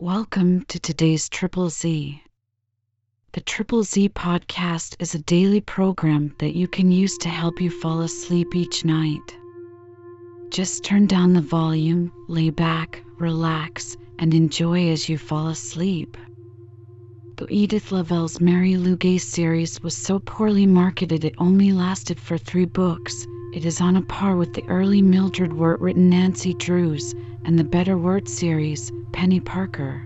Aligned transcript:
Welcome 0.00 0.64
to 0.66 0.78
today's 0.78 1.28
Triple 1.28 1.70
Z. 1.70 2.22
The 3.32 3.40
Triple 3.40 3.82
Z 3.82 4.10
podcast 4.10 4.94
is 5.00 5.16
a 5.16 5.18
daily 5.18 5.60
program 5.60 6.36
that 6.38 6.54
you 6.54 6.68
can 6.68 6.92
use 6.92 7.18
to 7.18 7.28
help 7.28 7.60
you 7.60 7.68
fall 7.68 8.02
asleep 8.02 8.54
each 8.54 8.84
night. 8.84 9.36
Just 10.50 10.84
turn 10.84 11.08
down 11.08 11.32
the 11.32 11.40
volume, 11.40 12.12
lay 12.28 12.50
back, 12.50 13.02
relax, 13.18 13.96
and 14.20 14.32
enjoy 14.34 14.88
as 14.90 15.08
you 15.08 15.18
fall 15.18 15.48
asleep. 15.48 16.16
The 17.34 17.52
Edith 17.52 17.90
Lavell's 17.90 18.40
Mary 18.40 18.76
Lou 18.76 18.96
Gay 18.96 19.18
series 19.18 19.82
was 19.82 19.96
so 19.96 20.20
poorly 20.20 20.64
marketed 20.64 21.24
it 21.24 21.34
only 21.38 21.72
lasted 21.72 22.20
for 22.20 22.38
three 22.38 22.66
books. 22.66 23.26
It 23.52 23.64
is 23.64 23.80
on 23.80 23.96
a 23.96 24.02
par 24.02 24.36
with 24.36 24.54
the 24.54 24.64
early 24.68 25.02
Mildred 25.02 25.54
Wirt 25.54 25.80
written 25.80 26.08
Nancy 26.08 26.54
Drews 26.54 27.16
and 27.48 27.58
the 27.58 27.64
Better 27.64 27.96
Word 27.96 28.28
series, 28.28 28.92
Penny 29.10 29.40
Parker. 29.40 30.02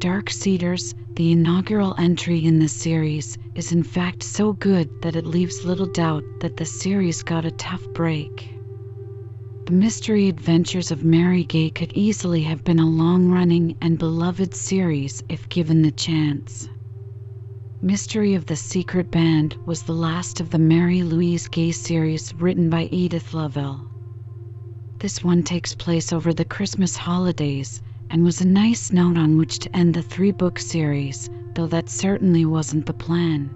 Dark 0.00 0.28
Cedars, 0.28 0.92
the 1.14 1.30
inaugural 1.30 1.94
entry 1.98 2.44
in 2.44 2.58
the 2.58 2.66
series, 2.66 3.38
is 3.54 3.70
in 3.70 3.84
fact 3.84 4.24
so 4.24 4.54
good 4.54 4.90
that 5.02 5.14
it 5.14 5.24
leaves 5.24 5.64
little 5.64 5.86
doubt 5.86 6.24
that 6.40 6.56
the 6.56 6.64
series 6.64 7.22
got 7.22 7.44
a 7.44 7.52
tough 7.52 7.86
break. 7.94 8.48
The 9.66 9.72
mystery 9.72 10.28
adventures 10.28 10.90
of 10.90 11.04
Mary 11.04 11.44
Gay 11.44 11.70
could 11.70 11.92
easily 11.94 12.42
have 12.42 12.64
been 12.64 12.80
a 12.80 12.90
long 12.90 13.30
running 13.30 13.76
and 13.80 13.96
beloved 13.96 14.52
series 14.52 15.22
if 15.28 15.48
given 15.48 15.82
the 15.82 15.92
chance. 15.92 16.66
Mystery 17.82 18.34
of 18.34 18.46
the 18.46 18.56
Secret 18.56 19.12
Band 19.12 19.56
was 19.64 19.84
the 19.84 19.92
last 19.92 20.40
of 20.40 20.50
the 20.50 20.58
Mary 20.58 21.04
Louise 21.04 21.46
Gay 21.46 21.70
series 21.70 22.34
written 22.34 22.68
by 22.68 22.88
Edith 22.90 23.30
Lavell. 23.32 23.95
This 25.06 25.22
one 25.22 25.44
takes 25.44 25.72
place 25.72 26.12
over 26.12 26.34
the 26.34 26.44
Christmas 26.44 26.96
holidays 26.96 27.80
and 28.10 28.24
was 28.24 28.40
a 28.40 28.44
nice 28.44 28.90
note 28.90 29.16
on 29.16 29.38
which 29.38 29.60
to 29.60 29.76
end 29.76 29.94
the 29.94 30.02
three 30.02 30.32
book 30.32 30.58
series, 30.58 31.30
though 31.54 31.68
that 31.68 31.88
certainly 31.88 32.44
wasn't 32.44 32.86
the 32.86 32.92
plan. 32.92 33.48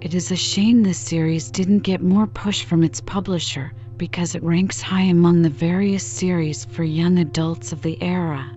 It 0.00 0.14
is 0.14 0.32
a 0.32 0.36
shame 0.36 0.82
this 0.82 0.98
series 0.98 1.52
didn't 1.52 1.84
get 1.84 2.02
more 2.02 2.26
push 2.26 2.64
from 2.64 2.82
its 2.82 3.00
publisher 3.00 3.72
because 3.96 4.34
it 4.34 4.42
ranks 4.42 4.82
high 4.82 5.04
among 5.12 5.42
the 5.42 5.48
various 5.48 6.02
series 6.02 6.64
for 6.64 6.82
young 6.82 7.20
adults 7.20 7.70
of 7.70 7.82
the 7.82 8.02
era. 8.02 8.50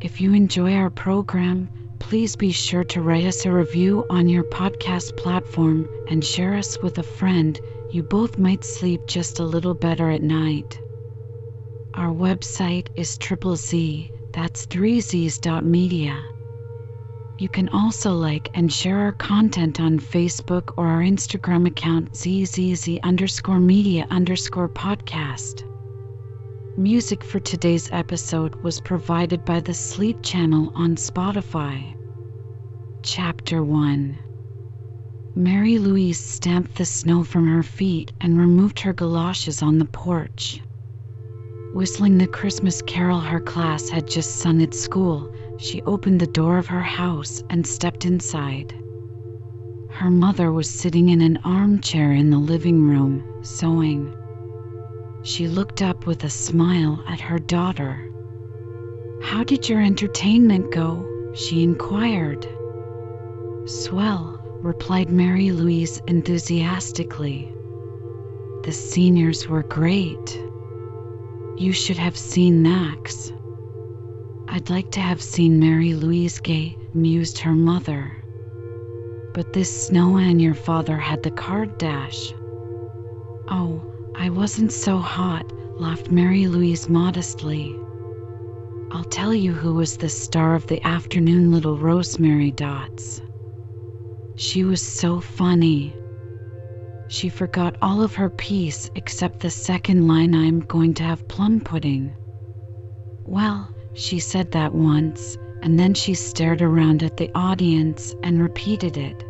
If 0.00 0.18
you 0.18 0.32
enjoy 0.32 0.76
our 0.76 0.88
program, 0.88 1.68
please 1.98 2.36
be 2.36 2.52
sure 2.52 2.84
to 2.84 3.02
write 3.02 3.26
us 3.26 3.44
a 3.44 3.52
review 3.52 4.06
on 4.08 4.30
your 4.30 4.44
podcast 4.44 5.14
platform 5.18 5.86
and 6.08 6.24
share 6.24 6.54
us 6.54 6.80
with 6.82 6.96
a 6.96 7.02
friend 7.02 7.60
you 7.92 8.04
both 8.04 8.38
might 8.38 8.62
sleep 8.62 9.00
just 9.08 9.40
a 9.40 9.44
little 9.44 9.74
better 9.74 10.10
at 10.10 10.22
night. 10.22 10.78
Our 11.94 12.12
website 12.12 12.86
is 12.94 13.18
triple 13.18 13.56
Z, 13.56 14.12
that's 14.32 14.66
three 14.66 15.00
Z's 15.00 15.38
dot 15.38 15.64
media. 15.64 16.16
You 17.38 17.48
can 17.48 17.68
also 17.70 18.12
like 18.12 18.48
and 18.54 18.72
share 18.72 18.98
our 18.98 19.12
content 19.12 19.80
on 19.80 19.98
Facebook 19.98 20.74
or 20.76 20.86
our 20.86 21.00
Instagram 21.00 21.66
account 21.66 22.14
ZZZ 22.14 23.00
underscore 23.02 23.58
media 23.58 24.06
underscore 24.10 24.68
podcast. 24.68 25.64
Music 26.76 27.24
for 27.24 27.40
today's 27.40 27.88
episode 27.90 28.54
was 28.62 28.80
provided 28.80 29.44
by 29.44 29.58
the 29.58 29.74
Sleep 29.74 30.22
Channel 30.22 30.70
on 30.76 30.94
Spotify. 30.94 31.96
Chapter 33.02 33.64
1 33.64 34.29
Mary 35.36 35.78
Louise 35.78 36.18
stamped 36.18 36.74
the 36.74 36.84
snow 36.84 37.22
from 37.22 37.46
her 37.46 37.62
feet 37.62 38.12
and 38.20 38.36
removed 38.36 38.80
her 38.80 38.92
galoshes 38.92 39.62
on 39.62 39.78
the 39.78 39.84
porch. 39.84 40.60
Whistling 41.72 42.18
the 42.18 42.26
Christmas 42.26 42.82
carol 42.82 43.20
her 43.20 43.38
class 43.38 43.88
had 43.88 44.08
just 44.08 44.38
sung 44.38 44.60
at 44.60 44.74
school, 44.74 45.30
she 45.56 45.82
opened 45.82 46.20
the 46.20 46.26
door 46.26 46.58
of 46.58 46.66
her 46.66 46.82
house 46.82 47.44
and 47.48 47.64
stepped 47.64 48.04
inside. 48.04 48.74
Her 49.90 50.10
mother 50.10 50.50
was 50.50 50.68
sitting 50.68 51.10
in 51.10 51.20
an 51.20 51.38
armchair 51.44 52.12
in 52.12 52.30
the 52.30 52.38
living 52.38 52.82
room, 52.82 53.22
sewing. 53.42 54.12
She 55.22 55.46
looked 55.46 55.80
up 55.80 56.06
with 56.06 56.24
a 56.24 56.30
smile 56.30 57.04
at 57.06 57.20
her 57.20 57.38
daughter. 57.38 58.04
How 59.22 59.44
did 59.44 59.68
your 59.68 59.80
entertainment 59.80 60.72
go? 60.72 61.06
she 61.34 61.62
inquired. 61.62 62.48
Swell, 63.66 64.39
replied 64.62 65.10
Mary 65.10 65.52
Louise 65.52 66.00
enthusiastically. 66.06 67.52
The 68.62 68.72
seniors 68.72 69.48
were 69.48 69.62
great. 69.62 70.38
You 71.56 71.72
should 71.72 71.96
have 71.96 72.16
seen 72.16 72.62
Max. 72.62 73.32
I'd 74.48 74.68
like 74.68 74.90
to 74.92 75.00
have 75.00 75.22
seen 75.22 75.58
Mary 75.58 75.94
Louise 75.94 76.40
Gay, 76.40 76.76
mused 76.92 77.38
her 77.38 77.52
mother. 77.52 78.12
But 79.32 79.52
this 79.52 79.86
snow 79.86 80.18
and 80.18 80.42
your 80.42 80.54
father 80.54 80.96
had 80.98 81.22
the 81.22 81.30
card 81.30 81.78
dash. 81.78 82.32
Oh, 83.48 83.82
I 84.16 84.28
wasn't 84.28 84.72
so 84.72 84.98
hot, 84.98 85.50
laughed 85.80 86.10
Mary 86.10 86.46
Louise 86.48 86.88
modestly. 86.88 87.74
I'll 88.90 89.04
tell 89.04 89.32
you 89.32 89.52
who 89.52 89.74
was 89.74 89.96
the 89.96 90.08
star 90.08 90.54
of 90.54 90.66
the 90.66 90.84
afternoon, 90.86 91.52
little 91.52 91.78
Rosemary 91.78 92.50
Dots. 92.50 93.22
She 94.42 94.64
was 94.64 94.80
so 94.80 95.20
funny. 95.20 95.94
She 97.08 97.28
forgot 97.28 97.76
all 97.82 98.02
of 98.02 98.14
her 98.14 98.30
piece 98.30 98.90
except 98.94 99.40
the 99.40 99.50
second 99.50 100.08
line 100.08 100.34
I'm 100.34 100.60
going 100.60 100.94
to 100.94 101.02
have 101.02 101.28
plum 101.28 101.60
pudding. 101.60 102.14
Well, 103.26 103.68
she 103.92 104.18
said 104.18 104.52
that 104.52 104.72
once, 104.74 105.36
and 105.60 105.78
then 105.78 105.92
she 105.92 106.14
stared 106.14 106.62
around 106.62 107.02
at 107.02 107.18
the 107.18 107.30
audience 107.34 108.14
and 108.22 108.40
repeated 108.40 108.96
it. 108.96 109.22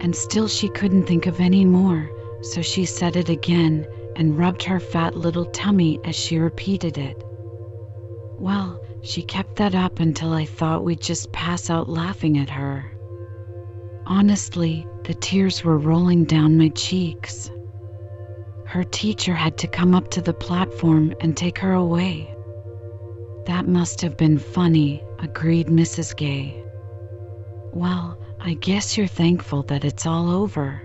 And 0.00 0.16
still 0.16 0.48
she 0.48 0.68
couldn't 0.68 1.06
think 1.06 1.26
of 1.26 1.38
any 1.38 1.64
more, 1.64 2.10
so 2.40 2.60
she 2.60 2.84
said 2.86 3.14
it 3.14 3.28
again 3.28 3.86
and 4.16 4.36
rubbed 4.36 4.64
her 4.64 4.80
fat 4.80 5.16
little 5.16 5.44
tummy 5.44 6.00
as 6.04 6.16
she 6.16 6.38
repeated 6.38 6.98
it. 6.98 7.22
Well, 8.36 8.80
she 9.02 9.22
kept 9.22 9.54
that 9.56 9.76
up 9.76 10.00
until 10.00 10.32
I 10.32 10.44
thought 10.44 10.82
we'd 10.82 11.00
just 11.00 11.30
pass 11.30 11.70
out 11.70 11.88
laughing 11.88 12.36
at 12.36 12.50
her. 12.50 12.91
Honestly, 14.06 14.86
the 15.04 15.14
tears 15.14 15.64
were 15.64 15.78
rolling 15.78 16.24
down 16.24 16.58
my 16.58 16.68
cheeks. 16.70 17.50
Her 18.64 18.84
teacher 18.84 19.34
had 19.34 19.58
to 19.58 19.68
come 19.68 19.94
up 19.94 20.10
to 20.12 20.22
the 20.22 20.32
platform 20.32 21.14
and 21.20 21.36
take 21.36 21.58
her 21.58 21.72
away. 21.72 22.34
That 23.46 23.68
must 23.68 24.00
have 24.00 24.16
been 24.16 24.38
funny, 24.38 25.02
agreed 25.18 25.66
Mrs. 25.66 26.16
Gay. 26.16 26.62
Well, 27.72 28.18
I 28.40 28.54
guess 28.54 28.96
you're 28.96 29.06
thankful 29.06 29.62
that 29.64 29.84
it's 29.84 30.06
all 30.06 30.30
over. 30.30 30.82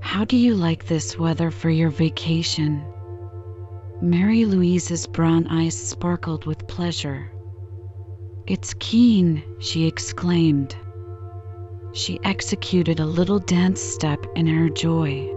How 0.00 0.24
do 0.24 0.36
you 0.36 0.54
like 0.54 0.86
this 0.86 1.18
weather 1.18 1.50
for 1.50 1.70
your 1.70 1.90
vacation? 1.90 2.84
Mary 4.00 4.44
Louise's 4.44 5.06
brown 5.06 5.46
eyes 5.46 5.76
sparkled 5.76 6.44
with 6.44 6.66
pleasure. 6.66 7.30
It's 8.46 8.74
keen, 8.74 9.42
she 9.60 9.86
exclaimed. 9.86 10.74
She 11.94 12.18
executed 12.24 13.00
a 13.00 13.06
little 13.06 13.38
dance 13.38 13.82
step 13.82 14.24
in 14.34 14.46
her 14.46 14.70
joy. 14.70 15.30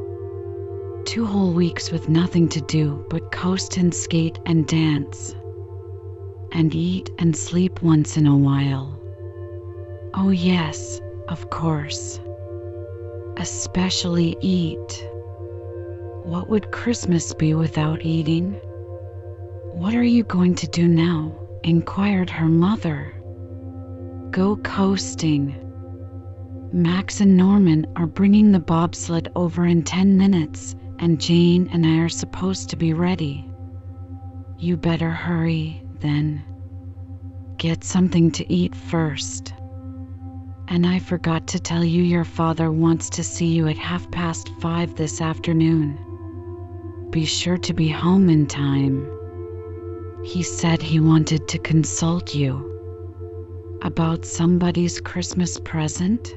Two 1.03 1.25
whole 1.25 1.51
weeks 1.51 1.91
with 1.91 2.07
nothing 2.07 2.47
to 2.49 2.61
do 2.61 3.05
but 3.09 3.29
coast 3.29 3.75
and 3.75 3.93
skate 3.93 4.39
and 4.45 4.65
dance. 4.65 5.35
And 6.53 6.73
eat 6.73 7.11
and 7.19 7.35
sleep 7.35 7.81
once 7.81 8.15
in 8.15 8.25
a 8.25 8.37
while. 8.37 8.97
Oh, 10.13 10.29
yes, 10.29 11.01
of 11.27 11.49
course. 11.49 12.21
Especially 13.35 14.37
eat. 14.39 15.05
What 16.23 16.49
would 16.49 16.71
Christmas 16.71 17.33
be 17.33 17.53
without 17.53 18.05
eating? 18.05 18.53
What 19.73 19.93
are 19.93 20.03
you 20.03 20.23
going 20.23 20.55
to 20.55 20.67
do 20.67 20.87
now? 20.87 21.33
inquired 21.63 22.29
her 22.29 22.47
mother. 22.47 23.13
Go 24.31 24.55
coasting. 24.55 25.64
Max 26.75 27.21
and 27.21 27.37
Norman 27.37 27.87
are 27.95 28.05
bringing 28.05 28.51
the 28.51 28.59
bobsled 28.59 29.29
over 29.33 29.65
in 29.65 29.81
10 29.81 30.17
minutes, 30.17 30.75
and 30.99 31.21
Jane 31.21 31.69
and 31.71 31.85
I 31.85 31.99
are 31.99 32.09
supposed 32.09 32.69
to 32.69 32.75
be 32.75 32.91
ready. 32.91 33.49
You 34.59 34.75
better 34.75 35.09
hurry, 35.09 35.81
then. 36.01 36.43
Get 37.55 37.85
something 37.85 38.29
to 38.31 38.53
eat 38.53 38.75
first. 38.75 39.53
And 40.67 40.85
I 40.85 40.99
forgot 40.99 41.47
to 41.47 41.61
tell 41.61 41.81
you 41.81 42.03
your 42.03 42.25
father 42.25 42.69
wants 42.69 43.09
to 43.11 43.23
see 43.23 43.53
you 43.53 43.69
at 43.69 43.77
half 43.77 44.11
past 44.11 44.49
five 44.59 44.95
this 44.95 45.21
afternoon. 45.21 47.07
Be 47.09 47.23
sure 47.23 47.57
to 47.59 47.73
be 47.73 47.87
home 47.87 48.27
in 48.27 48.47
time. 48.47 49.09
He 50.25 50.43
said 50.43 50.81
he 50.81 50.99
wanted 50.99 51.47
to 51.47 51.57
consult 51.57 52.35
you. 52.35 53.79
About 53.81 54.25
somebody's 54.25 54.99
Christmas 54.99 55.57
present? 55.57 56.33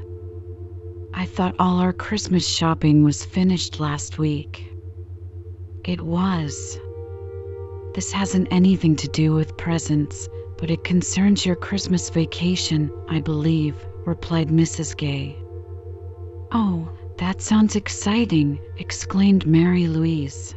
I 1.19 1.27
thought 1.27 1.57
all 1.59 1.81
our 1.81 1.93
Christmas 1.93 2.47
shopping 2.47 3.03
was 3.03 3.25
finished 3.25 3.81
last 3.81 4.19
week. 4.19 4.65
It 5.85 6.01
was. 6.01 6.79
This 7.97 8.13
hasn't 8.13 8.47
anything 8.53 8.95
to 8.95 9.09
do 9.09 9.33
with 9.33 9.57
presents, 9.57 10.29
but 10.59 10.71
it 10.71 10.85
concerns 10.85 11.45
your 11.45 11.57
Christmas 11.57 12.09
vacation, 12.09 12.93
I 13.09 13.21
believe, 13.21 13.75
replied 14.07 14.51
Mrs. 14.51 14.97
Gay. 14.97 15.37
Oh, 16.53 16.89
that 17.17 17.43
sounds 17.43 17.75
exciting, 17.75 18.61
exclaimed 18.77 19.45
Mary 19.45 19.89
Louise. 19.89 20.55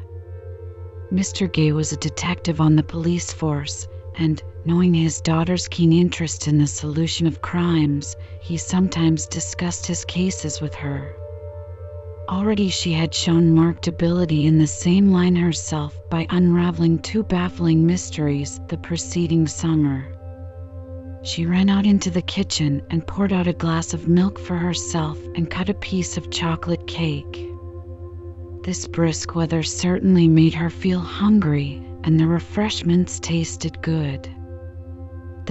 Mr. 1.11 1.51
Gay 1.51 1.71
was 1.71 1.91
a 1.91 1.97
detective 1.97 2.61
on 2.61 2.75
the 2.75 2.83
police 2.83 3.33
force, 3.33 3.87
and, 4.13 4.43
knowing 4.63 4.93
his 4.93 5.21
daughter's 5.21 5.67
keen 5.67 5.91
interest 5.91 6.47
in 6.47 6.57
the 6.57 6.67
solution 6.67 7.25
of 7.25 7.41
crimes, 7.41 8.15
he 8.41 8.57
sometimes 8.57 9.27
discussed 9.27 9.87
his 9.87 10.05
cases 10.05 10.61
with 10.61 10.75
her. 10.75 11.15
Already 12.29 12.69
she 12.69 12.93
had 12.93 13.13
shown 13.13 13.53
marked 13.53 13.87
ability 13.87 14.45
in 14.45 14.57
the 14.57 14.67
same 14.67 15.11
line 15.11 15.35
herself 15.35 15.99
by 16.09 16.27
unraveling 16.29 16.99
two 16.99 17.23
baffling 17.23 17.85
mysteries 17.85 18.61
the 18.67 18.77
preceding 18.77 19.47
summer. 19.47 20.05
She 21.23 21.45
ran 21.45 21.69
out 21.69 21.85
into 21.85 22.09
the 22.09 22.21
kitchen 22.21 22.81
and 22.89 23.05
poured 23.05 23.33
out 23.33 23.47
a 23.47 23.53
glass 23.53 23.93
of 23.93 24.07
milk 24.07 24.39
for 24.39 24.55
herself 24.55 25.19
and 25.35 25.49
cut 25.49 25.69
a 25.69 25.73
piece 25.73 26.17
of 26.17 26.31
chocolate 26.31 26.87
cake. 26.87 27.47
This 28.63 28.87
brisk 28.87 29.35
weather 29.35 29.63
certainly 29.63 30.27
made 30.27 30.53
her 30.53 30.69
feel 30.69 30.99
hungry, 30.99 31.83
and 32.03 32.19
the 32.19 32.27
refreshments 32.27 33.19
tasted 33.19 33.81
good. 33.81 34.29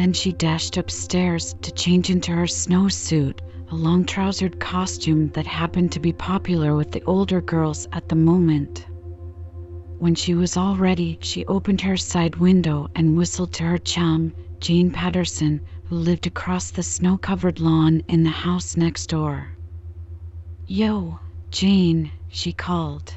Then 0.00 0.14
she 0.14 0.32
dashed 0.32 0.78
upstairs 0.78 1.54
to 1.60 1.70
change 1.72 2.08
into 2.08 2.32
her 2.32 2.46
snowsuit, 2.46 3.40
a 3.70 3.74
long 3.74 4.06
trousered 4.06 4.58
costume 4.58 5.28
that 5.34 5.46
happened 5.46 5.92
to 5.92 6.00
be 6.00 6.10
popular 6.10 6.74
with 6.74 6.90
the 6.92 7.04
older 7.04 7.42
girls 7.42 7.86
at 7.92 8.08
the 8.08 8.14
moment. 8.16 8.86
When 9.98 10.14
she 10.14 10.34
was 10.34 10.56
all 10.56 10.74
ready, 10.74 11.18
she 11.20 11.44
opened 11.44 11.82
her 11.82 11.98
side 11.98 12.36
window 12.36 12.88
and 12.94 13.14
whistled 13.14 13.52
to 13.52 13.64
her 13.64 13.76
chum, 13.76 14.32
Jane 14.58 14.90
Patterson, 14.90 15.60
who 15.84 15.96
lived 15.96 16.26
across 16.26 16.70
the 16.70 16.82
snow 16.82 17.18
covered 17.18 17.60
lawn 17.60 18.02
in 18.08 18.22
the 18.22 18.30
house 18.30 18.78
next 18.78 19.08
door. 19.08 19.48
Yo, 20.66 21.18
Jane, 21.50 22.10
she 22.30 22.54
called. 22.54 23.12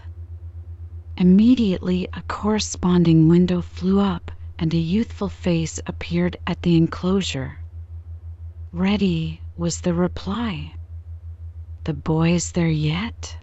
Immediately, 1.15 2.09
a 2.11 2.23
corresponding 2.23 3.29
window 3.29 3.61
flew 3.61 4.01
up 4.01 4.31
and 4.59 4.73
a 4.73 4.77
youthful 4.77 5.29
face 5.29 5.79
appeared 5.87 6.37
at 6.47 6.61
the 6.61 6.75
enclosure. 6.75 7.59
Ready, 8.71 9.41
was 9.57 9.81
the 9.81 9.93
reply. 9.93 10.73
The 11.83 11.93
boys 11.93 12.51
there 12.51 12.69
yet? 12.69 13.37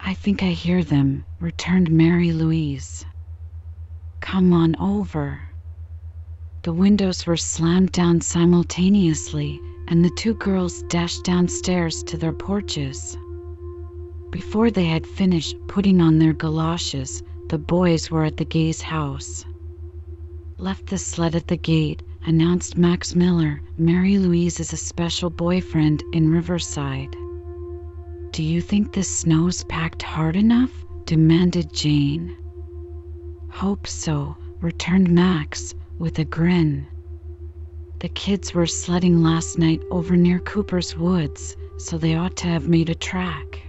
I 0.00 0.14
think 0.14 0.42
I 0.42 0.48
hear 0.50 0.82
them, 0.82 1.24
returned 1.40 1.90
Mary 1.90 2.32
Louise. 2.32 3.04
Come 4.20 4.52
on 4.52 4.76
over. 4.76 5.40
The 6.62 6.72
windows 6.72 7.26
were 7.26 7.36
slammed 7.36 7.92
down 7.92 8.20
simultaneously, 8.20 9.60
and 9.88 10.04
the 10.04 10.10
two 10.16 10.34
girls 10.34 10.82
dashed 10.84 11.24
downstairs 11.24 12.02
to 12.04 12.16
their 12.16 12.32
porches. 12.32 13.16
Before 14.30 14.70
they 14.70 14.84
had 14.84 15.06
finished 15.06 15.56
putting 15.68 16.00
on 16.00 16.18
their 16.18 16.32
galoshes, 16.32 17.22
the 17.48 17.58
boys 17.58 18.10
were 18.10 18.24
at 18.24 18.36
the 18.36 18.44
Gays' 18.44 18.82
house. 18.82 19.44
Left 20.60 20.88
the 20.88 20.98
sled 20.98 21.34
at 21.34 21.48
the 21.48 21.56
gate, 21.56 22.02
announced 22.26 22.76
Max 22.76 23.14
Miller, 23.14 23.62
Mary 23.78 24.18
Louise's 24.18 24.78
special 24.78 25.30
boyfriend 25.30 26.04
in 26.12 26.30
Riverside. 26.30 27.16
Do 28.32 28.42
you 28.42 28.60
think 28.60 28.92
the 28.92 29.02
snow's 29.02 29.64
packed 29.64 30.02
hard 30.02 30.36
enough? 30.36 30.70
demanded 31.06 31.72
Jane. 31.72 32.36
Hope 33.48 33.86
so, 33.86 34.36
returned 34.60 35.08
Max, 35.08 35.74
with 35.98 36.18
a 36.18 36.26
grin. 36.26 36.86
The 38.00 38.10
kids 38.10 38.52
were 38.52 38.66
sledding 38.66 39.22
last 39.22 39.58
night 39.58 39.80
over 39.90 40.14
near 40.14 40.40
Cooper's 40.40 40.94
Woods, 40.94 41.56
so 41.78 41.96
they 41.96 42.16
ought 42.16 42.36
to 42.36 42.48
have 42.48 42.68
made 42.68 42.90
a 42.90 42.94
track. 42.94 43.62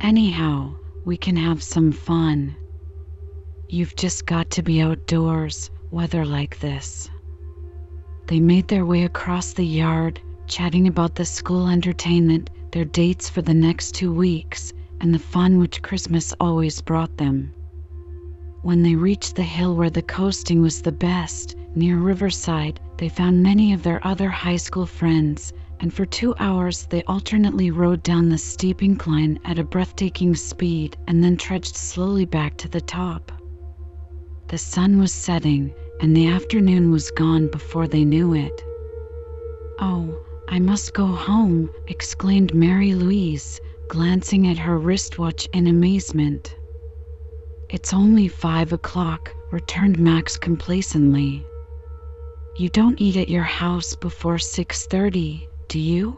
Anyhow, 0.00 0.74
we 1.04 1.16
can 1.16 1.36
have 1.36 1.62
some 1.62 1.92
fun. 1.92 2.56
You've 3.70 3.96
just 3.96 4.24
got 4.24 4.48
to 4.52 4.62
be 4.62 4.80
outdoors, 4.80 5.70
weather 5.90 6.24
like 6.24 6.58
this. 6.58 7.10
They 8.26 8.40
made 8.40 8.66
their 8.66 8.86
way 8.86 9.04
across 9.04 9.52
the 9.52 9.66
yard, 9.66 10.22
chatting 10.46 10.88
about 10.88 11.14
the 11.14 11.26
school 11.26 11.68
entertainment, 11.68 12.48
their 12.72 12.86
dates 12.86 13.28
for 13.28 13.42
the 13.42 13.52
next 13.52 13.94
two 13.94 14.10
weeks, 14.10 14.72
and 15.02 15.12
the 15.12 15.18
fun 15.18 15.58
which 15.58 15.82
Christmas 15.82 16.32
always 16.40 16.80
brought 16.80 17.18
them. 17.18 17.52
When 18.62 18.82
they 18.82 18.94
reached 18.94 19.36
the 19.36 19.42
hill 19.42 19.76
where 19.76 19.90
the 19.90 20.00
coasting 20.00 20.62
was 20.62 20.80
the 20.80 20.90
best, 20.90 21.54
near 21.74 21.98
Riverside, 21.98 22.80
they 22.96 23.10
found 23.10 23.42
many 23.42 23.74
of 23.74 23.82
their 23.82 24.00
other 24.06 24.30
high 24.30 24.56
school 24.56 24.86
friends, 24.86 25.52
and 25.80 25.92
for 25.92 26.06
two 26.06 26.34
hours 26.38 26.86
they 26.86 27.02
alternately 27.02 27.70
rode 27.70 28.02
down 28.02 28.30
the 28.30 28.38
steep 28.38 28.82
incline 28.82 29.38
at 29.44 29.58
a 29.58 29.62
breathtaking 29.64 30.34
speed 30.34 30.96
and 31.06 31.22
then 31.22 31.36
trudged 31.36 31.76
slowly 31.76 32.24
back 32.24 32.56
to 32.56 32.68
the 32.68 32.80
top. 32.80 33.30
The 34.48 34.56
sun 34.56 34.98
was 34.98 35.12
setting, 35.12 35.74
and 36.00 36.16
the 36.16 36.28
afternoon 36.28 36.90
was 36.90 37.10
gone 37.10 37.48
before 37.48 37.86
they 37.86 38.02
knew 38.02 38.32
it. 38.32 38.64
Oh, 39.78 40.18
I 40.48 40.58
must 40.58 40.94
go 40.94 41.06
home, 41.06 41.68
exclaimed 41.86 42.54
Mary 42.54 42.94
Louise, 42.94 43.60
glancing 43.88 44.46
at 44.46 44.56
her 44.56 44.78
wristwatch 44.78 45.46
in 45.52 45.66
amazement. 45.66 46.56
It's 47.68 47.92
only 47.92 48.26
five 48.26 48.72
o'clock, 48.72 49.30
returned 49.50 49.98
Max 49.98 50.38
complacently. 50.38 51.44
You 52.56 52.70
don't 52.70 52.98
eat 52.98 53.18
at 53.18 53.28
your 53.28 53.42
house 53.42 53.94
before 53.96 54.38
six 54.38 54.86
thirty, 54.86 55.46
do 55.68 55.78
you? 55.78 56.16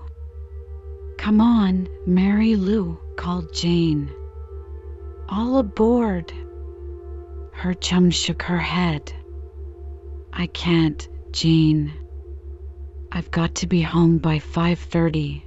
Come 1.18 1.40
on, 1.40 1.88
Mary 2.06 2.54
Lou, 2.54 2.96
called 3.16 3.52
Jane. 3.52 4.08
All 5.28 5.58
aboard. 5.58 6.32
Her 7.60 7.74
chum 7.74 8.08
shook 8.08 8.44
her 8.44 8.56
head. 8.56 9.12
I 10.32 10.46
can't, 10.46 11.06
Jane. 11.30 11.92
I've 13.12 13.30
got 13.30 13.56
to 13.56 13.66
be 13.66 13.82
home 13.82 14.16
by 14.16 14.38
5:30. 14.38 15.42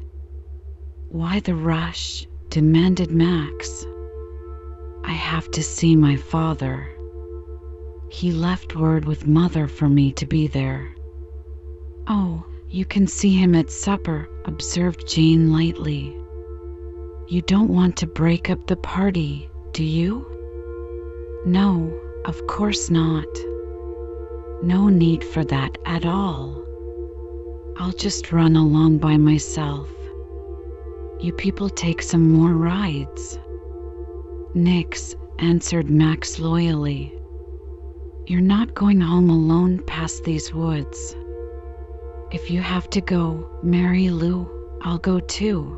Why 1.10 1.40
the 1.40 1.56
rush? 1.56 2.28
demanded 2.52 3.10
Max. 3.10 3.84
I 5.04 5.14
have 5.14 5.50
to 5.54 5.64
see 5.64 5.96
my 5.96 6.16
father. 6.16 6.88
He 8.12 8.32
left 8.32 8.76
word 8.76 9.06
with 9.06 9.26
mother 9.26 9.68
for 9.68 9.90
me 9.90 10.12
to 10.12 10.28
be 10.28 10.46
there. 10.46 10.94
Oh, 12.06 12.46
you 12.70 12.86
can 12.86 13.08
see 13.08 13.32
him 13.32 13.56
at 13.56 13.72
supper, 13.72 14.30
observed 14.46 15.08
Jane 15.08 15.52
lightly. 15.52 16.16
You 17.28 17.42
don't 17.42 17.74
want 17.74 17.98
to 17.98 18.06
break 18.06 18.52
up 18.52 18.68
the 18.68 18.76
party, 18.76 19.50
do 19.72 19.84
you? 19.84 20.30
No, 21.46 22.00
of 22.26 22.48
course 22.48 22.90
not. 22.90 23.28
No 24.64 24.88
need 24.88 25.24
for 25.24 25.44
that 25.46 25.78
at 25.86 26.06
all. 26.06 26.64
I'll 27.78 27.92
just 27.92 28.32
run 28.32 28.56
along 28.56 29.00
by 29.00 29.18
myself. 29.18 29.90
You 31.20 31.34
people 31.34 31.70
take 31.70 32.02
some 32.02 32.32
more 32.32 32.54
rides. 32.54 33.40
Nix, 34.54 35.16
answered 35.40 35.90
Max 35.90 36.40
loyally. 36.40 37.14
You're 38.28 38.42
not 38.42 38.74
going 38.74 39.02
home 39.02 39.30
alone 39.30 39.84
past 39.86 40.24
these 40.24 40.54
woods. 40.54 41.16
If 42.32 42.50
you 42.50 42.62
have 42.62 42.90
to 42.92 43.02
go, 43.02 43.50
Mary 43.62 44.10
Lou, 44.10 44.48
I'll 44.82 44.98
go 44.98 45.20
too. 45.20 45.78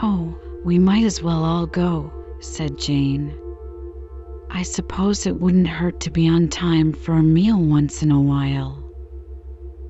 Oh, 0.00 0.36
we 0.64 0.78
might 0.78 1.04
as 1.04 1.22
well 1.22 1.44
all 1.44 1.66
go, 1.66 2.12
said 2.40 2.78
Jane. 2.78 3.41
I 4.54 4.62
suppose 4.64 5.24
it 5.26 5.40
wouldn't 5.40 5.66
hurt 5.66 5.98
to 6.00 6.10
be 6.10 6.28
on 6.28 6.48
time 6.48 6.92
for 6.92 7.14
a 7.14 7.22
meal 7.22 7.58
once 7.58 8.02
in 8.02 8.10
a 8.10 8.20
while. 8.20 8.84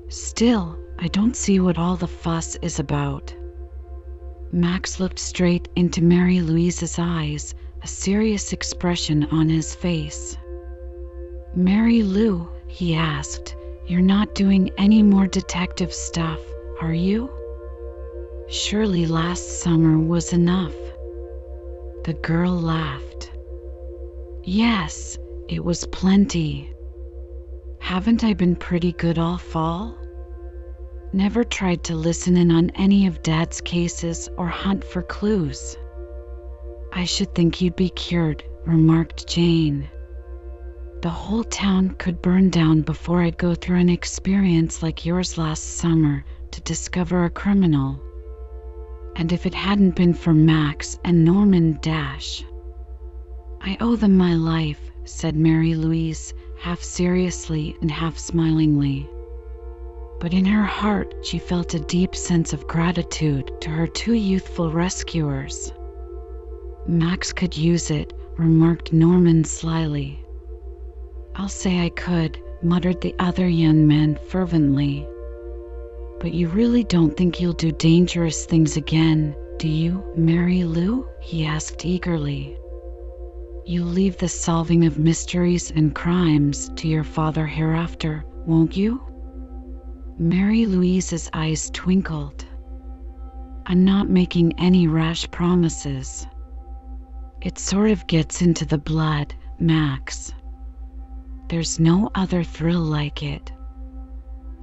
Still, 0.07 0.77
I 0.97 1.09
don't 1.09 1.35
see 1.35 1.59
what 1.59 1.77
all 1.77 1.97
the 1.97 2.07
fuss 2.07 2.55
is 2.61 2.79
about. 2.79 3.35
Max 4.53 5.01
looked 5.01 5.19
straight 5.19 5.67
into 5.75 6.01
Mary 6.01 6.39
Louise's 6.39 6.97
eyes 6.97 7.53
a 7.83 7.87
serious 7.87 8.53
expression 8.53 9.25
on 9.25 9.49
his 9.49 9.75
face. 9.75 10.37
Mary 11.53 12.01
Lou, 12.01 12.47
he 12.67 12.95
asked, 12.95 13.57
you're 13.85 13.99
not 13.99 14.33
doing 14.33 14.71
any 14.77 15.03
more 15.03 15.27
detective 15.27 15.93
stuff, 15.93 16.39
are 16.79 16.93
you? 16.93 17.29
Surely 18.47 19.07
last 19.07 19.61
summer 19.61 19.99
was 19.99 20.31
enough. 20.31 20.73
The 22.05 22.17
girl 22.21 22.53
laughed. 22.53 23.32
Yes, 24.45 25.17
it 25.47 25.63
was 25.63 25.85
plenty. 25.85 26.69
Haven't 27.79 28.25
I 28.25 28.33
been 28.33 28.57
pretty 28.57 28.91
good 28.91 29.17
all 29.17 29.37
fall? 29.37 29.97
Never 31.13 31.45
tried 31.45 31.85
to 31.85 31.95
listen 31.95 32.35
in 32.35 32.51
on 32.51 32.69
any 32.71 33.07
of 33.07 33.23
Dad's 33.23 33.61
cases 33.61 34.27
or 34.37 34.47
hunt 34.47 34.83
for 34.83 35.01
clues. 35.01 35.77
I 36.91 37.05
should 37.05 37.33
think 37.33 37.61
you'd 37.61 37.77
be 37.77 37.87
cured, 37.87 38.43
remarked 38.65 39.27
Jane. 39.27 39.87
The 41.01 41.09
whole 41.09 41.45
town 41.45 41.95
could 41.97 42.21
burn 42.21 42.49
down 42.49 42.81
before 42.81 43.21
I'd 43.21 43.37
go 43.37 43.55
through 43.55 43.79
an 43.79 43.89
experience 43.89 44.83
like 44.83 45.05
yours 45.05 45.37
last 45.37 45.77
summer 45.77 46.25
to 46.51 46.61
discover 46.61 47.23
a 47.23 47.29
criminal. 47.29 47.97
And 49.15 49.31
if 49.31 49.45
it 49.45 49.53
hadn't 49.53 49.95
been 49.95 50.13
for 50.13 50.33
Max 50.33 50.99
and 51.05 51.23
Norman 51.23 51.79
Dash, 51.81 52.43
I 53.65 53.77
owe 53.79 53.95
them 53.95 54.17
my 54.17 54.35
life, 54.35 54.91
said 55.05 55.37
Mary 55.37 55.73
Louise, 55.73 56.33
half 56.57 56.83
seriously 56.83 57.77
and 57.79 57.89
half 57.89 58.17
smilingly. 58.17 59.09
But 60.19 60.33
in 60.33 60.43
her 60.43 60.65
heart, 60.65 61.15
she 61.21 61.39
felt 61.39 61.73
a 61.73 61.79
deep 61.79 62.13
sense 62.13 62.51
of 62.51 62.67
gratitude 62.67 63.51
to 63.61 63.69
her 63.69 63.87
two 63.87 64.15
youthful 64.15 64.69
rescuers. 64.69 65.71
Max 66.85 67.31
could 67.31 67.55
use 67.55 67.89
it, 67.89 68.11
remarked 68.37 68.91
Norman 68.91 69.45
slyly. 69.45 70.19
I'll 71.37 71.47
say 71.47 71.79
I 71.85 71.89
could, 71.89 72.37
muttered 72.61 72.99
the 72.99 73.15
other 73.17 73.47
young 73.47 73.87
man 73.87 74.19
fervently. 74.27 75.07
But 76.19 76.33
you 76.33 76.49
really 76.49 76.83
don't 76.83 77.15
think 77.15 77.39
you'll 77.39 77.53
do 77.53 77.71
dangerous 77.71 78.45
things 78.45 78.75
again, 78.75 79.33
do 79.57 79.69
you, 79.69 80.03
Mary 80.17 80.65
Lou? 80.65 81.07
he 81.21 81.45
asked 81.45 81.85
eagerly. 81.85 82.57
You'll 83.65 83.87
leave 83.87 84.17
the 84.17 84.27
solving 84.27 84.83
of 84.83 84.99
mysteries 84.99 85.71
and 85.71 85.95
crimes 85.95 86.69
to 86.75 86.87
your 86.89 87.05
father 87.05 87.47
hereafter, 87.47 88.25
won't 88.45 88.75
you? 88.75 89.01
Mary 90.19 90.65
Louise's 90.65 91.29
eyes 91.31 91.69
twinkled. 91.69 92.45
I'm 93.65 93.85
not 93.85 94.09
making 94.09 94.59
any 94.59 94.87
rash 94.87 95.31
promises. 95.31 96.27
It 97.41 97.57
sort 97.57 97.91
of 97.91 98.05
gets 98.05 98.41
into 98.41 98.65
the 98.65 98.77
blood, 98.77 99.33
Max. 99.59 100.33
There's 101.47 101.79
no 101.79 102.09
other 102.15 102.43
thrill 102.43 102.81
like 102.81 103.23
it. 103.23 103.49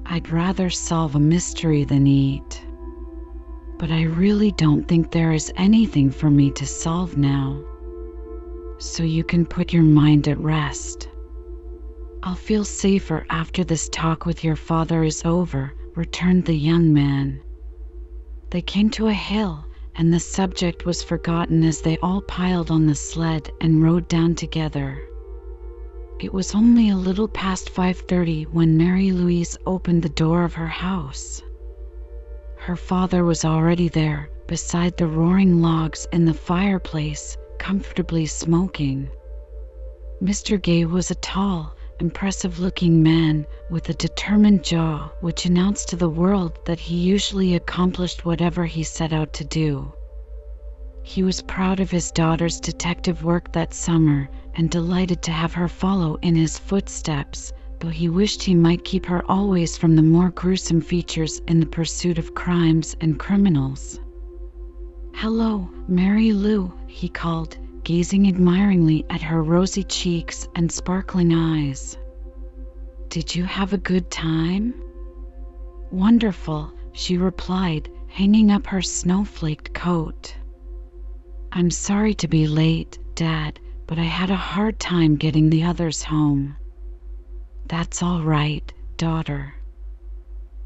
I'd 0.05 0.29
rather 0.29 0.69
solve 0.69 1.15
a 1.15 1.21
mystery 1.21 1.85
than 1.85 2.07
eat. 2.07 2.67
But 3.79 3.91
I 3.91 4.03
really 4.03 4.53
don't 4.53 4.87
think 4.87 5.11
there 5.11 5.33
is 5.33 5.51
anything 5.57 6.11
for 6.11 6.29
me 6.31 6.51
to 6.51 6.67
solve 6.67 7.17
now 7.17 7.65
so 8.81 9.03
you 9.03 9.23
can 9.23 9.45
put 9.47 9.73
your 9.73 9.83
mind 9.83 10.27
at 10.27 10.41
rest. 10.41 11.09
I'll 12.23 12.35
feel 12.35 12.65
safer 12.65 13.27
after 13.31 13.63
this 13.63 13.89
talk 13.91 14.27
with 14.27 14.43
your 14.43 14.57
father 14.57 15.05
is 15.05 15.23
over, 15.25 15.75
returned 15.95 16.45
the 16.45 16.57
young 16.57 16.93
man. 16.93 17.41
They 18.51 18.63
came 18.63 18.91
to 18.91 19.07
a 19.07 19.13
hill, 19.13 19.65
and 19.95 20.13
the 20.13 20.21
subject 20.21 20.87
was 20.87 21.03
forgotten 21.03 21.63
as 21.63 21.83
they 21.83 21.99
all 21.99 22.23
piled 22.23 22.71
on 22.71 22.87
the 22.87 22.95
sled 22.95 23.51
and 23.61 23.83
rode 23.83 24.09
down 24.09 24.35
together. 24.35 24.99
It 26.19 26.33
was 26.33 26.55
only 26.55 26.91
a 26.91 26.97
little 26.97 27.29
past 27.29 27.71
5:30 27.71 28.45
when 28.53 28.77
Mary 28.77 29.13
Louise 29.13 29.57
opened 29.67 30.03
the 30.03 30.09
door 30.09 30.45
of 30.45 30.55
her 30.55 30.67
house. 30.67 31.43
Her 32.57 32.77
father 32.77 33.25
was 33.25 33.45
already 33.45 33.89
there, 33.89 34.31
beside 34.47 34.97
the 34.97 35.07
roaring 35.07 35.63
logs 35.63 36.07
in 36.13 36.25
the 36.25 36.35
fireplace, 36.35 37.37
comfortably 37.61 38.25
smoking. 38.25 39.07
Mr. 40.23 40.61
Gay 40.61 40.87
was 40.87 41.11
a 41.11 41.15
tall, 41.17 41.77
impressive 42.01 42.59
looking 42.59 43.03
man 43.03 43.47
with 43.71 43.89
a 43.91 43.95
determined 43.95 44.65
jaw 44.65 45.11
which 45.21 45.45
announced 45.45 45.91
to 45.91 45.97
the 45.97 46.09
world 46.09 46.59
that 46.65 46.81
he 46.81 46.97
usually 46.97 47.55
accomplished 47.55 48.25
whatever 48.25 48.65
he 48.65 48.83
set 48.83 49.13
out 49.13 49.35
to 49.35 49.45
do. 49.45 49.93
He 51.03 51.23
was 51.23 51.43
proud 51.43 51.81
of 51.81 51.91
his 51.91 52.11
daughter's 52.11 52.61
detective 52.61 53.25
work 53.25 53.53
that 53.53 53.75
summer 53.75 54.29
and 54.55 54.71
delighted 54.71 55.23
to 55.23 55.31
have 55.31 55.53
her 55.53 55.69
follow 55.69 56.17
in 56.23 56.35
his 56.35 56.59
footsteps, 56.59 57.53
though 57.79 57.89
he 57.89 58.09
wished 58.09 58.43
he 58.43 58.55
might 58.55 58.85
keep 58.85 59.05
her 59.07 59.23
always 59.31 59.77
from 59.77 59.97
the 59.97 60.03
more 60.03 60.31
gruesome 60.31 60.81
features 60.81 61.41
in 61.47 61.61
the 61.61 61.67
pursuit 61.67 62.19
of 62.19 62.35
crimes 62.35 62.97
and 63.03 63.19
criminals. 63.19 64.01
Hello, 65.15 65.69
Mary 65.87 66.33
Lou, 66.33 66.73
he 66.87 67.09
called, 67.09 67.59
gazing 67.85 68.27
admiringly 68.27 69.05
at 69.11 69.21
her 69.23 69.43
rosy 69.43 69.85
cheeks 69.85 70.49
and 70.55 70.73
sparkling 70.73 71.35
eyes. 71.35 71.99
Did 73.11 73.35
you 73.35 73.45
have 73.45 73.73
a 73.73 73.79
good 73.79 74.11
time? 74.11 74.75
Wonderful, 75.91 76.73
she 76.93 77.19
replied, 77.19 77.91
hanging 78.09 78.51
up 78.51 78.67
her 78.67 78.81
snowflaked 78.81 79.75
coat. 79.75 80.35
I'm 81.53 81.71
sorry 81.71 82.15
to 82.15 82.29
be 82.29 82.47
late, 82.47 82.99
Dad, 83.15 83.61
but 83.87 83.99
I 83.99 84.05
had 84.05 84.31
a 84.31 84.37
hard 84.37 84.79
time 84.79 85.17
getting 85.17 85.51
the 85.51 85.65
others 85.65 86.03
home. 86.03 86.57
That's 87.67 88.03
all 88.03 88.23
right, 88.23 88.73
daughter. 88.97 89.55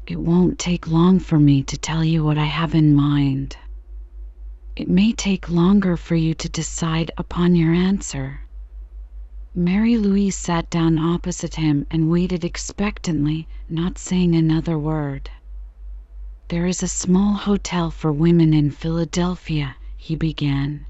It 0.07 0.19
won't 0.19 0.59
take 0.59 0.87
long 0.87 1.19
for 1.19 1.39
me 1.39 1.63
to 1.63 1.77
tell 1.77 2.03
you 2.03 2.23
what 2.23 2.37
I 2.37 2.45
have 2.45 2.75
in 2.75 2.95
mind. 2.95 3.57
It 4.77 4.89
may 4.89 5.13
take 5.13 5.49
longer 5.49 5.95
for 5.95 6.15
you 6.15 6.33
to 6.33 6.49
decide 6.49 7.09
upon 7.17 7.55
your 7.55 7.73
answer. 7.73 8.41
Mary 9.55 9.95
Louise 9.97 10.35
sat 10.35 10.69
down 10.69 10.99
opposite 10.99 11.55
him 11.55 11.85
and 11.89 12.09
waited 12.09 12.43
expectantly, 12.43 13.47
not 13.69 13.97
saying 13.97 14.35
another 14.35 14.77
word. 14.77 15.29
There 16.49 16.65
is 16.65 16.83
a 16.83 16.89
small 16.89 17.35
hotel 17.35 17.89
for 17.89 18.11
women 18.11 18.53
in 18.53 18.69
Philadelphia, 18.69 19.77
he 19.95 20.13
began. 20.17 20.85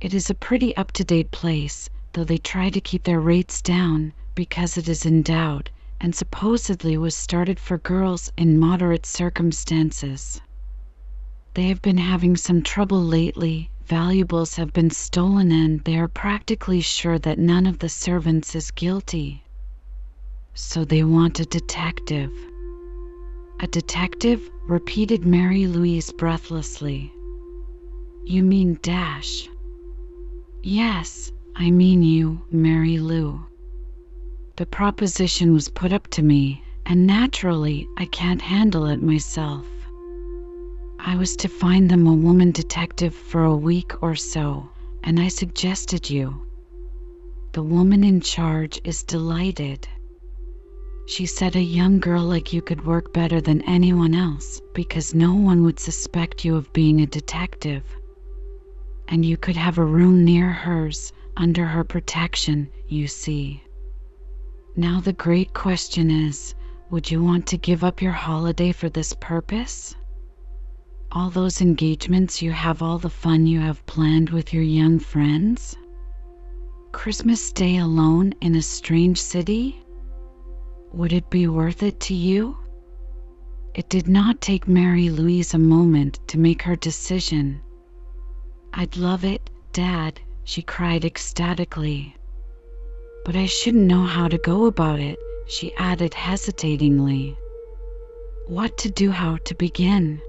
It 0.00 0.14
is 0.14 0.30
a 0.30 0.34
pretty 0.34 0.74
up 0.74 0.90
to 0.92 1.04
date 1.04 1.30
place, 1.32 1.90
though 2.14 2.24
they 2.24 2.38
try 2.38 2.70
to 2.70 2.80
keep 2.80 3.04
their 3.04 3.20
rates 3.20 3.60
down 3.60 4.14
because 4.34 4.78
it 4.78 4.88
is 4.88 5.04
endowed 5.04 5.68
and 6.00 6.14
supposedly 6.14 6.96
was 6.96 7.14
started 7.14 7.60
for 7.60 7.76
girls 7.76 8.32
in 8.38 8.58
moderate 8.58 9.04
circumstances. 9.04 10.40
They 11.54 11.64
have 11.64 11.82
been 11.82 11.98
having 11.98 12.36
some 12.36 12.62
trouble 12.62 13.02
lately. 13.02 13.70
Valuables 13.86 14.54
have 14.54 14.72
been 14.72 14.90
stolen, 14.90 15.50
and 15.50 15.80
they 15.80 15.98
are 15.98 16.06
practically 16.06 16.80
sure 16.80 17.18
that 17.18 17.40
none 17.40 17.66
of 17.66 17.80
the 17.80 17.88
servants 17.88 18.54
is 18.54 18.70
guilty. 18.70 19.42
So 20.54 20.84
they 20.84 21.02
want 21.02 21.40
a 21.40 21.44
detective. 21.44 22.30
A 23.58 23.66
detective? 23.66 24.48
repeated 24.68 25.26
Mary 25.26 25.66
Louise 25.66 26.12
breathlessly. 26.12 27.12
You 28.24 28.44
mean 28.44 28.78
Dash? 28.80 29.48
Yes, 30.62 31.32
I 31.56 31.72
mean 31.72 32.04
you, 32.04 32.42
Mary 32.52 32.98
Lou. 32.98 33.44
The 34.54 34.66
proposition 34.66 35.52
was 35.52 35.68
put 35.68 35.92
up 35.92 36.06
to 36.10 36.22
me, 36.22 36.62
and 36.86 37.08
naturally 37.08 37.88
I 37.96 38.06
can't 38.06 38.40
handle 38.40 38.86
it 38.86 39.02
myself. 39.02 39.66
I 41.02 41.16
was 41.16 41.34
to 41.36 41.48
find 41.48 41.90
them 41.90 42.06
a 42.06 42.12
woman 42.12 42.50
detective 42.50 43.14
for 43.14 43.44
a 43.44 43.56
week 43.56 44.02
or 44.02 44.14
so, 44.14 44.68
and 45.02 45.18
I 45.18 45.28
suggested 45.28 46.10
you. 46.10 46.46
The 47.52 47.62
woman 47.62 48.04
in 48.04 48.20
charge 48.20 48.80
is 48.84 49.02
delighted. 49.02 49.88
She 51.06 51.24
said 51.24 51.56
a 51.56 51.62
young 51.62 52.00
girl 52.00 52.22
like 52.22 52.52
you 52.52 52.60
could 52.60 52.84
work 52.84 53.14
better 53.14 53.40
than 53.40 53.62
anyone 53.62 54.14
else 54.14 54.60
because 54.74 55.14
no 55.14 55.34
one 55.34 55.64
would 55.64 55.80
suspect 55.80 56.44
you 56.44 56.54
of 56.54 56.72
being 56.74 57.00
a 57.00 57.06
detective. 57.06 57.82
And 59.08 59.24
you 59.24 59.38
could 59.38 59.56
have 59.56 59.78
a 59.78 59.84
room 59.84 60.22
near 60.24 60.50
hers, 60.50 61.14
under 61.34 61.64
her 61.66 61.82
protection, 61.82 62.68
you 62.88 63.08
see. 63.08 63.62
Now, 64.76 65.00
the 65.00 65.14
great 65.14 65.54
question 65.54 66.10
is 66.10 66.54
would 66.90 67.10
you 67.10 67.24
want 67.24 67.46
to 67.46 67.56
give 67.56 67.84
up 67.84 68.02
your 68.02 68.12
holiday 68.12 68.72
for 68.72 68.90
this 68.90 69.14
purpose? 69.14 69.96
All 71.12 71.28
those 71.28 71.60
engagements 71.60 72.40
you 72.40 72.52
have, 72.52 72.82
all 72.82 72.98
the 72.98 73.10
fun 73.10 73.44
you 73.46 73.58
have 73.58 73.84
planned 73.86 74.30
with 74.30 74.54
your 74.54 74.62
young 74.62 75.00
friends? 75.00 75.76
Christmas 76.92 77.52
Day 77.52 77.78
alone 77.78 78.32
in 78.40 78.54
a 78.54 78.62
strange 78.62 79.20
city? 79.20 79.82
Would 80.92 81.12
it 81.12 81.28
be 81.28 81.48
worth 81.48 81.82
it 81.82 81.98
to 82.00 82.14
you? 82.14 82.56
It 83.74 83.88
did 83.88 84.06
not 84.06 84.40
take 84.40 84.68
Mary 84.68 85.10
Louise 85.10 85.52
a 85.52 85.58
moment 85.58 86.20
to 86.28 86.38
make 86.38 86.62
her 86.62 86.76
decision. 86.76 87.60
I'd 88.72 88.96
love 88.96 89.24
it, 89.24 89.50
Dad, 89.72 90.20
she 90.44 90.62
cried 90.62 91.04
ecstatically. 91.04 92.14
But 93.24 93.34
I 93.34 93.46
shouldn't 93.46 93.86
know 93.86 94.04
how 94.04 94.28
to 94.28 94.38
go 94.38 94.66
about 94.66 95.00
it, 95.00 95.18
she 95.48 95.74
added 95.74 96.14
hesitatingly. 96.14 97.36
What 98.46 98.78
to 98.78 98.90
do, 98.90 99.10
how 99.10 99.38
to 99.44 99.54
begin? 99.56 100.20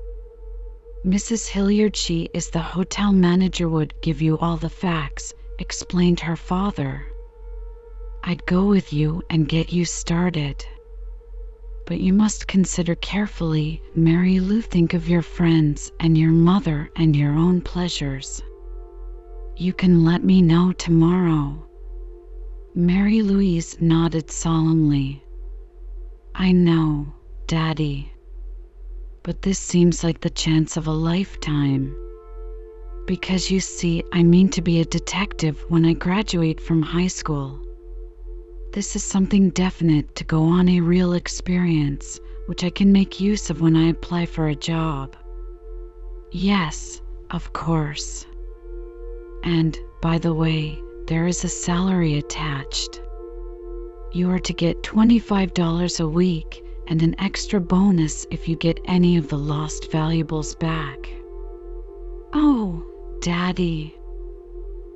Mrs. 1.06 1.48
Hilliard, 1.48 1.96
she 1.96 2.30
is 2.32 2.52
the 2.52 2.60
hotel 2.60 3.12
manager, 3.12 3.68
would 3.68 3.94
give 4.04 4.22
you 4.22 4.38
all 4.38 4.58
the 4.58 4.70
facts, 4.70 5.34
explained 5.58 6.20
her 6.20 6.36
father. 6.36 7.08
I'd 8.24 8.46
go 8.46 8.68
with 8.68 8.94
you 8.94 9.24
and 9.28 9.50
get 9.50 9.74
you 9.74 9.84
started. 9.84 10.64
But 11.88 12.02
you 12.02 12.14
must 12.14 12.48
consider 12.48 12.94
carefully, 12.94 13.82
Mary 13.96 14.40
Lou, 14.40 14.62
think 14.62 14.94
of 14.94 15.10
your 15.10 15.24
friends 15.24 15.92
and 16.00 16.16
your 16.16 16.30
mother 16.32 16.92
and 16.96 17.16
your 17.16 17.34
own 17.34 17.62
pleasures. 17.62 18.40
You 19.58 19.74
can 19.74 20.06
let 20.06 20.24
me 20.24 20.44
know 20.44 20.72
tomorrow. 20.72 21.66
Mary 22.76 23.24
Louise 23.24 23.82
nodded 23.82 24.30
solemnly. 24.30 25.24
I 26.36 26.52
know, 26.52 27.08
Daddy. 27.48 28.11
But 29.24 29.44
this 29.44 29.60
seems 29.60 30.04
like 30.04 30.22
the 30.22 30.32
chance 30.32 30.78
of 30.78 30.88
a 30.88 30.92
lifetime. 30.92 31.96
Because 33.06 33.52
you 33.52 33.60
see, 33.60 34.04
I 34.12 34.24
mean 34.24 34.50
to 34.50 34.64
be 34.64 34.82
a 34.82 34.86
detective 34.86 35.64
when 35.70 35.86
I 35.86 35.94
graduate 35.94 36.60
from 36.60 36.82
high 36.82 37.08
school. 37.08 37.60
This 38.74 38.96
is 38.96 39.04
something 39.04 39.52
definite 39.52 40.16
to 40.16 40.24
go 40.24 40.44
on 40.44 40.68
a 40.70 40.82
real 40.82 41.14
experience, 41.14 42.20
which 42.48 42.64
I 42.64 42.72
can 42.72 42.92
make 42.92 43.20
use 43.20 43.52
of 43.52 43.62
when 43.62 43.76
I 43.76 43.90
apply 43.90 44.26
for 44.26 44.48
a 44.48 44.56
job. 44.56 45.16
Yes, 46.32 47.00
of 47.30 47.54
course. 47.54 48.26
And, 49.44 49.78
by 50.02 50.18
the 50.18 50.34
way, 50.34 50.82
there 51.06 51.28
is 51.28 51.44
a 51.44 51.50
salary 51.50 52.18
attached. 52.18 53.02
You 54.14 54.32
are 54.32 54.40
to 54.40 54.54
get 54.54 54.82
$25 54.82 56.00
a 56.00 56.08
week 56.08 56.64
and 56.92 57.02
an 57.04 57.16
extra 57.20 57.62
bonus 57.62 58.28
if 58.32 58.50
you 58.50 58.56
get 58.58 58.78
any 58.84 59.16
of 59.16 59.30
the 59.30 59.38
lost 59.38 59.90
valuables 59.94 60.56
back. 60.56 61.10
Oh, 62.34 62.84
Daddy! 63.22 63.96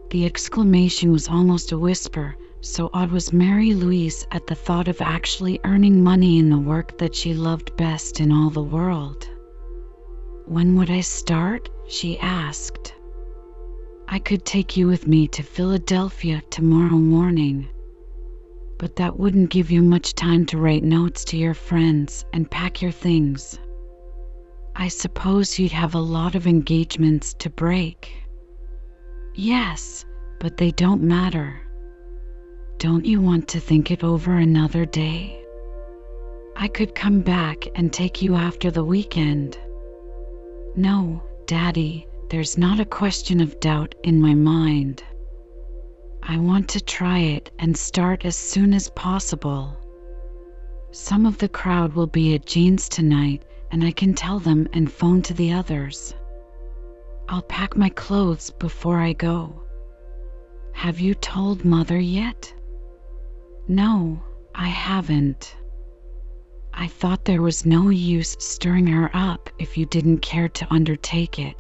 The 0.10 0.26
exclamation 0.26 1.14
was 1.14 1.30
almost 1.30 1.72
a 1.72 1.78
whisper, 1.80 2.36
so 2.60 2.90
odd 2.94 3.14
was 3.14 3.32
Mary 3.32 3.74
Louise 3.74 4.28
at 4.32 4.46
the 4.46 4.56
thought 4.56 4.90
of 4.90 5.00
actually 5.00 5.62
earning 5.64 6.04
money 6.04 6.38
in 6.38 6.50
the 6.50 6.60
work 6.60 6.98
that 6.98 7.16
she 7.16 7.34
loved 7.34 7.78
best 7.78 8.20
in 8.20 8.30
all 8.30 8.50
the 8.50 8.62
world. 8.62 9.30
When 10.48 10.76
would 10.76 10.90
I 10.90 11.00
start? 11.00 11.70
she 11.88 12.20
asked. 12.20 12.94
I 14.10 14.20
could 14.20 14.44
take 14.44 14.76
you 14.76 14.88
with 14.88 15.08
me 15.08 15.30
to 15.30 15.44
Philadelphia 15.44 16.44
tomorrow 16.50 16.98
morning. 16.98 17.70
But 18.78 18.98
that 18.98 19.18
wouldn't 19.18 19.52
give 19.52 19.72
you 19.72 19.82
much 19.82 20.16
time 20.16 20.46
to 20.48 20.58
write 20.58 20.84
notes 20.84 21.24
to 21.26 21.38
your 21.38 21.54
friends 21.54 22.26
and 22.34 22.50
pack 22.52 22.82
your 22.82 22.92
things. 22.92 23.58
I 24.76 24.90
suppose 24.90 25.58
you'd 25.58 25.72
have 25.72 25.96
a 25.96 26.00
lot 26.00 26.36
of 26.36 26.46
engagements 26.46 27.34
to 27.36 27.50
break. 27.50 28.12
Yes, 29.34 30.06
but 30.40 30.58
they 30.58 30.72
don't 30.72 31.02
matter. 31.02 31.62
Don't 32.78 33.06
you 33.06 33.22
want 33.22 33.48
to 33.50 33.60
think 33.60 33.92
it 33.92 34.04
over 34.04 34.34
another 34.34 34.86
day? 34.86 35.42
I 36.58 36.68
could 36.68 36.94
come 36.94 37.22
back 37.22 37.68
and 37.76 37.92
take 37.92 38.22
you 38.22 38.36
after 38.36 38.70
the 38.72 38.84
weekend. 38.84 39.58
No, 40.76 41.24
Daddy, 41.46 42.08
there's 42.30 42.58
not 42.58 42.80
a 42.80 42.86
question 42.86 43.40
of 43.40 43.60
doubt 43.62 43.96
in 44.04 44.22
my 44.22 44.34
mind. 44.34 45.04
I 46.28 46.38
want 46.38 46.70
to 46.70 46.84
try 46.84 47.20
it 47.20 47.52
and 47.60 47.78
start 47.78 48.26
as 48.26 48.36
soon 48.36 48.74
as 48.74 48.90
possible. 48.90 49.78
Some 50.90 51.24
of 51.24 51.38
the 51.38 51.48
crowd 51.48 51.94
will 51.94 52.08
be 52.08 52.34
at 52.34 52.48
Jean's 52.48 52.90
tonight, 52.90 53.46
and 53.70 53.84
I 53.84 53.92
can 53.92 54.16
tell 54.16 54.40
them 54.40 54.68
and 54.74 54.92
phone 54.92 55.22
to 55.22 55.36
the 55.36 55.54
others. 55.54 56.16
I'll 57.30 57.44
pack 57.44 57.78
my 57.78 57.90
clothes 57.90 58.50
before 58.50 58.98
I 58.98 59.14
go. 59.14 59.62
Have 60.74 61.00
you 61.00 61.14
told 61.14 61.64
Mother 61.64 62.00
yet? 62.00 62.52
No, 63.68 64.20
I 64.56 64.70
haven't. 64.70 65.56
I 66.74 66.88
thought 66.88 67.26
there 67.26 67.44
was 67.44 67.68
no 67.68 67.90
use 67.90 68.36
stirring 68.40 68.88
her 68.88 69.12
up 69.14 69.52
if 69.60 69.78
you 69.78 69.86
didn't 69.86 70.24
care 70.24 70.50
to 70.50 70.74
undertake 70.74 71.38
it. 71.38 71.56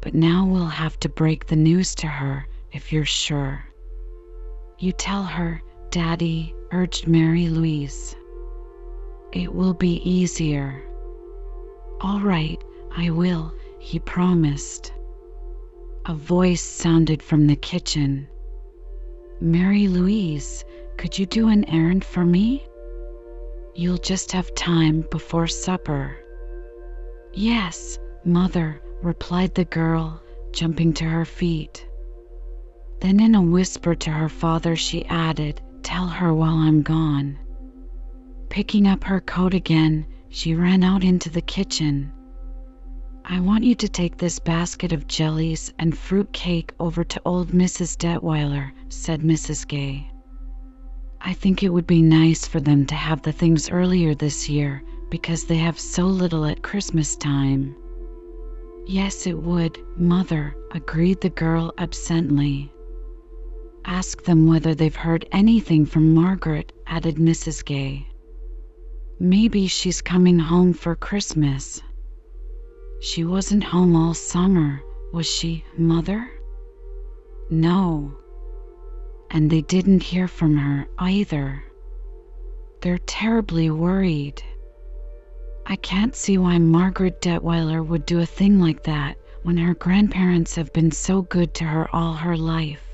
But 0.00 0.14
now 0.14 0.46
we'll 0.46 0.64
have 0.64 0.98
to 1.00 1.10
break 1.10 1.48
the 1.48 1.56
news 1.56 1.94
to 1.96 2.06
her 2.06 2.46
if 2.72 2.92
you're 2.92 3.04
sure. 3.04 3.64
You 4.78 4.92
tell 4.92 5.22
her, 5.22 5.62
Daddy, 5.90 6.54
urged 6.72 7.06
Mary 7.06 7.48
Louise. 7.48 8.16
It 9.32 9.54
will 9.54 9.74
be 9.74 9.96
easier. 10.08 10.82
All 12.00 12.20
right, 12.20 12.62
I 12.96 13.10
will, 13.10 13.54
he 13.78 13.98
promised. 13.98 14.92
A 16.06 16.14
voice 16.14 16.62
sounded 16.62 17.22
from 17.22 17.46
the 17.46 17.56
kitchen. 17.56 18.26
Mary 19.40 19.86
Louise, 19.86 20.64
could 20.96 21.18
you 21.18 21.26
do 21.26 21.48
an 21.48 21.64
errand 21.68 22.04
for 22.04 22.24
me? 22.24 22.66
You'll 23.74 23.98
just 23.98 24.32
have 24.32 24.54
time 24.54 25.04
before 25.10 25.46
supper. 25.46 26.16
Yes, 27.32 27.98
Mother, 28.24 28.80
replied 29.02 29.54
the 29.54 29.64
girl, 29.64 30.22
jumping 30.52 30.92
to 30.94 31.04
her 31.04 31.24
feet. 31.24 31.86
Then, 33.02 33.18
in 33.18 33.34
a 33.34 33.42
whisper 33.42 33.96
to 33.96 34.10
her 34.12 34.28
father, 34.28 34.76
she 34.76 35.04
added, 35.06 35.60
Tell 35.82 36.06
her 36.06 36.32
while 36.32 36.54
I'm 36.54 36.82
gone. 36.82 37.36
Picking 38.48 38.86
up 38.86 39.02
her 39.02 39.20
coat 39.20 39.54
again, 39.54 40.06
she 40.28 40.54
ran 40.54 40.84
out 40.84 41.02
into 41.02 41.28
the 41.28 41.40
kitchen. 41.40 42.12
I 43.24 43.40
want 43.40 43.64
you 43.64 43.74
to 43.74 43.88
take 43.88 44.16
this 44.16 44.38
basket 44.38 44.92
of 44.92 45.08
jellies 45.08 45.72
and 45.80 45.98
fruit 45.98 46.32
cake 46.32 46.72
over 46.78 47.02
to 47.02 47.20
old 47.24 47.48
Mrs. 47.48 47.98
Detweiler, 47.98 48.70
said 48.88 49.22
Mrs. 49.22 49.66
Gay. 49.66 50.08
I 51.20 51.32
think 51.32 51.64
it 51.64 51.70
would 51.70 51.88
be 51.88 52.02
nice 52.02 52.46
for 52.46 52.60
them 52.60 52.86
to 52.86 52.94
have 52.94 53.22
the 53.22 53.32
things 53.32 53.68
earlier 53.68 54.14
this 54.14 54.48
year 54.48 54.80
because 55.10 55.46
they 55.46 55.58
have 55.58 55.80
so 55.80 56.06
little 56.06 56.44
at 56.44 56.62
Christmas 56.62 57.16
time. 57.16 57.74
Yes, 58.86 59.26
it 59.26 59.42
would, 59.42 59.76
Mother, 59.96 60.54
agreed 60.70 61.20
the 61.20 61.30
girl 61.30 61.74
absently. 61.78 62.72
Ask 63.84 64.22
them 64.22 64.46
whether 64.46 64.74
they've 64.74 64.94
heard 64.94 65.26
anything 65.32 65.86
from 65.86 66.14
Margaret, 66.14 66.72
added 66.86 67.16
Mrs. 67.16 67.64
Gay. 67.64 68.06
Maybe 69.18 69.66
she's 69.66 70.00
coming 70.00 70.38
home 70.38 70.72
for 70.72 70.94
Christmas. 70.94 71.82
She 73.00 73.24
wasn't 73.24 73.64
home 73.64 73.96
all 73.96 74.14
summer, 74.14 74.82
was 75.12 75.26
she, 75.26 75.64
Mother? 75.76 76.30
No. 77.50 78.14
And 79.30 79.50
they 79.50 79.62
didn't 79.62 80.02
hear 80.02 80.28
from 80.28 80.56
her 80.56 80.88
either. 80.98 81.64
They're 82.80 82.98
terribly 82.98 83.70
worried. 83.70 84.42
I 85.66 85.76
can't 85.76 86.14
see 86.14 86.38
why 86.38 86.58
Margaret 86.58 87.20
Detweiler 87.20 87.84
would 87.84 88.06
do 88.06 88.20
a 88.20 88.26
thing 88.26 88.60
like 88.60 88.84
that 88.84 89.16
when 89.42 89.56
her 89.56 89.74
grandparents 89.74 90.54
have 90.56 90.72
been 90.72 90.90
so 90.90 91.22
good 91.22 91.54
to 91.54 91.64
her 91.64 91.88
all 91.94 92.14
her 92.14 92.36
life. 92.36 92.91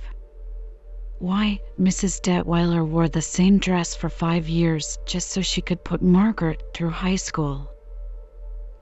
Why, 1.21 1.59
Mrs. 1.81 2.21
Detweiler 2.23 2.87
wore 2.87 3.09
the 3.09 3.23
same 3.23 3.59
dress 3.59 3.95
for 3.95 4.09
five 4.09 4.49
years 4.49 4.99
just 5.05 5.31
so 5.31 5.41
she 5.41 5.61
could 5.61 5.83
put 5.83 6.01
Margaret 6.01 6.63
through 6.75 6.91
high 6.91 7.17
school. 7.17 7.69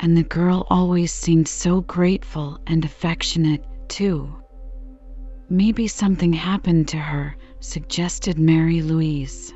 And 0.01 0.14
the 0.14 0.22
girl 0.22 0.66
always 0.68 1.12
seemed 1.12 1.49
so 1.49 1.81
grateful 1.81 2.61
and 2.66 2.85
affectionate, 2.85 3.64
too. 3.88 4.37
Maybe 5.49 5.88
something 5.88 6.35
happened 6.35 6.88
to 6.88 6.99
her, 6.99 7.37
suggested 7.61 8.38
Mary 8.38 8.83
Louise. 8.83 9.55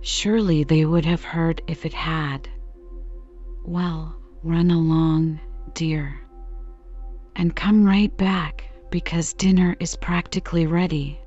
Surely 0.00 0.64
they 0.64 0.86
would 0.86 1.04
have 1.04 1.22
heard 1.22 1.60
if 1.66 1.84
it 1.84 1.92
had. 1.92 2.48
Well, 3.62 4.16
run 4.42 4.70
along, 4.70 5.40
dear. 5.74 6.18
And 7.36 7.54
come 7.54 7.84
right 7.84 8.16
back, 8.16 8.64
because 8.90 9.34
dinner 9.34 9.76
is 9.80 9.96
practically 9.96 10.66
ready. 10.66 11.20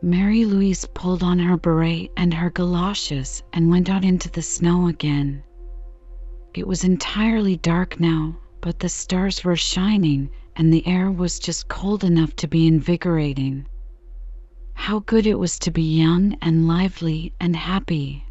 Mary 0.00 0.44
Louise 0.44 0.86
pulled 0.94 1.24
on 1.24 1.40
her 1.40 1.56
beret 1.56 2.12
and 2.16 2.32
her 2.32 2.50
galoshes 2.50 3.42
and 3.52 3.68
went 3.68 3.90
out 3.90 4.04
into 4.04 4.30
the 4.30 4.42
snow 4.42 4.86
again. 4.86 5.42
It 6.54 6.68
was 6.68 6.84
entirely 6.84 7.56
dark 7.56 7.98
now, 7.98 8.36
but 8.60 8.78
the 8.78 8.88
stars 8.88 9.42
were 9.42 9.56
shining 9.56 10.30
and 10.54 10.72
the 10.72 10.86
air 10.86 11.10
was 11.10 11.40
just 11.40 11.66
cold 11.66 12.04
enough 12.04 12.36
to 12.36 12.46
be 12.46 12.68
invigorating. 12.68 13.66
How 14.74 15.00
good 15.00 15.26
it 15.26 15.34
was 15.34 15.58
to 15.60 15.72
be 15.72 15.82
young 15.82 16.36
and 16.40 16.68
lively 16.68 17.32
and 17.40 17.56
happy. 17.56 18.24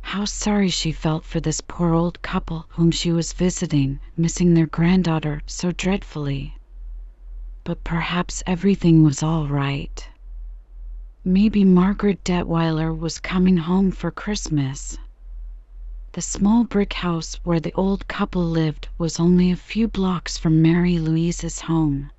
How 0.00 0.24
sorry 0.24 0.70
she 0.70 0.92
felt 0.92 1.24
for 1.24 1.40
this 1.40 1.60
poor 1.60 1.92
old 1.92 2.22
couple 2.22 2.64
whom 2.70 2.90
she 2.90 3.12
was 3.12 3.34
visiting, 3.34 4.00
missing 4.16 4.54
their 4.54 4.66
granddaughter 4.66 5.42
so 5.44 5.72
dreadfully. 5.72 6.56
But 7.64 7.84
perhaps 7.84 8.42
everything 8.46 9.02
was 9.02 9.22
all 9.22 9.46
right. 9.46 10.08
Maybe 11.26 11.64
Margaret 11.64 12.22
Detweiler 12.22 12.92
was 12.94 13.18
coming 13.18 13.56
home 13.56 13.92
for 13.92 14.10
Christmas. 14.10 14.98
The 16.12 16.20
small 16.20 16.64
brick 16.64 16.92
house 16.92 17.36
where 17.44 17.60
the 17.60 17.72
old 17.72 18.06
couple 18.08 18.44
lived 18.44 18.88
was 18.98 19.18
only 19.18 19.50
a 19.50 19.56
few 19.56 19.88
blocks 19.88 20.36
from 20.36 20.60
Mary 20.60 20.98
Louise's 20.98 21.62
home. 21.62 22.10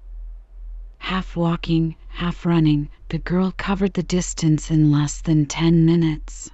Half 0.97 1.35
walking, 1.35 1.95
half 2.07 2.47
running, 2.47 2.89
the 3.09 3.19
girl 3.19 3.53
covered 3.55 3.93
the 3.93 4.01
distance 4.01 4.71
in 4.71 4.91
less 4.91 5.21
than 5.21 5.45
ten 5.45 5.85
minutes. 5.85 6.49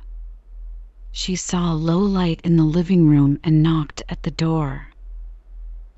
She 1.13 1.37
saw 1.37 1.71
a 1.71 1.73
low 1.73 1.99
light 1.99 2.41
in 2.43 2.57
the 2.57 2.65
living 2.65 3.07
room 3.07 3.39
and 3.45 3.63
knocked 3.63 4.03
at 4.09 4.23
the 4.23 4.31
door. 4.31 4.89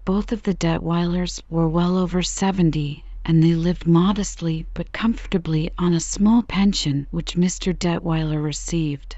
Both 0.06 0.32
of 0.32 0.44
the 0.44 0.54
Detweilers 0.54 1.42
were 1.50 1.68
well 1.68 1.98
over 1.98 2.22
seventy, 2.22 3.04
and 3.26 3.42
they 3.42 3.56
lived 3.56 3.88
modestly 3.88 4.66
but 4.74 4.92
comfortably 4.92 5.70
on 5.78 5.94
a 5.94 6.00
small 6.00 6.44
pension 6.44 7.08
which 7.12 7.36
Mr. 7.36 7.78
Detweiler 7.78 8.42
received. 8.42 9.16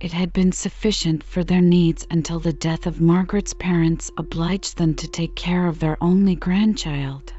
It 0.00 0.12
had 0.12 0.32
been 0.32 0.52
sufficient 0.52 1.22
for 1.24 1.42
their 1.42 1.60
needs 1.60 2.06
until 2.10 2.38
the 2.38 2.52
death 2.52 2.86
of 2.86 3.00
Margaret's 3.00 3.54
parents 3.54 4.10
obliged 4.16 4.76
them 4.76 4.94
to 4.94 5.08
take 5.08 5.34
care 5.34 5.66
of 5.66 5.80
their 5.80 5.96
only 6.02 6.36
grandchild. 6.36 7.32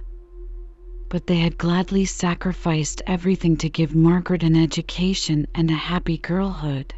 But 1.10 1.28
they 1.28 1.38
had 1.38 1.58
gladly 1.58 2.06
sacrificed 2.06 3.02
everything 3.08 3.56
to 3.58 3.70
give 3.70 3.96
Margaret 3.96 4.44
an 4.44 4.56
education 4.56 5.48
and 5.56 5.70
a 5.70 5.76
happy 5.76 6.18
girlhood. 6.18 6.94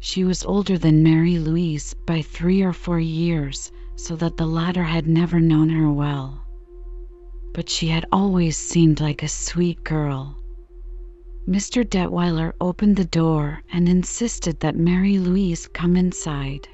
She 0.00 0.24
was 0.24 0.44
older 0.44 0.78
than 0.78 1.02
Mary 1.02 1.38
Louise 1.38 1.94
by 2.06 2.22
three 2.22 2.62
or 2.62 2.72
four 2.72 2.98
years, 2.98 3.70
so 3.94 4.16
that 4.16 4.36
the 4.36 4.46
latter 4.46 4.84
had 4.84 5.06
never 5.06 5.38
known 5.38 5.68
her 5.68 5.90
well 5.90 6.45
but 7.56 7.70
she 7.70 7.86
had 7.88 8.04
always 8.12 8.54
seemed 8.54 9.00
like 9.00 9.22
a 9.22 9.28
sweet 9.28 9.82
girl. 9.82 10.36
Mr. 11.48 11.88
Detweiler 11.88 12.52
opened 12.60 12.96
the 12.96 13.06
door 13.06 13.62
and 13.72 13.88
insisted 13.88 14.60
that 14.60 14.76
Mary 14.76 15.18
Louise 15.18 15.66
come 15.66 15.96
inside. 15.96 16.68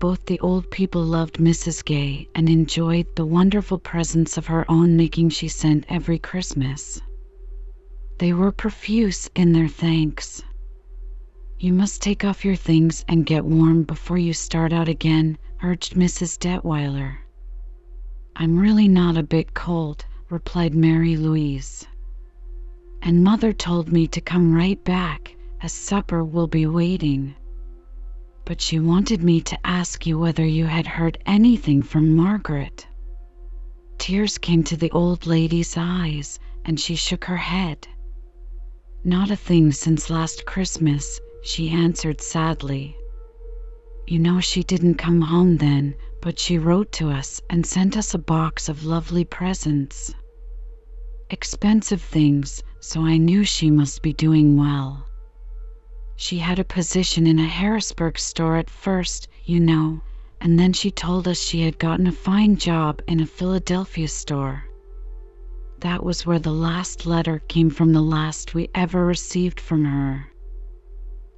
Both 0.00 0.26
the 0.26 0.40
old 0.40 0.68
people 0.72 1.04
loved 1.04 1.38
Mrs. 1.38 1.84
Gay 1.84 2.26
and 2.34 2.48
enjoyed 2.48 3.06
the 3.14 3.24
wonderful 3.24 3.78
presents 3.78 4.36
of 4.36 4.46
her 4.46 4.68
own 4.68 4.96
making 4.96 5.28
she 5.28 5.46
sent 5.46 5.86
every 5.88 6.18
Christmas. 6.18 7.00
They 8.18 8.32
were 8.32 8.50
profuse 8.50 9.30
in 9.36 9.52
their 9.52 9.68
thanks. 9.68 10.42
You 11.60 11.74
must 11.74 12.02
take 12.02 12.24
off 12.24 12.44
your 12.44 12.56
things 12.56 13.04
and 13.06 13.24
get 13.24 13.44
warm 13.44 13.84
before 13.84 14.18
you 14.18 14.32
start 14.32 14.72
out 14.72 14.88
again, 14.88 15.38
urged 15.62 15.94
Mrs. 15.94 16.40
Detweiler. 16.40 17.19
I'm 18.40 18.58
really 18.58 18.88
not 18.88 19.18
a 19.18 19.22
bit 19.22 19.52
cold, 19.52 20.06
replied 20.30 20.74
Mary 20.74 21.14
Louise. 21.14 21.86
And 23.02 23.22
mother 23.22 23.52
told 23.52 23.92
me 23.92 24.06
to 24.06 24.22
come 24.22 24.54
right 24.54 24.82
back, 24.82 25.36
as 25.60 25.74
supper 25.74 26.24
will 26.24 26.46
be 26.46 26.64
waiting. 26.64 27.34
But 28.46 28.62
she 28.62 28.80
wanted 28.80 29.22
me 29.22 29.42
to 29.42 29.66
ask 29.66 30.06
you 30.06 30.18
whether 30.18 30.46
you 30.46 30.64
had 30.64 30.86
heard 30.86 31.18
anything 31.26 31.82
from 31.82 32.16
Margaret. 32.16 32.86
Tears 33.98 34.38
came 34.38 34.64
to 34.64 34.76
the 34.78 34.90
old 34.90 35.26
lady's 35.26 35.76
eyes, 35.76 36.40
and 36.64 36.80
she 36.80 36.94
shook 36.94 37.24
her 37.26 37.36
head. 37.36 37.86
Not 39.04 39.30
a 39.30 39.36
thing 39.36 39.70
since 39.70 40.08
last 40.08 40.46
Christmas, 40.46 41.20
she 41.42 41.68
answered 41.68 42.22
sadly. 42.22 42.96
You 44.06 44.18
know 44.18 44.40
she 44.40 44.62
didn't 44.62 44.94
come 44.94 45.20
home 45.20 45.58
then, 45.58 45.94
but 46.20 46.38
she 46.38 46.58
wrote 46.58 46.92
to 46.92 47.08
us 47.10 47.40
and 47.48 47.64
sent 47.64 47.96
us 47.96 48.14
a 48.14 48.18
box 48.18 48.68
of 48.68 48.84
lovely 48.84 49.24
presents. 49.24 50.14
Expensive 51.30 52.02
things, 52.02 52.62
so 52.80 53.04
I 53.04 53.16
knew 53.16 53.44
she 53.44 53.70
must 53.70 54.02
be 54.02 54.12
doing 54.12 54.56
well. 54.56 55.06
She 56.16 56.38
had 56.38 56.58
a 56.58 56.64
position 56.64 57.26
in 57.26 57.38
a 57.38 57.46
Harrisburg 57.46 58.18
store 58.18 58.56
at 58.56 58.68
first, 58.68 59.28
you 59.44 59.60
know, 59.60 60.02
and 60.40 60.58
then 60.58 60.72
she 60.72 60.90
told 60.90 61.26
us 61.26 61.40
she 61.40 61.62
had 61.62 61.78
gotten 61.78 62.06
a 62.06 62.12
fine 62.12 62.56
job 62.56 63.00
in 63.06 63.20
a 63.20 63.26
Philadelphia 63.26 64.08
store. 64.08 64.64
That 65.80 66.04
was 66.04 66.26
where 66.26 66.38
the 66.38 66.52
last 66.52 67.06
letter 67.06 67.38
came 67.48 67.70
from, 67.70 67.92
the 67.94 68.02
last 68.02 68.52
we 68.54 68.68
ever 68.74 69.06
received 69.06 69.58
from 69.58 69.84
her. 69.86 70.26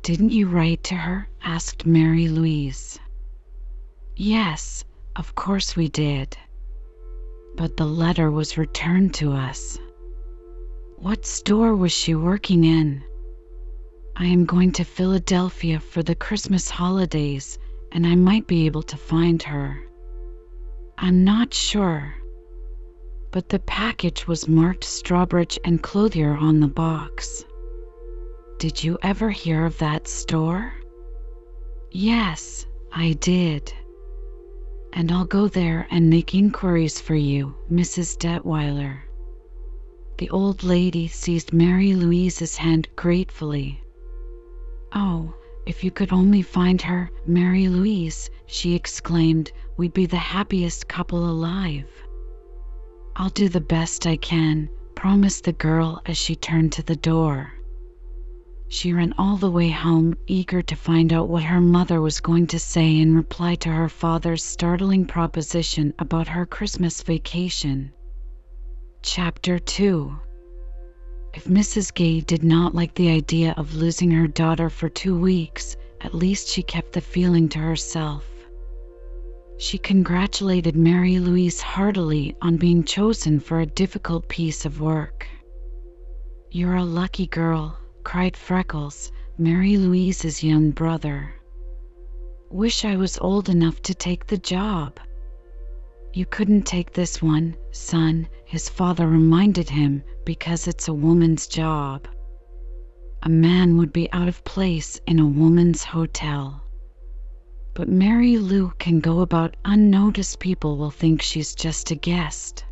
Didn't 0.03 0.33
you 0.33 0.49
write 0.49 0.83
to 0.85 0.97
her? 0.97 1.29
asked 1.45 1.87
Mary 1.87 2.27
Louise. 2.27 2.99
Yes, 4.25 4.85
of 5.17 5.35
course 5.35 5.75
we 5.75 5.89
did. 5.89 6.37
But 7.57 7.77
the 7.77 7.87
letter 7.87 8.31
was 8.31 8.57
returned 8.57 9.15
to 9.15 9.33
us. 9.33 9.81
What 10.97 11.27
store 11.27 11.75
was 11.75 11.91
she 11.91 12.15
working 12.15 12.63
in? 12.63 13.03
I 14.15 14.27
am 14.27 14.45
going 14.45 14.71
to 14.75 14.85
Philadelphia 14.85 15.81
for 15.81 16.05
the 16.05 16.15
Christmas 16.15 16.71
holidays, 16.71 17.59
and 17.91 18.07
I 18.07 18.15
might 18.15 18.47
be 18.47 18.67
able 18.67 18.85
to 18.85 18.97
find 18.97 19.43
her. 19.43 19.83
I'm 20.97 21.25
not 21.25 21.53
sure. 21.53 22.15
But 23.33 23.49
the 23.49 23.59
package 23.59 24.29
was 24.29 24.47
marked 24.47 24.85
Strawbridge 24.85 25.59
and 25.65 25.83
Clothier 25.83 26.37
on 26.37 26.61
the 26.61 26.69
box. 26.69 27.45
Did 28.61 28.85
you 28.85 28.99
ever 29.03 29.31
hear 29.31 29.67
of 29.67 29.79
that 29.79 30.07
store? 30.07 30.73
Yes, 31.91 32.67
I 32.93 33.15
did 33.15 33.75
and 34.93 35.11
I'll 35.11 35.25
go 35.25 35.49
there 35.49 35.87
and 35.91 36.11
make 36.11 36.35
inquiries 36.35 37.01
for 37.01 37.15
you, 37.15 37.55
Mrs. 37.71 38.19
Detweiler. 38.19 39.01
The 40.19 40.31
old 40.31 40.63
lady 40.63 41.09
seized 41.09 41.53
Mary 41.53 41.95
Louise's 41.95 42.57
hand 42.57 42.89
gratefully. 42.95 43.83
Oh, 44.95 45.35
if 45.67 45.83
you 45.83 45.91
could 45.91 46.13
only 46.13 46.43
find 46.43 46.83
her, 46.83 47.11
Mary 47.27 47.69
Louise, 47.69 48.29
she 48.47 48.75
exclaimed, 48.75 49.53
we'd 49.77 49.95
be 49.95 50.07
the 50.07 50.17
happiest 50.17 50.89
couple 50.89 51.29
alive. 51.29 51.89
I'll 53.17 53.31
do 53.31 53.49
the 53.49 53.61
best 53.61 54.07
I 54.07 54.17
can, 54.17 54.69
promised 54.95 55.45
the 55.45 55.53
girl 55.53 56.03
as 56.07 56.17
she 56.19 56.37
turned 56.37 56.73
to 56.73 56.83
the 56.83 56.97
door. 56.97 57.53
She 58.73 58.95
ran 58.95 59.13
all 59.19 59.37
the 59.37 59.51
way 59.51 59.69
home, 59.69 60.15
eager 60.27 60.63
to 60.63 60.75
find 60.75 61.13
out 61.13 61.29
what 61.29 61.43
her 61.43 61.61
mother 61.61 62.01
was 62.01 62.21
going 62.21 62.47
to 62.47 62.59
say 62.59 62.99
in 62.99 63.15
reply 63.15 63.55
to 63.57 63.69
her 63.69 63.91
father's 63.91 64.43
startling 64.43 65.05
proposition 65.05 65.93
about 65.99 66.27
her 66.29 66.47
Christmas 66.47 67.03
vacation. 67.03 67.93
Chapter 69.03 69.59
2 69.59 70.17
If 71.35 71.45
Mrs. 71.45 71.93
Gay 71.93 72.23
did 72.23 72.43
not 72.43 72.75
like 72.75 72.95
the 72.95 73.11
idea 73.11 73.53
of 73.59 73.75
losing 73.75 74.11
her 74.13 74.27
daughter 74.27 74.71
for 74.71 74.89
two 74.89 75.21
weeks, 75.21 75.77
at 76.01 76.15
least 76.15 76.49
she 76.49 76.63
kept 76.63 76.95
the 76.95 77.03
feeling 77.03 77.51
to 77.51 77.59
herself. 77.59 78.25
She 79.59 79.77
congratulated 79.77 80.77
Mary 80.77 81.19
Louise 81.19 81.61
heartily 81.61 82.37
on 82.41 82.57
being 82.57 82.85
chosen 82.85 83.39
for 83.39 83.61
a 83.61 83.67
difficult 83.67 84.29
piece 84.29 84.65
of 84.65 84.81
work. 84.81 85.27
You're 86.51 86.77
a 86.77 86.85
lucky 86.85 87.27
girl, 87.27 87.77
cried 88.05 88.37
Freckles, 88.37 89.13
Mary 89.39 89.77
Louise's 89.77 90.43
young 90.43 90.71
brother. 90.71 91.35
Wish 92.51 92.85
I 92.85 92.97
was 92.97 93.19
old 93.19 93.49
enough 93.49 93.81
to 93.83 93.95
take 93.95 94.27
the 94.27 94.39
job. 94.39 95.01
You 96.13 96.27
couldn't 96.27 96.63
take 96.63 96.93
this 96.93 97.23
one, 97.23 97.57
son, 97.71 98.29
his 98.45 98.69
father 98.69 99.09
reminded 99.09 99.71
him, 99.71 100.03
because 100.27 100.69
it's 100.69 100.89
a 100.89 100.95
woman's 100.95 101.47
job. 101.47 102.07
A 103.23 103.29
man 103.31 103.79
would 103.79 103.93
be 103.93 104.13
out 104.13 104.29
of 104.29 104.45
place 104.45 105.01
in 105.07 105.19
a 105.19 105.27
woman's 105.27 105.83
hotel. 105.85 106.63
But 107.75 107.89
Mary 107.89 108.37
Lou 108.37 108.71
can 108.79 109.01
go 109.01 109.21
about 109.21 109.57
unnoticed. 109.65 110.41
People 110.41 110.77
will 110.77 110.91
think 110.91 111.23
she's 111.23 111.55
just 111.55 111.91
a 111.91 111.95
guest. 111.95 112.67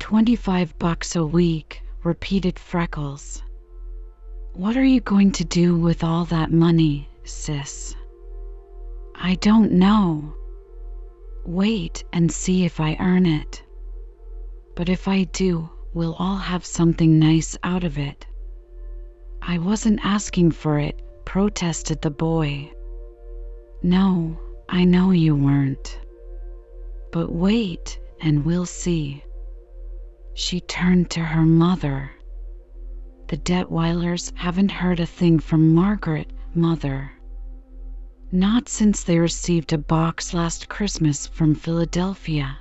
Twenty-five 0.00 0.76
bucks 0.80 1.14
a 1.14 1.24
week, 1.24 1.80
repeated 2.02 2.58
Freckles. 2.58 3.42
What 4.54 4.76
are 4.76 4.84
you 4.84 5.00
going 5.00 5.32
to 5.32 5.44
do 5.44 5.76
with 5.76 6.04
all 6.04 6.26
that 6.26 6.52
money, 6.52 7.08
sis? 7.24 7.92
I 9.12 9.34
don't 9.34 9.72
know. 9.72 10.32
Wait 11.44 12.04
and 12.12 12.30
see 12.30 12.64
if 12.64 12.78
I 12.78 12.96
earn 13.00 13.26
it. 13.26 13.64
But 14.76 14.88
if 14.88 15.08
I 15.08 15.24
do, 15.24 15.68
we'll 15.92 16.14
all 16.20 16.36
have 16.36 16.64
something 16.64 17.18
nice 17.18 17.58
out 17.64 17.82
of 17.82 17.98
it. 17.98 18.28
I 19.42 19.58
wasn't 19.58 19.98
asking 20.04 20.52
for 20.52 20.78
it, 20.78 21.02
protested 21.24 22.00
the 22.00 22.12
boy. 22.12 22.70
No, 23.82 24.38
I 24.68 24.84
know 24.84 25.10
you 25.10 25.34
weren't. 25.34 25.98
But 27.10 27.32
wait, 27.32 27.98
and 28.20 28.44
we'll 28.44 28.66
see. 28.66 29.24
She 30.34 30.60
turned 30.60 31.10
to 31.10 31.20
her 31.20 31.42
mother. 31.44 32.12
The 33.28 33.38
Detweilers 33.38 34.32
haven't 34.36 34.70
heard 34.70 35.00
a 35.00 35.06
thing 35.06 35.38
from 35.38 35.74
Margaret, 35.74 36.30
mother. 36.54 37.10
Not 38.30 38.68
since 38.68 39.02
they 39.02 39.18
received 39.18 39.72
a 39.72 39.78
box 39.78 40.34
last 40.34 40.68
Christmas 40.68 41.26
from 41.26 41.54
Philadelphia. 41.54 42.58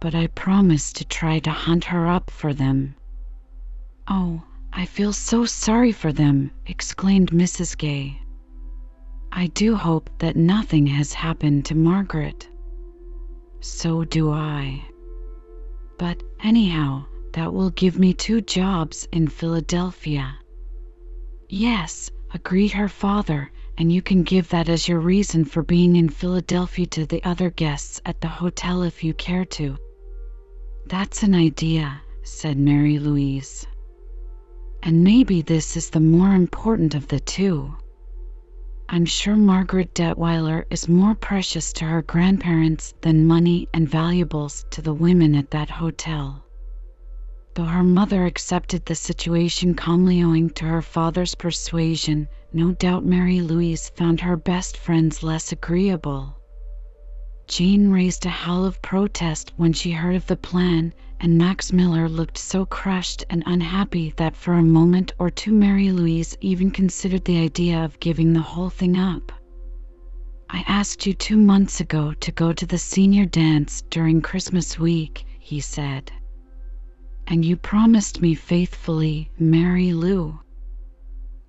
But 0.00 0.14
I 0.14 0.26
promised 0.26 0.96
to 0.96 1.04
try 1.04 1.38
to 1.38 1.50
hunt 1.50 1.84
her 1.84 2.06
up 2.08 2.30
for 2.30 2.52
them. 2.52 2.96
Oh, 4.08 4.42
I 4.72 4.86
feel 4.86 5.12
so 5.12 5.44
sorry 5.44 5.92
for 5.92 6.12
them, 6.12 6.50
exclaimed 6.66 7.30
Mrs. 7.30 7.78
Gay. 7.78 8.20
I 9.30 9.46
do 9.48 9.76
hope 9.76 10.10
that 10.18 10.34
nothing 10.36 10.86
has 10.88 11.12
happened 11.12 11.64
to 11.66 11.74
Margaret. 11.74 12.48
So 13.60 14.04
do 14.04 14.30
I. 14.30 14.84
But, 15.98 16.22
anyhow, 16.42 17.06
that 17.34 17.52
will 17.52 17.70
give 17.70 17.98
me 17.98 18.14
two 18.14 18.40
jobs 18.40 19.08
in 19.10 19.26
Philadelphia. 19.26 20.38
Yes, 21.48 22.10
agreed 22.32 22.70
her 22.72 22.88
father, 22.88 23.50
and 23.76 23.92
you 23.92 24.00
can 24.02 24.22
give 24.22 24.48
that 24.50 24.68
as 24.68 24.88
your 24.88 25.00
reason 25.00 25.44
for 25.44 25.64
being 25.64 25.96
in 25.96 26.08
Philadelphia 26.08 26.86
to 26.86 27.06
the 27.06 27.22
other 27.24 27.50
guests 27.50 28.00
at 28.06 28.20
the 28.20 28.28
hotel 28.28 28.84
if 28.84 29.02
you 29.02 29.14
care 29.14 29.44
to. 29.44 29.76
That's 30.86 31.24
an 31.24 31.34
idea, 31.34 32.00
said 32.22 32.56
Mary 32.56 33.00
Louise. 33.00 33.66
And 34.84 35.02
maybe 35.02 35.42
this 35.42 35.76
is 35.76 35.90
the 35.90 35.98
more 35.98 36.34
important 36.34 36.94
of 36.94 37.08
the 37.08 37.18
two. 37.18 37.74
I'm 38.88 39.06
sure 39.06 39.34
Margaret 39.34 39.92
Detweiler 39.92 40.66
is 40.70 40.88
more 40.88 41.16
precious 41.16 41.72
to 41.74 41.84
her 41.84 42.02
grandparents 42.02 42.94
than 43.00 43.26
money 43.26 43.68
and 43.74 43.88
valuables 43.88 44.66
to 44.70 44.82
the 44.82 44.94
women 44.94 45.34
at 45.34 45.50
that 45.50 45.70
hotel. 45.70 46.43
Though 47.56 47.66
her 47.66 47.84
mother 47.84 48.26
accepted 48.26 48.84
the 48.84 48.96
situation 48.96 49.74
calmly 49.74 50.20
owing 50.24 50.50
to 50.50 50.64
her 50.64 50.82
father's 50.82 51.36
persuasion, 51.36 52.26
no 52.52 52.72
doubt 52.72 53.04
Mary 53.04 53.40
Louise 53.40 53.90
found 53.90 54.20
her 54.22 54.36
best 54.36 54.76
friends 54.76 55.22
less 55.22 55.52
agreeable. 55.52 56.36
Jane 57.46 57.90
raised 57.90 58.26
a 58.26 58.30
howl 58.30 58.64
of 58.64 58.82
protest 58.82 59.52
when 59.56 59.72
she 59.72 59.92
heard 59.92 60.16
of 60.16 60.26
the 60.26 60.36
plan, 60.36 60.92
and 61.20 61.38
Max 61.38 61.72
Miller 61.72 62.08
looked 62.08 62.38
so 62.38 62.66
crushed 62.66 63.24
and 63.30 63.44
unhappy 63.46 64.12
that 64.16 64.34
for 64.34 64.54
a 64.54 64.62
moment 64.64 65.12
or 65.20 65.30
two 65.30 65.52
Mary 65.52 65.92
Louise 65.92 66.36
even 66.40 66.72
considered 66.72 67.24
the 67.24 67.38
idea 67.38 67.84
of 67.84 68.00
giving 68.00 68.32
the 68.32 68.40
whole 68.42 68.70
thing 68.70 68.96
up. 68.98 69.30
I 70.50 70.64
asked 70.66 71.06
you 71.06 71.14
two 71.14 71.36
months 71.36 71.78
ago 71.78 72.14
to 72.14 72.32
go 72.32 72.52
to 72.52 72.66
the 72.66 72.78
senior 72.78 73.26
dance 73.26 73.82
during 73.90 74.22
Christmas 74.22 74.76
week, 74.76 75.24
he 75.38 75.60
said. 75.60 76.10
And 77.26 77.44
you 77.44 77.56
promised 77.56 78.20
me 78.20 78.34
faithfully, 78.34 79.30
Mary 79.38 79.92
Lou. 79.92 80.38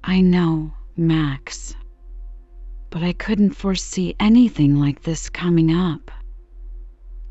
I 0.03 0.21
know, 0.21 0.73
Max. 0.95 1.75
But 2.89 3.03
I 3.03 3.13
couldn't 3.13 3.55
foresee 3.55 4.15
anything 4.19 4.79
like 4.79 5.01
this 5.01 5.29
coming 5.29 5.73
up. 5.73 6.11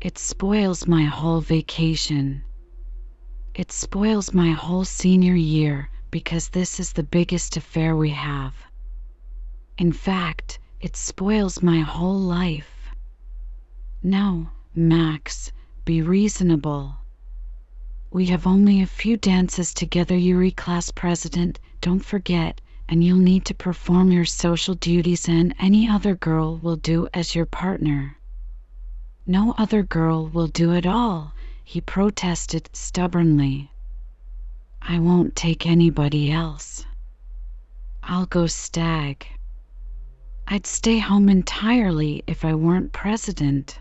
It 0.01 0.17
spoils 0.19 0.85
my 0.85 1.03
whole 1.03 1.41
vacation. 1.41 2.43
It 3.55 3.71
spoils 3.71 4.33
my 4.33 4.51
whole 4.51 4.85
senior 4.85 5.35
year 5.35 5.89
because 6.11 6.49
this 6.49 6.79
is 6.79 6.93
the 6.93 7.03
biggest 7.03 7.57
affair 7.57 7.95
we 7.95 8.11
have. 8.11 8.53
In 9.77 9.91
fact, 9.91 10.59
it 10.79 10.95
spoils 10.95 11.63
my 11.63 11.79
whole 11.79 12.19
life. 12.19 12.89
No, 14.03 14.49
Max, 14.75 15.51
be 15.83 16.01
reasonable. 16.01 16.95
We 18.15 18.27
have 18.27 18.47
only 18.47 18.81
a 18.81 18.87
few 18.87 19.17
dances 19.17 19.73
together, 19.73 20.15
Yuri 20.15 20.49
class 20.49 20.89
president, 20.89 21.59
don't 21.81 21.99
forget, 21.99 22.61
and 22.87 23.03
you'll 23.03 23.17
need 23.17 23.43
to 23.43 23.53
perform 23.53 24.09
your 24.09 24.23
social 24.23 24.73
duties, 24.73 25.27
and 25.27 25.53
any 25.59 25.89
other 25.89 26.15
girl 26.15 26.55
will 26.55 26.77
do 26.77 27.09
as 27.13 27.35
your 27.35 27.45
partner. 27.45 28.15
No 29.27 29.53
other 29.57 29.83
girl 29.83 30.27
will 30.29 30.47
do 30.47 30.71
it 30.71 30.85
all, 30.85 31.33
he 31.61 31.81
protested 31.81 32.69
stubbornly. 32.71 33.69
I 34.81 34.97
won't 34.99 35.35
take 35.35 35.65
anybody 35.65 36.31
else. 36.31 36.85
I'll 38.01 38.27
go 38.27 38.47
stag. 38.47 39.27
I'd 40.47 40.65
stay 40.65 40.99
home 40.99 41.27
entirely 41.27 42.23
if 42.27 42.45
I 42.45 42.53
weren't 42.55 42.93
president. 42.93 43.77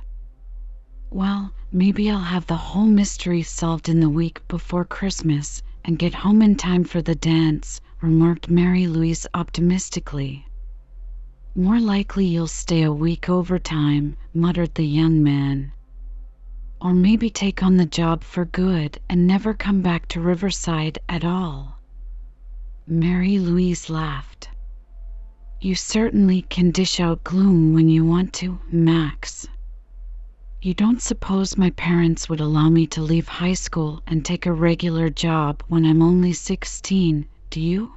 Well, 1.14 1.53
maybe 1.70 2.11
I'll 2.11 2.18
have 2.18 2.48
the 2.48 2.57
whole 2.57 2.87
mystery 2.87 3.44
solved 3.44 3.88
in 3.88 4.00
the 4.00 4.09
week 4.09 4.42
before 4.48 4.85
Christmas 4.85 5.62
and 5.85 5.96
get 5.96 6.12
home 6.12 6.42
in 6.42 6.57
time 6.57 6.83
for 6.83 7.03
the 7.03 7.14
dance, 7.14 7.81
remarked 8.00 8.50
Mary 8.50 8.88
Louise 8.88 9.24
optimistically. 9.33 10.44
More 11.55 11.79
likely 11.79 12.27
you'll 12.27 12.48
stay 12.48 12.83
a 12.83 12.92
week 12.92 13.29
overtime, 13.29 14.16
muttered 14.35 14.74
the 14.74 14.88
young 14.88 15.22
man. 15.22 15.70
Or 16.81 16.92
maybe 16.92 17.31
take 17.31 17.62
on 17.62 17.77
the 17.77 17.87
job 17.87 18.24
for 18.24 18.44
good 18.44 18.98
and 19.09 19.24
never 19.24 19.55
come 19.55 19.83
back 19.83 20.09
to 20.09 20.20
Riverside 20.20 20.98
at 21.09 21.24
all. 21.24 21.79
Mary 22.88 23.38
Louise 23.38 23.88
laughed. 23.88 24.48
You 25.61 25.77
certainly 25.77 26.42
can 26.42 26.72
dish 26.72 26.98
out 26.98 27.22
gloom 27.22 27.72
when 27.72 27.88
you 27.88 28.05
want 28.05 28.33
to, 28.33 28.59
Max. 28.72 29.46
You 30.66 30.72
don't 30.72 31.03
suppose 31.03 31.59
my 31.59 31.68
parents 31.68 32.31
would 32.31 32.40
allow 32.40 32.70
me 32.70 32.87
to 32.87 33.03
leave 33.03 33.29
high 33.29 33.53
school 33.53 34.03
and 34.07 34.24
take 34.24 34.46
a 34.46 34.53
regular 34.55 35.11
job 35.11 35.62
when 35.68 35.85
I'm 35.85 36.00
only 36.00 36.33
sixteen, 36.33 37.27
do 37.50 37.61
you? 37.61 37.92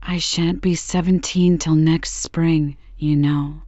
I 0.00 0.18
shan't 0.18 0.62
be 0.62 0.76
seventeen 0.76 1.58
till 1.58 1.74
next 1.74 2.12
spring, 2.12 2.76
you 2.96 3.16
know." 3.16 3.62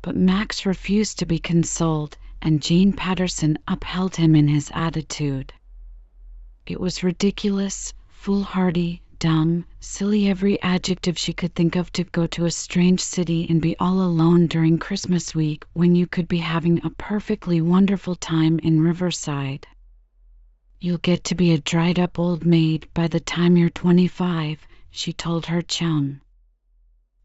But 0.00 0.16
Max 0.16 0.64
refused 0.64 1.18
to 1.18 1.26
be 1.26 1.38
consoled, 1.38 2.16
and 2.40 2.62
Jane 2.62 2.94
Patterson 2.94 3.58
upheld 3.68 4.16
him 4.16 4.34
in 4.34 4.48
his 4.48 4.70
attitude. 4.72 5.52
It 6.64 6.80
was 6.80 7.04
ridiculous, 7.04 7.92
foolhardy, 8.08 9.02
dumb, 9.18 9.64
silly 9.80 10.28
every 10.28 10.60
adjective 10.62 11.18
she 11.18 11.32
could 11.32 11.54
think 11.54 11.76
of 11.76 11.90
to 11.92 12.04
go 12.04 12.26
to 12.26 12.44
a 12.44 12.50
strange 12.50 13.00
city 13.00 13.46
and 13.50 13.60
be 13.60 13.76
all 13.78 14.00
alone 14.00 14.46
during 14.46 14.78
Christmas 14.78 15.34
week 15.34 15.64
when 15.72 15.94
you 15.94 16.06
could 16.06 16.28
be 16.28 16.38
having 16.38 16.84
a 16.84 16.90
perfectly 16.90 17.60
wonderful 17.60 18.14
time 18.14 18.58
in 18.60 18.80
Riverside. 18.80 19.66
You'll 20.80 20.98
get 20.98 21.24
to 21.24 21.34
be 21.34 21.52
a 21.52 21.58
dried 21.58 21.98
up 21.98 22.18
old 22.18 22.46
maid 22.46 22.88
by 22.94 23.08
the 23.08 23.20
time 23.20 23.56
you're 23.56 23.70
twenty 23.70 24.06
five 24.06 24.66
she 24.90 25.12
told 25.12 25.46
her 25.46 25.62
chum. 25.62 26.20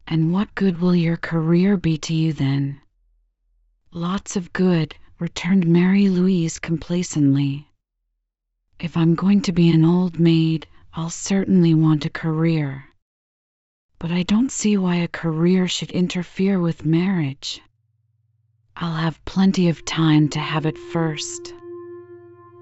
And 0.06 0.32
what 0.32 0.54
good 0.54 0.80
will 0.80 0.94
your 0.94 1.16
career 1.16 1.76
be 1.76 1.96
to 1.98 2.14
you 2.14 2.32
then? 2.32 2.80
Lots 3.92 4.36
of 4.36 4.52
good, 4.52 4.94
returned 5.18 5.66
Mary 5.66 6.08
Louise 6.08 6.58
complacently. 6.58 7.68
If 8.80 8.96
I'm 8.96 9.14
going 9.14 9.40
to 9.42 9.52
be 9.52 9.70
an 9.70 9.84
old 9.84 10.18
maid, 10.18 10.66
I'll 10.96 11.10
certainly 11.10 11.74
want 11.74 12.04
a 12.04 12.10
career. 12.10 12.84
But 13.98 14.12
I 14.12 14.22
don't 14.22 14.52
see 14.52 14.76
why 14.76 14.96
a 14.96 15.08
career 15.08 15.66
should 15.66 15.90
interfere 15.90 16.60
with 16.60 16.84
marriage. 16.84 17.60
I'll 18.76 18.94
have 18.94 19.24
plenty 19.24 19.68
of 19.68 19.84
time 19.84 20.28
to 20.28 20.38
have 20.38 20.66
it 20.66 20.78
first. 20.78 21.52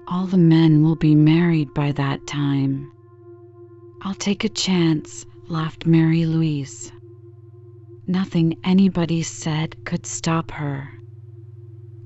All 0.07 0.25
the 0.25 0.39
men 0.39 0.81
will 0.81 0.95
be 0.95 1.13
married 1.13 1.75
by 1.75 1.91
that 1.91 2.25
time. 2.25 2.91
I'll 4.01 4.15
take 4.15 4.43
a 4.43 4.49
chance, 4.49 5.27
laughed 5.47 5.85
Mary 5.85 6.25
Louise. 6.25 6.91
Nothing 8.07 8.57
anybody 8.63 9.21
said 9.21 9.85
could 9.85 10.07
stop 10.07 10.49
her. 10.49 10.89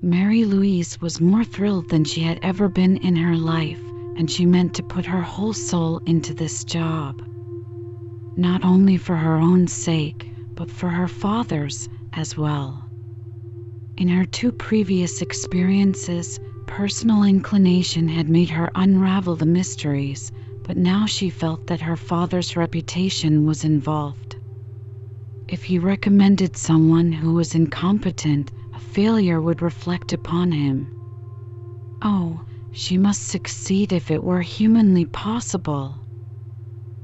Mary 0.02 0.44
Louise 0.44 1.00
was 1.00 1.22
more 1.22 1.46
thrilled 1.46 1.88
than 1.88 2.04
she 2.04 2.22
had 2.22 2.40
ever 2.42 2.68
been 2.68 2.98
in 2.98 3.16
her 3.16 3.38
life, 3.38 3.87
and 4.18 4.30
she 4.30 4.46
meant 4.46 4.74
to 4.74 4.84
put 4.84 5.06
her 5.06 5.22
whole 5.22 5.54
soul 5.54 6.02
into 6.06 6.34
this 6.34 6.64
job. 6.64 7.22
Not 8.36 8.64
only 8.66 8.98
for 8.98 9.16
her 9.16 9.38
own 9.38 9.68
sake, 9.68 10.28
but 10.56 10.70
for 10.70 10.90
her 10.90 11.08
father's 11.08 11.88
as 12.14 12.36
well. 12.36 12.84
In 13.98 14.08
her 14.10 14.26
two 14.26 14.52
previous 14.52 15.22
experiences, 15.22 16.40
personal 16.68 17.24
inclination 17.24 18.08
had 18.08 18.30
made 18.30 18.50
her 18.50 18.70
unravel 18.76 19.36
the 19.36 19.46
mysteries 19.46 20.32
but 20.68 20.76
now 20.78 21.06
she 21.06 21.30
felt 21.30 21.66
that 21.68 21.80
her 21.80 21.96
father's 21.96 22.58
reputation 22.58 23.46
was 23.46 23.64
involved. 23.64 24.36
If 25.48 25.64
he 25.64 25.80
recommended 25.80 26.58
someone 26.58 27.14
who 27.14 27.34
was 27.34 27.56
incompetent, 27.56 28.52
a 28.76 28.80
failure 28.80 29.40
would 29.42 29.62
reflect 29.62 30.12
upon 30.12 30.52
him. 30.52 30.90
Oh, 32.02 32.42
she 32.80 32.96
must 32.96 33.24
succeed 33.24 33.92
if 33.92 34.12
it 34.12 34.24
were 34.24 34.42
humanly 34.42 35.04
possible. 35.04 35.96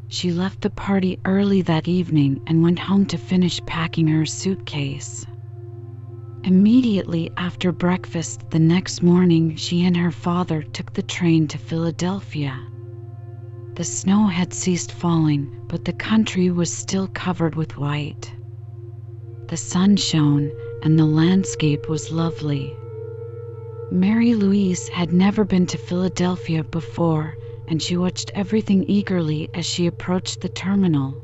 She 0.08 0.32
left 0.32 0.62
the 0.62 0.70
party 0.70 1.18
early 1.26 1.64
that 1.64 1.88
evening 1.88 2.40
and 2.46 2.62
went 2.62 2.78
home 2.78 3.08
to 3.08 3.18
finish 3.18 3.60
packing 3.66 4.08
her 4.10 4.24
suitcase. 4.24 5.26
Immediately 6.44 7.32
after 7.38 7.72
breakfast 7.72 8.52
the 8.52 8.60
next 8.60 9.02
morning, 9.02 9.56
she 9.56 9.84
and 9.84 9.98
her 9.98 10.12
father 10.12 10.62
took 10.62 10.94
the 10.94 11.02
train 11.02 11.48
to 11.48 11.58
Philadelphia. 11.58 12.56
The 13.74 13.84
snow 13.84 14.28
had 14.28 14.54
ceased 14.54 14.92
falling, 14.92 15.50
but 15.70 15.86
the 15.86 15.94
country 15.94 16.52
was 16.52 16.72
still 16.72 17.08
covered 17.08 17.56
with 17.56 17.78
white. 17.80 18.32
The 19.48 19.58
sun 19.58 19.96
shone, 19.96 20.52
and 20.84 21.00
the 21.00 21.06
landscape 21.06 21.90
was 21.90 22.12
lovely. 22.12 22.76
Mary 23.96 24.34
Louise 24.34 24.88
had 24.88 25.14
never 25.14 25.46
been 25.46 25.68
to 25.68 25.78
Philadelphia 25.78 26.64
before, 26.64 27.38
and 27.68 27.80
she 27.80 27.96
watched 27.96 28.32
everything 28.34 28.84
eagerly 28.88 29.48
as 29.54 29.68
she 29.68 29.86
approached 29.86 30.42
the 30.42 30.50
terminal. 30.50 31.22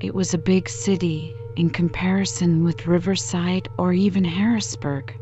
It 0.00 0.14
was 0.14 0.32
a 0.32 0.38
big 0.38 0.70
city 0.70 1.36
in 1.54 1.68
comparison 1.68 2.64
with 2.64 2.86
Riverside 2.86 3.68
or 3.76 3.92
even 3.92 4.24
Harrisburg, 4.24 5.14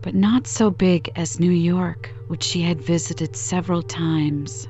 but 0.00 0.14
not 0.14 0.46
so 0.46 0.70
big 0.70 1.10
as 1.14 1.38
New 1.38 1.50
York, 1.50 2.08
which 2.28 2.42
she 2.42 2.62
had 2.62 2.80
visited 2.80 3.36
several 3.36 3.82
times. 3.82 4.66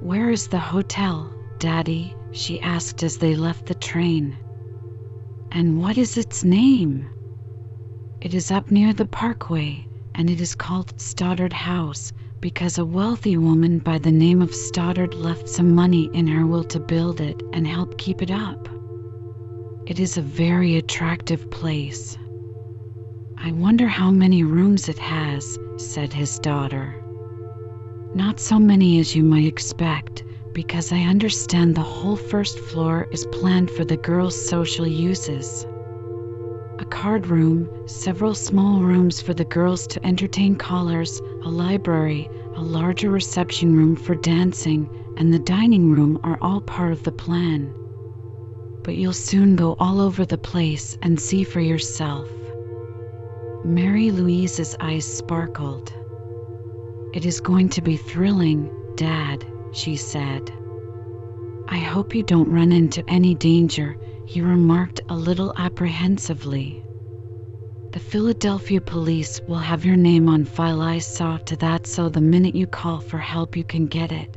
Where 0.00 0.28
is 0.28 0.48
the 0.48 0.60
hotel, 0.60 1.34
Daddy? 1.58 2.18
she 2.30 2.60
asked 2.60 3.02
as 3.02 3.16
they 3.16 3.34
left 3.34 3.64
the 3.64 3.74
train. 3.74 4.38
And 5.50 5.80
what 5.80 5.96
is 5.96 6.18
its 6.18 6.44
name? 6.44 7.08
It 8.22 8.32
is 8.32 8.50
up 8.50 8.70
near 8.70 8.94
the 8.94 9.04
parkway, 9.04 9.86
and 10.14 10.30
it 10.30 10.40
is 10.40 10.54
called 10.54 10.98
Stoddard 10.98 11.52
House 11.52 12.14
because 12.40 12.78
a 12.78 12.84
wealthy 12.84 13.36
woman 13.36 13.78
by 13.78 13.98
the 13.98 14.10
name 14.10 14.40
of 14.40 14.54
Stoddard 14.54 15.12
left 15.14 15.46
some 15.46 15.74
money 15.74 16.08
in 16.14 16.26
her 16.26 16.46
will 16.46 16.64
to 16.64 16.80
build 16.80 17.20
it 17.20 17.42
and 17.52 17.66
help 17.66 17.98
keep 17.98 18.22
it 18.22 18.30
up. 18.30 18.68
It 19.86 20.00
is 20.00 20.16
a 20.16 20.22
very 20.22 20.76
attractive 20.76 21.50
place. 21.50 22.16
I 23.36 23.52
wonder 23.52 23.86
how 23.86 24.10
many 24.10 24.42
rooms 24.44 24.88
it 24.88 24.98
has, 24.98 25.58
said 25.76 26.14
his 26.14 26.38
daughter. 26.38 26.94
Not 28.14 28.40
so 28.40 28.58
many 28.58 28.98
as 28.98 29.14
you 29.14 29.24
might 29.24 29.46
expect, 29.46 30.24
because 30.54 30.90
I 30.90 31.02
understand 31.02 31.74
the 31.74 31.82
whole 31.82 32.16
first 32.16 32.58
floor 32.58 33.08
is 33.12 33.26
planned 33.26 33.70
for 33.70 33.84
the 33.84 33.98
girls' 33.98 34.48
social 34.48 34.86
uses. 34.86 35.66
Card 36.90 37.26
room, 37.26 37.68
several 37.86 38.34
small 38.34 38.80
rooms 38.80 39.20
for 39.20 39.34
the 39.34 39.44
girls 39.44 39.86
to 39.88 40.06
entertain 40.06 40.54
callers, 40.56 41.20
a 41.44 41.48
library, 41.48 42.28
a 42.56 42.62
larger 42.62 43.10
reception 43.10 43.76
room 43.76 43.96
for 43.96 44.14
dancing, 44.14 44.88
and 45.16 45.32
the 45.34 45.38
dining 45.38 45.90
room 45.90 46.18
are 46.22 46.38
all 46.40 46.60
part 46.60 46.92
of 46.92 47.02
the 47.02 47.12
plan. 47.12 47.74
But 48.84 48.96
you'll 48.96 49.12
soon 49.12 49.56
go 49.56 49.74
all 49.80 50.00
over 50.00 50.24
the 50.24 50.38
place 50.38 50.96
and 51.02 51.20
see 51.20 51.42
for 51.42 51.60
yourself. 51.60 52.28
Mary 53.64 54.12
Louise's 54.12 54.76
eyes 54.80 55.04
sparkled. 55.04 55.92
It 57.14 57.26
is 57.26 57.40
going 57.40 57.68
to 57.70 57.82
be 57.82 57.96
thrilling, 57.96 58.70
Dad, 58.96 59.44
she 59.72 59.96
said. 59.96 60.52
I 61.68 61.78
hope 61.78 62.14
you 62.14 62.22
don't 62.22 62.50
run 62.52 62.70
into 62.70 63.02
any 63.10 63.34
danger, 63.34 63.96
he 64.26 64.40
remarked 64.40 65.00
a 65.08 65.14
little 65.16 65.54
apprehensively. 65.56 66.82
The 67.92 68.00
Philadelphia 68.00 68.80
police 68.80 69.40
will 69.48 69.56
have 69.56 69.84
your 69.84 69.96
name 69.96 70.28
on 70.28 70.44
file. 70.44 70.82
I 70.82 70.98
saw 70.98 71.38
to 71.38 71.56
that 71.56 71.86
so 71.86 72.08
the 72.08 72.20
minute 72.20 72.54
you 72.54 72.66
call 72.66 73.00
for 73.00 73.18
help, 73.18 73.56
you 73.56 73.64
can 73.64 73.86
get 73.86 74.12
it. 74.12 74.36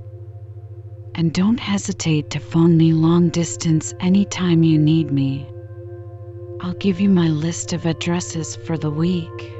And 1.15 1.33
don't 1.33 1.59
hesitate 1.59 2.29
to 2.29 2.39
phone 2.39 2.77
me 2.77 2.93
long 2.93 3.29
distance 3.29 3.93
anytime 3.99 4.63
you 4.63 4.77
need 4.77 5.11
me. 5.11 5.49
I'll 6.61 6.73
give 6.73 7.01
you 7.01 7.09
my 7.09 7.27
list 7.27 7.73
of 7.73 7.85
addresses 7.85 8.55
for 8.55 8.77
the 8.77 8.91
week. 8.91 9.51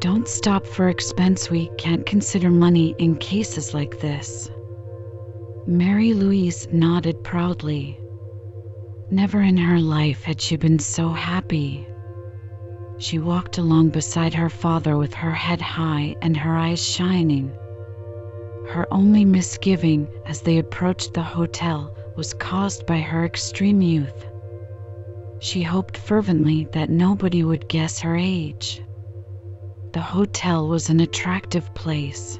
Don't 0.00 0.28
stop 0.28 0.64
for 0.64 0.88
expense. 0.88 1.50
We 1.50 1.70
can't 1.76 2.06
consider 2.06 2.50
money 2.50 2.94
in 2.98 3.16
cases 3.16 3.74
like 3.74 3.98
this. 4.00 4.48
Mary 5.66 6.14
Louise 6.14 6.68
nodded 6.72 7.22
proudly. 7.24 8.00
Never 9.10 9.40
in 9.40 9.56
her 9.56 9.80
life 9.80 10.24
had 10.24 10.38
she 10.38 10.56
been 10.56 10.78
so 10.78 11.08
happy. 11.08 11.88
She 12.98 13.18
walked 13.18 13.56
along 13.56 13.88
beside 13.88 14.34
her 14.34 14.50
father 14.50 14.98
with 14.98 15.14
her 15.14 15.30
head 15.30 15.62
high 15.62 16.14
and 16.20 16.36
her 16.36 16.54
eyes 16.54 16.84
shining. 16.84 17.50
Her 18.68 18.86
only 18.90 19.24
misgiving 19.24 20.08
as 20.26 20.42
they 20.42 20.58
approached 20.58 21.14
the 21.14 21.22
hotel 21.22 21.96
was 22.16 22.34
caused 22.34 22.84
by 22.84 22.98
her 22.98 23.24
extreme 23.24 23.80
youth. 23.80 24.26
She 25.38 25.62
hoped 25.62 25.96
fervently 25.96 26.68
that 26.72 26.90
nobody 26.90 27.42
would 27.42 27.66
guess 27.66 28.00
her 28.00 28.14
age. 28.14 28.82
The 29.92 30.02
hotel 30.02 30.68
was 30.68 30.90
an 30.90 31.00
attractive 31.00 31.72
place. 31.72 32.38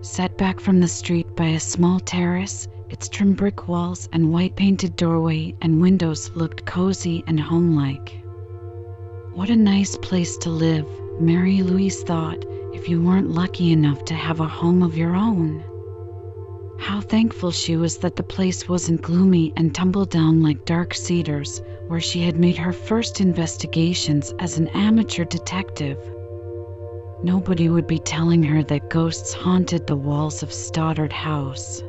Set 0.00 0.36
back 0.36 0.58
from 0.58 0.80
the 0.80 0.88
street 0.88 1.36
by 1.36 1.46
a 1.50 1.60
small 1.60 2.00
terrace, 2.00 2.66
its 2.94 3.08
trim 3.08 3.32
brick 3.32 3.66
walls 3.66 4.08
and 4.12 4.32
white 4.32 4.54
painted 4.54 4.94
doorway 4.94 5.52
and 5.62 5.82
windows 5.82 6.30
looked 6.36 6.64
cozy 6.64 7.24
and 7.26 7.40
homelike. 7.40 8.22
What 9.32 9.50
a 9.50 9.56
nice 9.56 9.96
place 9.96 10.36
to 10.38 10.50
live, 10.50 10.86
Mary 11.18 11.60
Louise 11.62 12.04
thought, 12.04 12.44
if 12.72 12.88
you 12.88 13.02
weren't 13.02 13.32
lucky 13.32 13.72
enough 13.72 14.04
to 14.04 14.14
have 14.14 14.38
a 14.38 14.46
home 14.46 14.80
of 14.80 14.96
your 14.96 15.16
own. 15.16 15.64
How 16.78 17.00
thankful 17.00 17.50
she 17.50 17.76
was 17.76 17.98
that 17.98 18.14
the 18.14 18.22
place 18.22 18.68
wasn't 18.68 19.02
gloomy 19.02 19.52
and 19.56 19.74
tumble 19.74 20.04
down 20.04 20.40
like 20.40 20.64
Dark 20.64 20.94
Cedars, 20.94 21.62
where 21.88 22.00
she 22.00 22.20
had 22.20 22.38
made 22.38 22.56
her 22.56 22.72
first 22.72 23.20
investigations 23.20 24.32
as 24.38 24.56
an 24.56 24.68
amateur 24.68 25.24
detective. 25.24 25.98
Nobody 27.24 27.68
would 27.68 27.88
be 27.88 27.98
telling 27.98 28.44
her 28.44 28.62
that 28.62 28.88
ghosts 28.88 29.34
haunted 29.34 29.88
the 29.88 29.96
walls 29.96 30.44
of 30.44 30.52
Stoddard 30.52 31.12
House. 31.12 31.82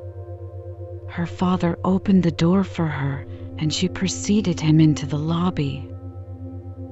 Her 1.16 1.26
father 1.26 1.80
opened 1.86 2.24
the 2.24 2.32
door 2.32 2.66
for 2.66 2.88
her, 2.88 3.26
and 3.58 3.72
she 3.72 3.88
preceded 3.88 4.60
him 4.60 4.82
into 4.82 5.06
the 5.06 5.18
lobby. 5.18 5.88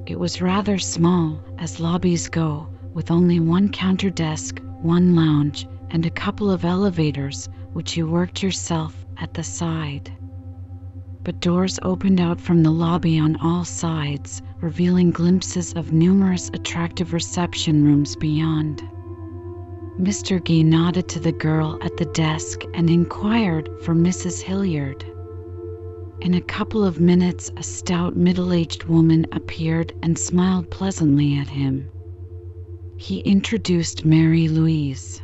It 0.05 0.17
was 0.17 0.41
rather 0.41 0.79
small, 0.79 1.41
as 1.57 1.81
lobbies 1.81 2.29
go, 2.29 2.69
with 2.93 3.11
only 3.11 3.41
one 3.41 3.67
counter 3.67 4.09
desk, 4.09 4.61
one 4.81 5.13
lounge, 5.13 5.67
and 5.89 6.05
a 6.05 6.09
couple 6.09 6.49
of 6.49 6.63
elevators, 6.63 7.49
which 7.73 7.97
you 7.97 8.07
worked 8.07 8.41
yourself 8.41 9.05
at 9.17 9.33
the 9.33 9.43
side. 9.43 10.09
But 11.25 11.41
doors 11.41 11.77
opened 11.81 12.21
out 12.21 12.39
from 12.39 12.63
the 12.63 12.71
lobby 12.71 13.19
on 13.19 13.35
all 13.35 13.65
sides, 13.65 14.41
revealing 14.61 15.11
glimpses 15.11 15.73
of 15.73 15.91
numerous 15.91 16.49
attractive 16.53 17.11
reception 17.11 17.83
rooms 17.83 18.15
beyond. 18.15 18.83
Mr. 19.99 20.43
Gay 20.43 20.63
nodded 20.63 21.07
to 21.09 21.19
the 21.19 21.31
girl 21.31 21.77
at 21.83 21.97
the 21.97 22.05
desk 22.05 22.63
and 22.73 22.89
inquired 22.89 23.69
for 23.83 23.93
Mrs. 23.93 24.41
Hilliard. 24.41 25.05
In 26.21 26.33
a 26.33 26.41
couple 26.41 26.83
of 26.83 26.99
minutes, 26.99 27.51
a 27.57 27.63
stout, 27.63 28.15
middle 28.15 28.53
aged 28.53 28.85
woman 28.85 29.27
appeared 29.31 29.93
and 30.01 30.17
smiled 30.17 30.71
pleasantly 30.71 31.37
at 31.37 31.47
him. 31.47 31.89
He 32.97 33.19
introduced 33.19 34.03
Mary 34.03 34.47
Louise. 34.47 35.21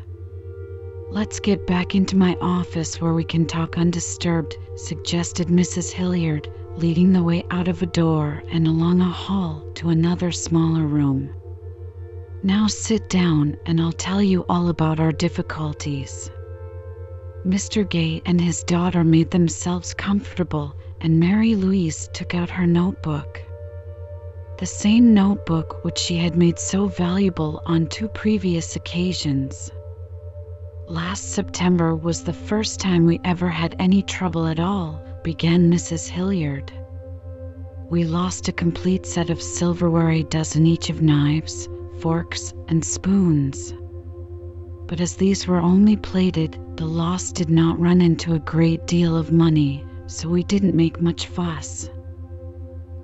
Let's 1.10 1.40
get 1.40 1.66
back 1.66 1.96
into 1.96 2.16
my 2.16 2.38
office 2.40 3.02
where 3.02 3.16
we 3.16 3.24
can 3.24 3.48
talk 3.48 3.76
undisturbed, 3.76 4.56
suggested 4.76 5.48
Mrs. 5.48 5.92
Hilliard, 5.92 6.48
leading 6.76 7.12
the 7.12 7.24
way 7.24 7.44
out 7.50 7.68
of 7.68 7.82
a 7.82 7.88
door 7.88 8.44
and 8.52 8.68
along 8.68 9.02
a 9.02 9.06
hall 9.06 9.66
to 9.76 9.90
another 9.90 10.32
smaller 10.32 10.86
room. 10.86 11.34
Now 12.42 12.68
sit 12.68 13.10
down 13.10 13.58
and 13.66 13.82
I'll 13.82 13.92
tell 13.92 14.24
you 14.24 14.46
all 14.48 14.70
about 14.70 15.02
our 15.02 15.12
difficulties. 15.12 16.32
Mr. 17.46 17.88
Gay 17.88 18.22
and 18.26 18.40
his 18.40 18.64
daughter 18.64 19.04
made 19.04 19.32
themselves 19.32 19.94
comfortable, 19.94 20.74
and 21.02 21.20
Mary 21.20 21.56
Louise 21.56 22.10
took 22.14 22.34
out 22.34 22.50
her 22.50 22.66
notebook. 22.66 23.42
The 24.58 24.66
same 24.66 25.14
notebook 25.14 25.84
which 25.84 25.98
she 25.98 26.16
had 26.16 26.38
made 26.38 26.60
so 26.60 26.88
valuable 26.88 27.62
on 27.66 27.88
two 27.88 28.08
previous 28.08 28.78
occasions. 28.78 29.70
Last 30.88 31.34
September 31.34 31.94
was 31.94 32.24
the 32.24 32.32
first 32.32 32.80
time 32.80 33.06
we 33.06 33.20
ever 33.26 33.50
had 33.50 33.76
any 33.80 34.02
trouble 34.02 34.48
at 34.48 34.62
all, 34.62 35.04
began 35.24 35.70
Mrs. 35.70 36.08
Hilliard. 36.08 36.72
We 37.90 38.06
lost 38.06 38.48
a 38.48 38.54
complete 38.54 39.06
set 39.06 39.30
of 39.30 39.42
silverware, 39.42 40.12
a 40.12 40.24
dozen 40.24 40.66
each 40.66 40.90
of 40.90 41.02
knives, 41.02 41.68
forks, 42.02 42.54
and 42.68 42.84
spoons. 42.84 43.74
But 44.88 45.02
as 45.02 45.16
these 45.16 45.48
were 45.48 45.60
only 45.60 45.96
plated, 45.96 46.58
the 46.76 46.86
loss 46.86 47.32
did 47.32 47.50
not 47.50 47.80
run 47.80 48.02
into 48.02 48.34
a 48.34 48.40
great 48.40 48.88
deal 48.88 49.16
of 49.16 49.32
money, 49.32 49.86
so 50.08 50.30
we 50.30 50.44
didn't 50.44 50.76
make 50.76 51.02
much 51.02 51.28
fuss. 51.28 51.90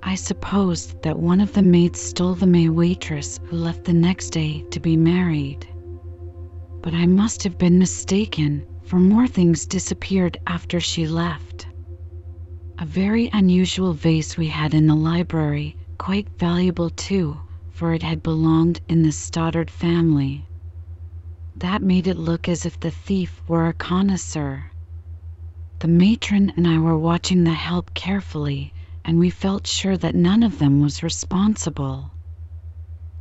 I 0.02 0.14
supposed 0.14 1.02
that 1.02 1.18
one 1.18 1.40
of 1.40 1.52
the 1.52 1.62
maids 1.62 2.00
stole 2.00 2.34
the 2.34 2.66
a 2.66 2.68
waitress 2.68 3.40
who 3.44 3.56
left 3.56 3.84
the 3.84 3.92
next 3.92 4.30
day 4.30 4.64
to 4.70 4.80
be 4.80 4.96
married. 4.96 5.66
But 6.80 6.94
I 6.94 7.06
must 7.06 7.42
have 7.42 7.58
been 7.58 7.78
mistaken, 7.78 8.64
for 8.84 8.98
more 8.98 9.26
things 9.26 9.66
disappeared 9.66 10.38
after 10.46 10.78
she 10.78 11.06
left. 11.06 11.66
A 12.78 12.86
very 12.86 13.30
unusual 13.32 13.92
vase 13.92 14.36
we 14.36 14.46
had 14.46 14.74
in 14.74 14.86
the 14.86 14.94
library, 14.94 15.76
quite 15.98 16.28
valuable 16.38 16.90
too, 16.90 17.36
for 17.76 17.92
it 17.92 18.02
had 18.02 18.22
belonged 18.22 18.80
in 18.88 19.02
the 19.02 19.12
Stoddard 19.12 19.70
family. 19.70 20.42
That 21.54 21.82
made 21.82 22.06
it 22.06 22.16
look 22.16 22.48
as 22.48 22.64
if 22.64 22.80
the 22.80 22.90
thief 22.90 23.42
were 23.46 23.66
a 23.66 23.74
connoisseur. 23.74 24.72
The 25.80 25.88
matron 25.88 26.54
and 26.56 26.66
I 26.66 26.78
were 26.78 26.96
watching 26.96 27.44
the 27.44 27.52
help 27.52 27.92
carefully, 27.92 28.72
and 29.04 29.18
we 29.18 29.28
felt 29.28 29.66
sure 29.66 29.98
that 29.98 30.14
none 30.14 30.42
of 30.42 30.58
them 30.58 30.80
was 30.80 31.02
responsible. 31.02 32.10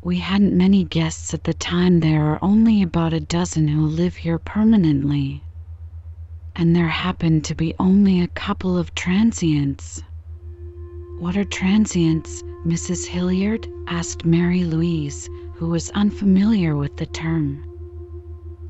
We 0.01 0.19
hadn't 0.19 0.57
many 0.57 0.85
guests 0.85 1.33
at 1.33 1.43
the 1.43 1.53
time. 1.53 1.99
There 1.99 2.25
are 2.31 2.39
only 2.41 2.81
about 2.81 3.11
a 3.11 3.19
dozen 3.19 3.67
who 3.67 3.85
live 3.85 4.15
here 4.15 4.39
permanently 4.39 5.43
and 6.55 6.73
there 6.73 6.87
happened 6.87 7.43
to 7.43 7.55
be 7.55 7.73
only 7.79 8.21
a 8.21 8.27
couple 8.27 8.77
of 8.77 8.95
transients. 8.95 10.01
What 11.17 11.37
are 11.37 11.45
transients, 11.45 12.43
Mrs. 12.65 13.05
Hilliard? 13.05 13.69
asked 13.87 14.25
Mary 14.25 14.65
Louise, 14.65 15.29
who 15.53 15.69
was 15.69 15.89
unfamiliar 15.91 16.75
with 16.75 16.97
the 16.97 17.05
term. 17.05 17.63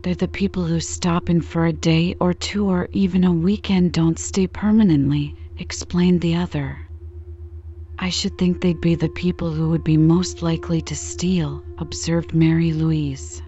They're 0.04 0.14
the 0.14 0.28
people 0.28 0.64
who 0.64 0.80
stop 0.80 1.28
in 1.28 1.42
for 1.42 1.66
a 1.66 1.74
day 1.74 2.16
or 2.20 2.34
two 2.34 2.70
or 2.70 2.88
even 2.92 3.24
a 3.24 3.34
weekend, 3.34 3.94
don't 3.94 4.20
stay 4.20 4.46
permanently, 4.46 5.36
explained 5.58 6.22
the 6.22 6.36
other. 6.36 6.78
I 7.98 8.10
should 8.10 8.38
think 8.38 8.62
they'd 8.62 8.80
be 8.80 8.94
the 8.94 9.10
people 9.10 9.52
who 9.52 9.70
would 9.70 9.84
be 9.84 9.98
most 9.98 10.44
likely 10.44 10.84
to 10.84 10.96
steal, 10.96 11.64
observed 11.80 12.36
Mary 12.36 12.74
Louise. 12.74 13.42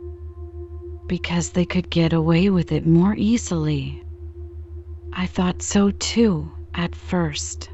Because 1.06 1.52
they 1.52 1.66
could 1.66 1.92
get 1.92 2.14
away 2.14 2.50
with 2.50 2.72
it 2.72 2.88
more 2.88 3.14
easily. 3.16 4.04
I 5.14 5.28
thought 5.28 5.62
so 5.62 5.92
too, 5.92 6.52
at 6.74 6.96
first. 6.96 7.70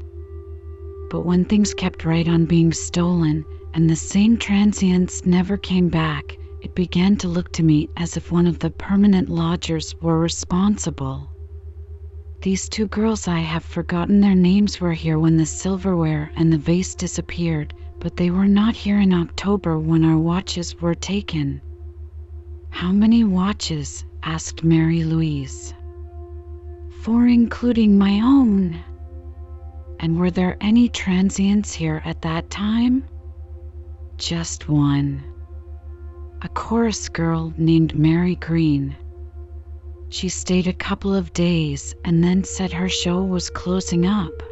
But 1.10 1.26
when 1.26 1.44
things 1.44 1.74
kept 1.74 2.04
right 2.04 2.26
on 2.26 2.46
being 2.46 2.72
stolen 2.72 3.44
and 3.74 3.88
the 3.88 3.96
same 3.96 4.36
transients 4.36 5.26
never 5.26 5.56
came 5.56 5.88
back, 5.88 6.36
it 6.62 6.74
began 6.74 7.16
to 7.16 7.28
look 7.28 7.52
to 7.52 7.62
me 7.62 7.88
as 7.96 8.16
if 8.16 8.32
one 8.32 8.46
of 8.46 8.58
the 8.58 8.70
permanent 8.70 9.28
lodgers 9.28 9.94
were 10.00 10.18
responsible. 10.18 11.28
These 12.40 12.68
two 12.68 12.86
girls, 12.88 13.28
I 13.28 13.40
have 13.40 13.64
forgotten 13.64 14.20
their 14.20 14.34
names, 14.34 14.80
were 14.80 14.92
here 14.92 15.18
when 15.18 15.36
the 15.36 15.46
silverware 15.46 16.30
and 16.36 16.52
the 16.52 16.58
vase 16.58 16.94
disappeared, 16.94 17.74
but 18.00 18.16
they 18.16 18.30
were 18.30 18.48
not 18.48 18.74
here 18.76 18.98
in 19.00 19.12
October 19.12 19.78
when 19.78 20.04
our 20.04 20.18
watches 20.18 20.80
were 20.80 20.94
taken. 20.94 21.60
How 22.70 22.92
many 22.92 23.24
watches? 23.24 24.04
asked 24.22 24.64
Mary 24.64 25.04
Louise. 25.04 25.74
Four, 27.02 27.26
including 27.26 27.98
my 27.98 28.20
own. 28.20 28.78
And 30.00 30.18
were 30.18 30.30
there 30.30 30.56
any 30.60 30.88
transients 30.88 31.72
here 31.74 32.02
at 32.04 32.22
that 32.22 32.50
time? 32.50 33.04
Just 34.16 34.68
one 34.68 35.22
a 36.42 36.48
chorus 36.48 37.08
girl 37.08 37.54
named 37.56 37.98
Mary 37.98 38.34
Green. 38.36 38.94
She 40.10 40.28
stayed 40.28 40.66
a 40.66 40.74
couple 40.74 41.14
of 41.14 41.32
days 41.32 41.94
and 42.04 42.22
then 42.22 42.44
said 42.44 42.70
her 42.70 42.90
show 42.90 43.22
was 43.22 43.48
closing 43.48 44.04
up. 44.04 44.42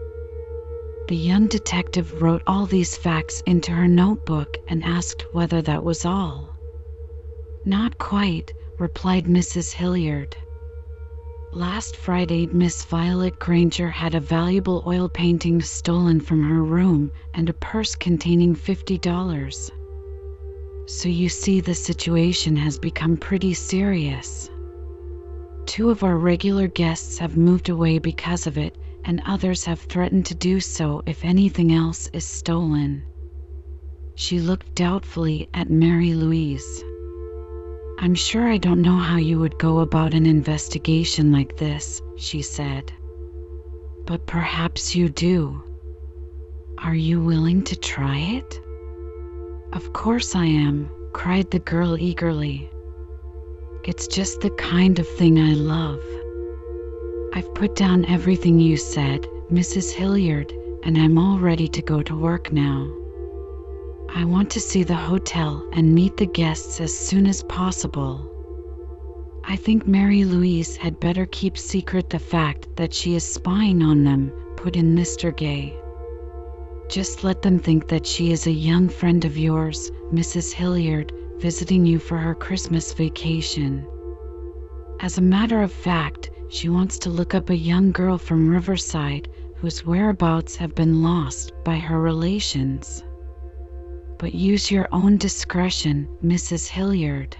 The 1.08 1.16
young 1.16 1.48
detective 1.48 2.22
wrote 2.22 2.42
all 2.46 2.64
these 2.64 2.96
facts 2.96 3.42
into 3.46 3.72
her 3.72 3.86
notebook 3.86 4.56
and 4.68 4.82
asked 4.82 5.26
whether 5.32 5.60
that 5.60 5.84
was 5.84 6.06
all. 6.06 6.48
Not 7.66 7.98
quite, 7.98 8.54
replied 8.78 9.26
Mrs. 9.26 9.74
Hilliard. 9.74 10.34
Last 11.54 11.96
Friday, 11.96 12.46
Miss 12.46 12.82
Violet 12.86 13.38
Granger 13.38 13.90
had 13.90 14.14
a 14.14 14.20
valuable 14.20 14.82
oil 14.86 15.06
painting 15.06 15.60
stolen 15.60 16.18
from 16.18 16.42
her 16.42 16.64
room 16.64 17.12
and 17.34 17.46
a 17.50 17.52
purse 17.52 17.94
containing 17.94 18.56
$50. 18.56 19.70
So 20.86 21.10
you 21.10 21.28
see, 21.28 21.60
the 21.60 21.74
situation 21.74 22.56
has 22.56 22.78
become 22.78 23.18
pretty 23.18 23.52
serious. 23.52 24.48
Two 25.66 25.90
of 25.90 26.02
our 26.02 26.16
regular 26.16 26.68
guests 26.68 27.18
have 27.18 27.36
moved 27.36 27.68
away 27.68 27.98
because 27.98 28.46
of 28.46 28.56
it, 28.56 28.78
and 29.04 29.20
others 29.26 29.66
have 29.66 29.80
threatened 29.80 30.24
to 30.26 30.34
do 30.34 30.58
so 30.58 31.02
if 31.04 31.22
anything 31.22 31.70
else 31.70 32.08
is 32.14 32.24
stolen. 32.24 33.02
She 34.14 34.40
looked 34.40 34.74
doubtfully 34.74 35.50
at 35.52 35.68
Mary 35.68 36.14
Louise. 36.14 36.82
I'm 38.02 38.16
sure 38.16 38.48
I 38.48 38.58
don't 38.58 38.82
know 38.82 38.96
how 38.96 39.16
you 39.16 39.38
would 39.38 39.60
go 39.60 39.78
about 39.78 40.12
an 40.12 40.26
investigation 40.26 41.30
like 41.30 41.56
this, 41.56 42.02
she 42.16 42.42
said. 42.42 42.92
But 44.06 44.26
perhaps 44.26 44.96
you 44.96 45.08
do. 45.08 45.62
Are 46.78 46.96
you 46.96 47.22
willing 47.22 47.62
to 47.62 47.76
try 47.76 48.18
it? 48.18 48.60
Of 49.72 49.92
course 49.92 50.34
I 50.34 50.46
am, 50.46 50.90
cried 51.12 51.52
the 51.52 51.60
girl 51.60 51.96
eagerly. 51.96 52.68
It's 53.84 54.08
just 54.08 54.40
the 54.40 54.50
kind 54.50 54.98
of 54.98 55.06
thing 55.06 55.38
I 55.38 55.52
love. 55.52 56.02
I've 57.34 57.54
put 57.54 57.76
down 57.76 58.04
everything 58.06 58.58
you 58.58 58.78
said, 58.78 59.28
Mrs. 59.48 59.92
Hilliard, 59.92 60.52
and 60.82 60.98
I'm 60.98 61.18
all 61.18 61.38
ready 61.38 61.68
to 61.68 61.82
go 61.82 62.02
to 62.02 62.16
work 62.16 62.52
now. 62.52 63.01
I 64.14 64.26
want 64.26 64.50
to 64.50 64.60
see 64.60 64.82
the 64.82 64.94
hotel 64.94 65.66
and 65.72 65.94
meet 65.94 66.18
the 66.18 66.26
guests 66.26 66.82
as 66.82 66.94
soon 66.94 67.26
as 67.26 67.42
possible. 67.44 68.30
I 69.42 69.56
think 69.56 69.86
Mary 69.86 70.24
Louise 70.24 70.76
had 70.76 71.00
better 71.00 71.24
keep 71.24 71.56
secret 71.56 72.10
the 72.10 72.18
fact 72.18 72.68
that 72.76 72.92
she 72.92 73.14
is 73.14 73.24
spying 73.24 73.82
on 73.82 74.04
them, 74.04 74.30
put 74.56 74.76
in 74.76 74.94
Mr. 74.94 75.34
Gay. 75.34 75.74
Just 76.90 77.24
let 77.24 77.40
them 77.40 77.58
think 77.58 77.88
that 77.88 78.06
she 78.06 78.32
is 78.32 78.46
a 78.46 78.52
young 78.52 78.90
friend 78.90 79.24
of 79.24 79.38
yours, 79.38 79.90
Mrs. 80.12 80.52
Hilliard, 80.52 81.10
visiting 81.38 81.86
you 81.86 81.98
for 81.98 82.18
her 82.18 82.34
Christmas 82.34 82.92
vacation. 82.92 83.86
As 85.00 85.16
a 85.16 85.22
matter 85.22 85.62
of 85.62 85.72
fact, 85.72 86.30
she 86.48 86.68
wants 86.68 86.98
to 86.98 87.08
look 87.08 87.34
up 87.34 87.48
a 87.48 87.56
young 87.56 87.92
girl 87.92 88.18
from 88.18 88.46
Riverside 88.50 89.28
whose 89.56 89.86
whereabouts 89.86 90.56
have 90.56 90.74
been 90.74 91.02
lost 91.02 91.52
by 91.64 91.76
her 91.78 91.98
relations. 91.98 93.02
But 94.22 94.34
use 94.36 94.70
your 94.70 94.88
own 94.92 95.16
discretion, 95.16 96.08
Mrs. 96.24 96.68
Hilliard. 96.68 97.36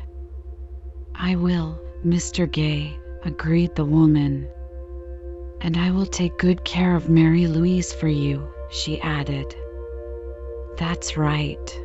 I 1.15 1.37
will, 1.37 1.81
Mr. 2.05 2.51
Gay, 2.51 2.99
agreed 3.25 3.77
the 3.77 3.85
woman. 3.85 4.49
And 5.61 5.77
I 5.77 5.93
will 5.93 6.07
take 6.07 6.37
good 6.39 6.65
care 6.65 6.97
of 6.97 7.09
Mary 7.09 7.47
Louise 7.47 7.93
for 7.93 8.09
you 8.09 8.49
she 8.73 9.01
added. 9.01 9.55
That's 10.77 11.17
right. 11.17 11.81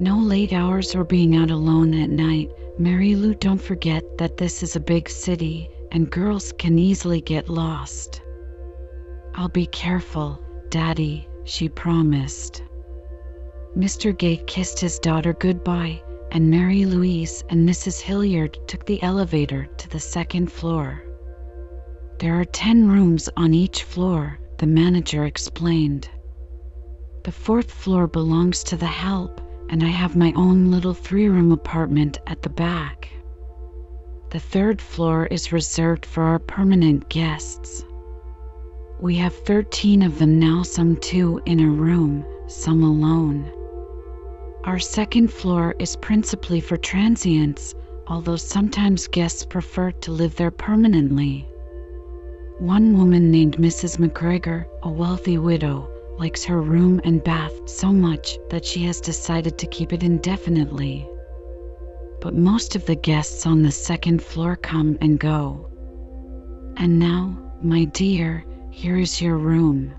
No 0.00 0.16
late 0.18 0.54
hours 0.54 0.94
or 0.94 1.04
being 1.04 1.36
out 1.36 1.50
alone 1.50 1.92
at 1.92 2.08
night. 2.08 2.50
Mary 2.78 3.14
Lou, 3.16 3.34
don't 3.34 3.60
forget 3.60 4.16
that 4.16 4.38
this 4.38 4.62
is 4.62 4.76
a 4.76 4.80
big 4.80 5.10
city 5.10 5.68
and 5.92 6.10
girls 6.10 6.52
can 6.52 6.78
easily 6.78 7.20
get 7.20 7.50
lost. 7.50 8.22
I'll 9.34 9.50
be 9.50 9.66
careful, 9.66 10.42
Daddy, 10.70 11.28
she 11.44 11.68
promised. 11.68 12.62
Mr. 13.76 14.16
Gay 14.16 14.36
kissed 14.36 14.78
his 14.78 15.00
daughter 15.00 15.32
goodbye, 15.32 16.00
and 16.30 16.48
Mary 16.48 16.84
Louise 16.84 17.42
and 17.50 17.68
Mrs. 17.68 18.00
Hilliard 18.00 18.56
took 18.68 18.86
the 18.86 19.02
elevator 19.02 19.66
to 19.78 19.88
the 19.90 19.98
second 19.98 20.52
floor. 20.52 21.02
There 22.20 22.38
are 22.38 22.44
ten 22.44 22.86
rooms 22.86 23.28
on 23.36 23.52
each 23.52 23.82
floor, 23.82 24.38
the 24.58 24.66
manager 24.68 25.24
explained. 25.24 26.08
The 27.24 27.32
fourth 27.32 27.68
floor 27.68 28.06
belongs 28.06 28.62
to 28.64 28.76
the 28.76 28.86
help, 28.86 29.40
and 29.68 29.82
I 29.82 29.88
have 29.88 30.14
my 30.14 30.32
own 30.36 30.70
little 30.70 30.94
three 30.94 31.28
room 31.28 31.50
apartment 31.50 32.20
at 32.28 32.42
the 32.42 32.50
back. 32.50 33.08
The 34.30 34.38
third 34.38 34.80
floor 34.80 35.26
is 35.26 35.52
reserved 35.52 36.06
for 36.06 36.22
our 36.22 36.38
permanent 36.38 37.08
guests. 37.08 37.84
We 39.00 39.16
have 39.16 39.34
13 39.34 40.02
of 40.02 40.20
them 40.20 40.38
now, 40.38 40.62
some 40.62 40.96
two 40.96 41.42
in 41.44 41.58
a 41.58 41.66
room, 41.68 42.24
some 42.46 42.84
alone. 42.84 43.50
Our 44.66 44.78
second 44.78 45.30
floor 45.30 45.74
is 45.78 45.94
principally 45.96 46.58
for 46.58 46.78
transients, 46.78 47.74
although 48.06 48.36
sometimes 48.36 49.08
guests 49.08 49.44
prefer 49.44 49.90
to 49.90 50.10
live 50.10 50.36
there 50.36 50.50
permanently. 50.50 51.46
One 52.60 52.96
woman 52.96 53.30
named 53.30 53.58
Mrs. 53.58 53.98
McGregor, 53.98 54.64
a 54.82 54.88
wealthy 54.88 55.36
widow, 55.36 55.90
likes 56.18 56.44
her 56.44 56.62
room 56.62 56.98
and 57.04 57.22
bath 57.22 57.52
so 57.68 57.92
much 57.92 58.38
that 58.48 58.64
she 58.64 58.84
has 58.84 59.02
decided 59.02 59.58
to 59.58 59.66
keep 59.66 59.92
it 59.92 60.02
indefinitely. 60.02 61.06
But 62.22 62.34
most 62.34 62.74
of 62.74 62.86
the 62.86 62.96
guests 62.96 63.44
on 63.44 63.60
the 63.60 63.70
second 63.70 64.22
floor 64.22 64.56
come 64.56 64.96
and 65.02 65.20
go. 65.20 65.68
And 66.78 66.98
now, 66.98 67.36
my 67.60 67.84
dear, 67.84 68.46
here 68.70 68.96
is 68.96 69.20
your 69.20 69.36
room. 69.36 69.92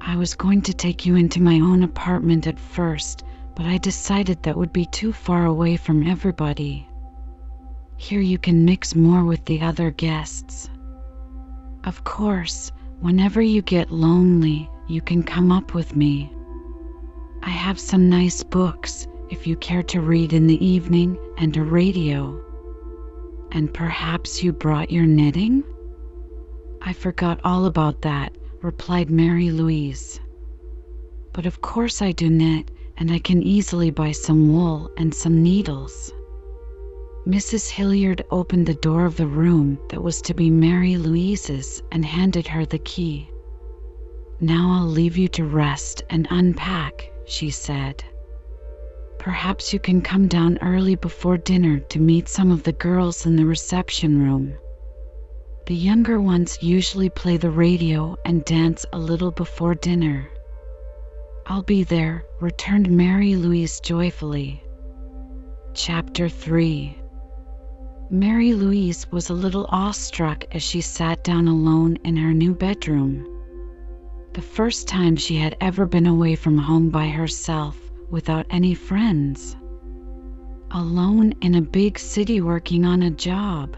I 0.00 0.14
was 0.14 0.36
going 0.36 0.62
to 0.62 0.72
take 0.72 1.04
you 1.04 1.16
into 1.16 1.42
my 1.42 1.58
own 1.58 1.82
apartment 1.82 2.46
at 2.46 2.60
first, 2.60 3.24
but 3.58 3.66
I 3.66 3.76
decided 3.78 4.44
that 4.44 4.56
would 4.56 4.72
be 4.72 4.86
too 4.86 5.12
far 5.12 5.44
away 5.44 5.76
from 5.76 6.06
everybody. 6.06 6.88
Here 7.96 8.20
you 8.20 8.38
can 8.38 8.64
mix 8.64 8.94
more 8.94 9.24
with 9.24 9.44
the 9.46 9.62
other 9.62 9.90
guests. 9.90 10.70
Of 11.82 12.04
course, 12.04 12.70
whenever 13.00 13.42
you 13.42 13.60
get 13.60 13.90
lonely, 13.90 14.70
you 14.86 15.00
can 15.00 15.24
come 15.24 15.50
up 15.50 15.74
with 15.74 15.96
me. 15.96 16.32
I 17.42 17.50
have 17.50 17.80
some 17.80 18.08
nice 18.08 18.44
books 18.44 19.08
if 19.28 19.44
you 19.44 19.56
care 19.56 19.82
to 19.82 20.00
read 20.00 20.32
in 20.32 20.46
the 20.46 20.64
evening 20.64 21.18
and 21.36 21.56
a 21.56 21.62
radio. 21.64 22.40
And 23.50 23.74
perhaps 23.74 24.40
you 24.40 24.52
brought 24.52 24.92
your 24.92 25.06
knitting? 25.06 25.64
I 26.80 26.92
forgot 26.92 27.40
all 27.42 27.66
about 27.66 28.02
that, 28.02 28.38
replied 28.62 29.10
Mary 29.10 29.50
Louise. 29.50 30.20
But 31.32 31.46
of 31.46 31.60
course 31.60 32.00
I 32.00 32.12
do 32.12 32.30
knit, 32.30 32.70
and 32.98 33.10
I 33.12 33.20
can 33.20 33.42
easily 33.42 33.90
buy 33.90 34.12
some 34.12 34.52
wool 34.52 34.90
and 34.96 35.14
some 35.14 35.42
needles. 35.42 36.12
Mrs. 37.26 37.70
Hilliard 37.70 38.24
opened 38.30 38.66
the 38.66 38.74
door 38.74 39.06
of 39.06 39.16
the 39.16 39.26
room 39.26 39.78
that 39.90 40.02
was 40.02 40.20
to 40.22 40.34
be 40.34 40.50
Mary 40.50 40.96
Louise's 40.96 41.82
and 41.92 42.04
handed 42.04 42.46
her 42.48 42.66
the 42.66 42.78
key. 42.78 43.30
Now 44.40 44.78
I'll 44.78 44.86
leave 44.88 45.16
you 45.16 45.28
to 45.28 45.44
rest 45.44 46.02
and 46.10 46.26
unpack, 46.30 47.10
she 47.26 47.50
said. 47.50 48.02
Perhaps 49.18 49.72
you 49.72 49.78
can 49.78 50.00
come 50.00 50.26
down 50.26 50.58
early 50.62 50.94
before 50.94 51.36
dinner 51.36 51.80
to 51.80 52.00
meet 52.00 52.28
some 52.28 52.50
of 52.50 52.62
the 52.62 52.72
girls 52.72 53.26
in 53.26 53.36
the 53.36 53.46
reception 53.46 54.22
room. 54.22 54.54
The 55.66 55.74
younger 55.74 56.20
ones 56.20 56.58
usually 56.62 57.10
play 57.10 57.36
the 57.36 57.50
radio 57.50 58.16
and 58.24 58.44
dance 58.44 58.86
a 58.92 58.98
little 58.98 59.30
before 59.30 59.74
dinner. 59.74 60.30
I'll 61.50 61.62
be 61.62 61.82
there, 61.82 62.26
returned 62.40 62.90
Mary 62.90 63.34
Louise 63.34 63.80
joyfully. 63.80 64.62
Chapter 65.72 66.28
3 66.28 66.98
Mary 68.10 68.52
Louise 68.52 69.10
was 69.10 69.30
a 69.30 69.34
little 69.34 69.64
awestruck 69.70 70.44
as 70.52 70.62
she 70.62 70.82
sat 70.82 71.24
down 71.24 71.48
alone 71.48 71.96
in 72.04 72.18
her 72.18 72.34
new 72.34 72.54
bedroom. 72.54 73.26
The 74.34 74.42
first 74.42 74.88
time 74.88 75.16
she 75.16 75.36
had 75.36 75.56
ever 75.58 75.86
been 75.86 76.06
away 76.06 76.34
from 76.34 76.58
home 76.58 76.90
by 76.90 77.08
herself 77.08 77.80
without 78.10 78.44
any 78.50 78.74
friends. 78.74 79.56
Alone 80.70 81.32
in 81.40 81.54
a 81.54 81.62
big 81.62 81.98
city 81.98 82.42
working 82.42 82.84
on 82.84 83.02
a 83.02 83.10
job. 83.10 83.74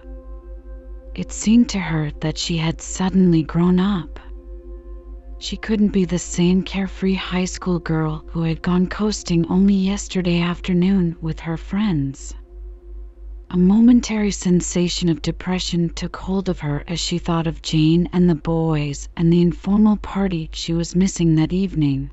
It 1.14 1.30
seemed 1.30 1.68
to 1.68 1.78
her 1.78 2.10
that 2.18 2.36
she 2.36 2.56
had 2.56 2.80
suddenly 2.80 3.44
grown 3.44 3.78
up. 3.78 4.18
She 5.42 5.56
couldn't 5.56 5.88
be 5.94 6.04
the 6.04 6.18
same 6.18 6.62
carefree 6.62 7.14
high 7.14 7.46
school 7.46 7.78
girl 7.78 8.26
who 8.28 8.42
had 8.42 8.60
gone 8.60 8.88
coasting 8.88 9.46
only 9.46 9.72
yesterday 9.72 10.38
afternoon 10.38 11.16
with 11.22 11.40
her 11.40 11.56
friends. 11.56 12.34
A 13.48 13.56
momentary 13.56 14.32
sensation 14.32 15.08
of 15.08 15.22
depression 15.22 15.88
took 15.94 16.14
hold 16.16 16.50
of 16.50 16.60
her 16.60 16.84
as 16.86 17.00
she 17.00 17.16
thought 17.16 17.46
of 17.46 17.62
Jane 17.62 18.06
and 18.12 18.28
the 18.28 18.34
boys 18.34 19.08
and 19.16 19.32
the 19.32 19.40
informal 19.40 19.96
party 19.96 20.50
she 20.52 20.74
was 20.74 20.94
missing 20.94 21.36
that 21.36 21.54
evening. 21.54 22.10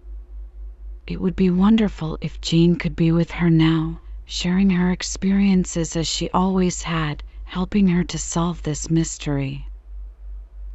It 1.05 1.19
would 1.19 1.35
be 1.35 1.49
wonderful 1.49 2.17
if 2.21 2.39
Jane 2.39 2.77
could 2.77 2.95
be 2.95 3.11
with 3.11 3.31
her 3.31 3.49
now, 3.49 3.99
sharing 4.23 4.69
her 4.69 4.89
experiences 4.89 5.97
as 5.97 6.07
she 6.07 6.29
always 6.29 6.83
had, 6.83 7.23
helping 7.43 7.89
her 7.89 8.05
to 8.05 8.17
solve 8.17 8.63
this 8.63 8.89
mystery. 8.89 9.67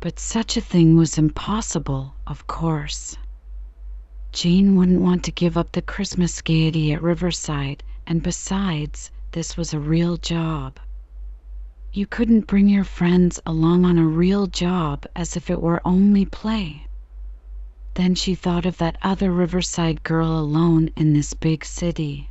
But 0.01 0.19
such 0.19 0.59
a 0.59 0.61
thing 0.61 0.97
was 0.97 1.17
impossible, 1.17 2.13
of 2.33 2.47
course. 2.47 3.19
Jane 4.33 4.75
wouldn't 4.75 5.03
want 5.03 5.23
to 5.25 5.31
give 5.31 5.59
up 5.59 5.73
the 5.73 5.83
Christmas 5.83 6.41
gaiety 6.41 6.91
at 6.95 7.03
Riverside, 7.03 7.83
and 8.07 8.23
besides, 8.23 9.11
this 9.33 9.55
was 9.59 9.75
a 9.75 9.79
real 9.79 10.17
job. 10.17 10.81
You 11.93 12.07
couldn't 12.07 12.47
bring 12.47 12.71
your 12.71 12.85
friends 12.85 13.39
along 13.45 13.85
on 13.85 13.99
a 13.99 14.07
real 14.07 14.47
job 14.47 15.05
as 15.15 15.37
if 15.37 15.51
it 15.51 15.61
were 15.61 15.87
only 15.87 16.25
play. 16.25 16.87
Then 17.93 18.15
she 18.15 18.35
thought 18.35 18.65
of 18.65 18.79
that 18.79 18.97
other 19.03 19.31
Riverside 19.31 20.03
girl 20.03 20.39
alone 20.39 20.89
in 20.97 21.13
this 21.13 21.35
big 21.35 21.67
city. 21.67 22.31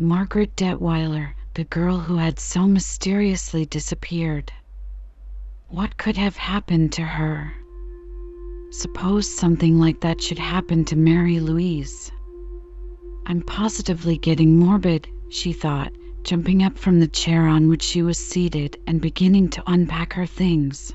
Margaret 0.00 0.56
Detweiler, 0.56 1.34
the 1.54 1.62
girl 1.62 2.00
who 2.00 2.16
had 2.16 2.40
so 2.40 2.66
mysteriously 2.66 3.64
disappeared. 3.66 4.52
What 5.68 5.96
could 5.96 6.16
have 6.16 6.36
happened 6.36 6.92
to 6.94 7.02
her? 7.02 7.54
Suppose 8.70 9.28
something 9.28 9.80
like 9.80 10.00
that 10.00 10.22
should 10.22 10.38
happen 10.38 10.84
to 10.86 10.96
Mary 10.96 11.40
Louise. 11.40 12.12
I'm 13.26 13.42
positively 13.42 14.16
getting 14.16 14.58
morbid, 14.58 15.08
she 15.28 15.52
thought, 15.52 15.92
jumping 16.22 16.62
up 16.62 16.78
from 16.78 17.00
the 17.00 17.08
chair 17.08 17.46
on 17.46 17.68
which 17.68 17.82
she 17.82 18.02
was 18.02 18.16
seated 18.16 18.78
and 18.86 19.00
beginning 19.00 19.48
to 19.50 19.62
unpack 19.66 20.12
her 20.12 20.26
things. 20.26 20.92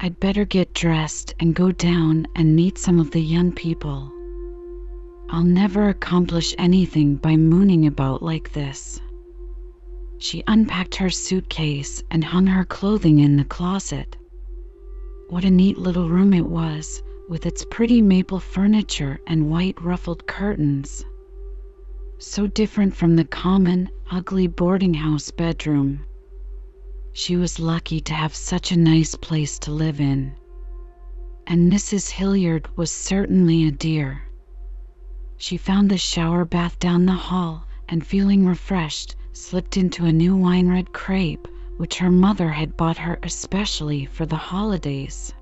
I'd 0.00 0.20
better 0.20 0.44
get 0.44 0.74
dressed 0.74 1.34
and 1.40 1.54
go 1.54 1.72
down 1.72 2.26
and 2.36 2.54
meet 2.56 2.76
some 2.76 3.00
of 3.00 3.10
the 3.10 3.22
young 3.22 3.52
people. 3.52 4.12
I'll 5.30 5.44
never 5.44 5.88
accomplish 5.88 6.54
anything 6.58 7.16
by 7.16 7.36
mooning 7.36 7.86
about 7.86 8.22
like 8.22 8.52
this. 8.52 9.00
She 10.18 10.44
unpacked 10.46 10.96
her 10.96 11.10
suitcase 11.10 12.02
and 12.10 12.22
hung 12.22 12.46
her 12.48 12.64
clothing 12.66 13.20
in 13.20 13.36
the 13.36 13.44
closet. 13.44 14.16
What 15.30 15.44
a 15.44 15.50
neat 15.50 15.78
little 15.78 16.08
room 16.08 16.34
it 16.34 16.46
was, 16.46 17.04
with 17.28 17.46
its 17.46 17.64
pretty 17.70 18.02
maple 18.02 18.40
furniture 18.40 19.20
and 19.28 19.48
white 19.48 19.80
ruffled 19.80 20.26
curtains. 20.26 21.04
So 22.18 22.48
different 22.48 22.96
from 22.96 23.14
the 23.14 23.24
common, 23.24 23.90
ugly 24.10 24.48
boarding 24.48 24.94
house 24.94 25.30
bedroom. 25.30 26.00
She 27.12 27.36
was 27.36 27.60
lucky 27.60 28.00
to 28.00 28.12
have 28.12 28.34
such 28.34 28.72
a 28.72 28.76
nice 28.76 29.14
place 29.14 29.56
to 29.60 29.70
live 29.70 30.00
in. 30.00 30.32
And 31.46 31.72
Mrs. 31.72 32.10
Hilliard 32.10 32.66
was 32.76 32.90
certainly 32.90 33.68
a 33.68 33.70
dear. 33.70 34.22
She 35.36 35.56
found 35.56 35.90
the 35.92 35.96
shower 35.96 36.44
bath 36.44 36.76
down 36.80 37.06
the 37.06 37.12
hall 37.12 37.68
and, 37.88 38.04
feeling 38.04 38.46
refreshed, 38.46 39.14
slipped 39.32 39.76
into 39.76 40.06
a 40.06 40.12
new 40.12 40.34
wine 40.36 40.66
red 40.68 40.92
crepe 40.92 41.46
which 41.80 41.96
her 41.96 42.10
mother 42.10 42.50
had 42.50 42.76
bought 42.76 42.98
her 42.98 43.18
especially 43.22 44.04
for 44.04 44.26
the 44.26 44.36
holidays. 44.36 45.32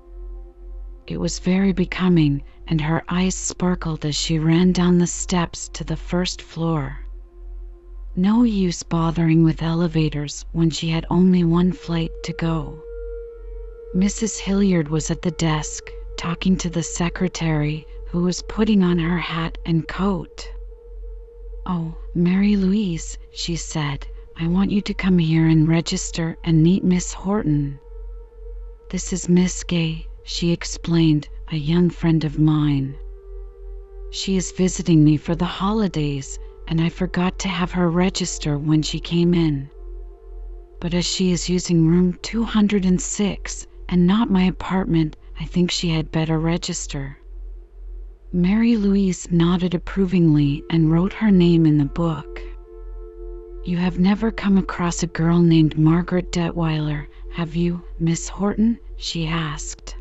It 1.05 1.19
was 1.19 1.37
very 1.39 1.73
becoming, 1.73 2.43
and 2.65 2.79
her 2.79 3.03
eyes 3.09 3.35
sparkled 3.35 4.05
as 4.05 4.15
she 4.15 4.39
ran 4.39 4.71
down 4.71 4.99
the 4.99 5.05
steps 5.05 5.67
to 5.73 5.83
the 5.83 5.97
first 5.97 6.41
floor. 6.41 6.97
No 8.15 8.43
use 8.43 8.83
bothering 8.83 9.43
with 9.43 9.61
elevators 9.61 10.45
when 10.53 10.69
she 10.69 10.87
had 10.87 11.05
only 11.09 11.43
one 11.43 11.73
flight 11.73 12.11
to 12.23 12.31
go. 12.31 12.81
Mrs. 13.93 14.39
Hilliard 14.39 14.87
was 14.87 15.11
at 15.11 15.21
the 15.21 15.31
desk, 15.31 15.91
talking 16.15 16.55
to 16.59 16.69
the 16.69 16.83
secretary, 16.83 17.85
who 18.11 18.23
was 18.23 18.43
putting 18.43 18.81
on 18.81 18.97
her 18.97 19.17
hat 19.17 19.57
and 19.65 19.85
coat. 19.89 20.49
"Oh, 21.65 21.95
Mary 22.15 22.55
Louise," 22.55 23.17
she 23.33 23.57
said, 23.57 24.07
"I 24.41 24.47
want 24.47 24.71
you 24.71 24.79
to 24.83 24.93
come 24.93 25.17
here 25.17 25.47
and 25.47 25.67
register 25.67 26.37
and 26.45 26.63
meet 26.63 26.81
Miss 26.81 27.11
Horton." 27.11 27.77
"This 28.89 29.11
is 29.11 29.27
Miss 29.27 29.65
Gay," 29.65 30.07
she 30.23 30.51
explained, 30.51 31.27
"a 31.51 31.57
young 31.57 31.89
friend 31.89 32.23
of 32.23 32.39
mine. 32.39 32.95
She 34.11 34.37
is 34.37 34.53
visiting 34.53 35.03
me 35.03 35.17
for 35.17 35.35
the 35.35 35.43
holidays, 35.43 36.39
and 36.69 36.79
I 36.79 36.87
forgot 36.87 37.37
to 37.39 37.49
have 37.49 37.73
her 37.73 37.89
register 37.91 38.57
when 38.57 38.81
she 38.81 39.01
came 39.01 39.33
in. 39.33 39.69
But 40.79 40.93
as 40.93 41.03
she 41.05 41.31
is 41.31 41.49
using 41.49 41.85
room 41.85 42.17
206 42.21 43.67
and 43.89 44.07
not 44.07 44.31
my 44.31 44.43
apartment, 44.43 45.17
I 45.37 45.43
think 45.43 45.69
she 45.69 45.89
had 45.89 46.13
better 46.13 46.39
register." 46.39 47.17
Mary 48.31 48.77
Louise 48.77 49.29
nodded 49.29 49.73
approvingly 49.75 50.63
and 50.69 50.89
wrote 50.93 51.11
her 51.11 51.29
name 51.29 51.65
in 51.65 51.77
the 51.77 51.83
book. 51.83 52.41
"You 53.69 53.77
have 53.77 53.99
never 53.99 54.31
come 54.31 54.57
across 54.57 55.03
a 55.03 55.05
girl 55.05 55.41
named 55.41 55.77
Margaret 55.77 56.31
Detweiler, 56.31 57.05
have 57.33 57.55
you, 57.55 57.83
Miss 57.99 58.27
Horton?" 58.27 58.79
she 58.97 59.27
asked. 59.27 59.95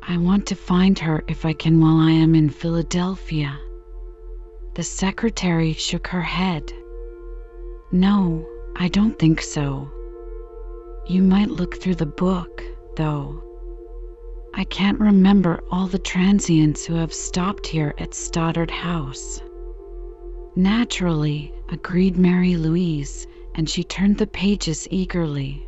"I 0.00 0.16
want 0.16 0.46
to 0.46 0.54
find 0.54 0.96
her 1.00 1.24
if 1.26 1.44
I 1.44 1.54
can 1.54 1.80
while 1.80 1.96
I 1.96 2.12
am 2.12 2.36
in 2.36 2.50
Philadelphia." 2.50 3.58
The 4.74 4.84
secretary 4.84 5.72
shook 5.72 6.06
her 6.06 6.20
head. 6.22 6.72
"No, 7.90 8.46
I 8.76 8.86
don't 8.86 9.18
think 9.18 9.42
so. 9.42 9.90
You 11.08 11.20
might 11.24 11.50
look 11.50 11.78
through 11.78 11.96
the 11.96 12.06
book, 12.06 12.62
though. 12.94 13.42
I 14.54 14.62
can't 14.62 15.00
remember 15.00 15.64
all 15.72 15.88
the 15.88 15.98
transients 15.98 16.86
who 16.86 16.94
have 16.94 17.12
stopped 17.12 17.66
here 17.66 17.92
at 17.98 18.14
Stoddard 18.14 18.70
House." 18.70 19.40
"Naturally," 20.54 21.50
agreed 21.70 22.18
Mary 22.18 22.56
Louise, 22.58 23.26
and 23.54 23.70
she 23.70 23.82
turned 23.82 24.18
the 24.18 24.26
pages 24.26 24.86
eagerly. 24.90 25.66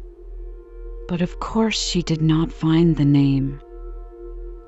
But 1.08 1.22
of 1.22 1.40
course 1.40 1.80
she 1.82 2.02
did 2.02 2.20
not 2.20 2.52
find 2.52 2.94
the 2.94 3.04
name. 3.06 3.60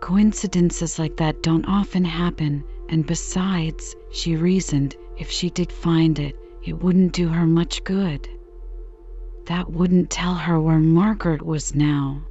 Coincidences 0.01 0.99
like 0.99 1.19
that 1.19 1.43
don't 1.43 1.67
often 1.67 2.03
happen, 2.07 2.65
and 2.89 3.07
besides, 3.07 3.95
she 4.11 4.37
reasoned, 4.37 4.97
if 5.19 5.31
she 5.31 5.51
did 5.51 5.71
find 5.71 6.19
it, 6.19 6.35
it 6.65 6.83
wouldn't 6.83 7.13
do 7.13 7.29
her 7.29 7.47
much 7.47 7.85
good. 7.85 8.27
That 9.45 9.71
wouldn't 9.71 10.09
tell 10.09 10.35
her 10.35 10.59
where 10.59 10.79
Margaret 10.79 11.43
was 11.43 11.75
now. 11.75 12.23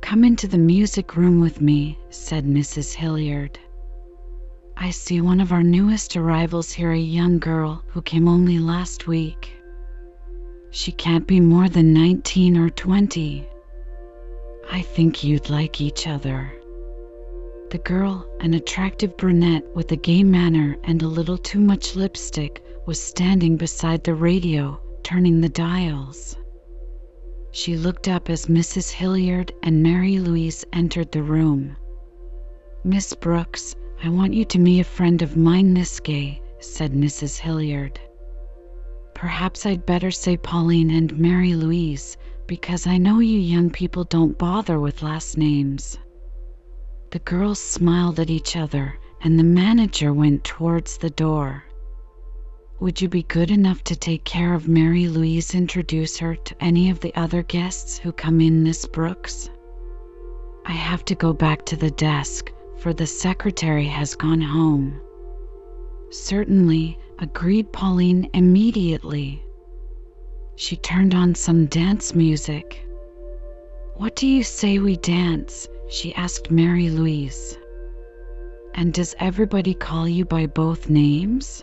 "Come 0.00 0.24
into 0.24 0.48
the 0.48 0.56
music 0.56 1.14
room 1.14 1.40
with 1.40 1.60
me," 1.60 1.98
said 2.08 2.46
Mrs. 2.46 2.94
Hilliard. 2.94 3.58
"I 4.82 4.88
see 4.92 5.20
one 5.20 5.40
of 5.42 5.52
our 5.52 5.62
newest 5.62 6.16
arrivals 6.16 6.72
here, 6.72 6.90
a 6.92 6.98
young 6.98 7.38
girl 7.38 7.82
who 7.88 8.00
came 8.00 8.26
only 8.26 8.58
last 8.58 9.06
week. 9.06 9.52
She 10.70 10.90
can't 10.90 11.26
be 11.26 11.38
more 11.38 11.68
than 11.68 11.92
nineteen 11.92 12.56
or 12.56 12.70
twenty. 12.70 13.46
I 14.72 14.80
think 14.80 15.22
you'd 15.22 15.50
like 15.50 15.82
each 15.82 16.06
other." 16.06 16.50
The 17.70 17.76
girl, 17.76 18.26
an 18.40 18.54
attractive 18.54 19.18
brunette 19.18 19.66
with 19.76 19.92
a 19.92 19.96
gay 19.96 20.22
manner 20.22 20.78
and 20.82 21.02
a 21.02 21.08
little 21.08 21.36
too 21.36 21.60
much 21.60 21.94
lipstick, 21.94 22.64
was 22.86 22.98
standing 22.98 23.58
beside 23.58 24.02
the 24.02 24.14
radio, 24.14 24.80
turning 25.02 25.42
the 25.42 25.50
dials. 25.50 26.38
She 27.52 27.76
looked 27.76 28.08
up 28.08 28.30
as 28.30 28.46
Mrs. 28.46 28.92
Hilliard 28.92 29.52
and 29.62 29.82
Mary 29.82 30.18
Louise 30.18 30.64
entered 30.72 31.12
the 31.12 31.22
room. 31.22 31.76
"Miss 32.82 33.12
Brooks, 33.12 33.76
I 34.02 34.08
want 34.08 34.32
you 34.32 34.46
to 34.46 34.58
meet 34.58 34.80
a 34.80 34.84
friend 34.84 35.20
of 35.20 35.36
mine, 35.36 35.74
Miss 35.74 36.00
Gay," 36.00 36.40
said 36.58 36.94
Mrs. 36.94 37.36
Hilliard. 37.38 38.00
"Perhaps 39.14 39.66
I'd 39.66 39.84
better 39.84 40.10
say 40.10 40.38
Pauline 40.38 40.90
and 40.90 41.18
Mary 41.18 41.54
Louise, 41.54 42.16
because 42.46 42.86
I 42.86 42.96
know 42.96 43.18
you 43.18 43.38
young 43.38 43.68
people 43.68 44.04
don't 44.04 44.38
bother 44.38 44.80
with 44.80 45.02
last 45.02 45.36
names." 45.36 45.98
The 47.10 47.18
girls 47.18 47.58
smiled 47.58 48.18
at 48.18 48.30
each 48.30 48.56
other, 48.56 48.98
and 49.22 49.38
the 49.38 49.44
manager 49.44 50.14
went 50.14 50.44
towards 50.44 50.96
the 50.96 51.10
door. 51.10 51.64
Would 52.80 53.02
you 53.02 53.08
be 53.10 53.24
good 53.24 53.50
enough 53.50 53.84
to 53.84 53.94
take 53.96 54.24
care 54.24 54.54
of 54.54 54.66
Mary 54.66 55.08
Louise? 55.08 55.54
Introduce 55.54 56.16
her 56.20 56.36
to 56.36 56.64
any 56.64 56.88
of 56.88 57.00
the 57.00 57.14
other 57.14 57.42
guests 57.42 57.98
who 57.98 58.12
come 58.12 58.40
in, 58.40 58.62
Miss 58.62 58.86
Brooks? 58.86 59.50
I 60.64 60.72
have 60.72 61.04
to 61.04 61.14
go 61.14 61.34
back 61.34 61.66
to 61.66 61.76
the 61.76 61.90
desk, 61.90 62.50
for 62.80 62.94
the 62.94 63.06
secretary 63.06 63.84
has 63.84 64.14
gone 64.14 64.40
home. 64.40 64.98
Certainly, 66.10 66.98
agreed 67.18 67.70
Pauline 67.72 68.30
immediately. 68.32 69.44
She 70.56 70.76
turned 70.76 71.14
on 71.14 71.34
some 71.34 71.66
dance 71.66 72.14
music. 72.14 72.86
What 73.96 74.16
do 74.16 74.26
you 74.26 74.42
say 74.42 74.78
we 74.78 74.96
dance? 74.96 75.68
she 75.90 76.14
asked 76.14 76.50
Mary 76.50 76.88
Louise. 76.88 77.58
And 78.74 78.94
does 78.94 79.14
everybody 79.18 79.74
call 79.74 80.08
you 80.08 80.24
by 80.24 80.46
both 80.46 80.88
names? 80.88 81.62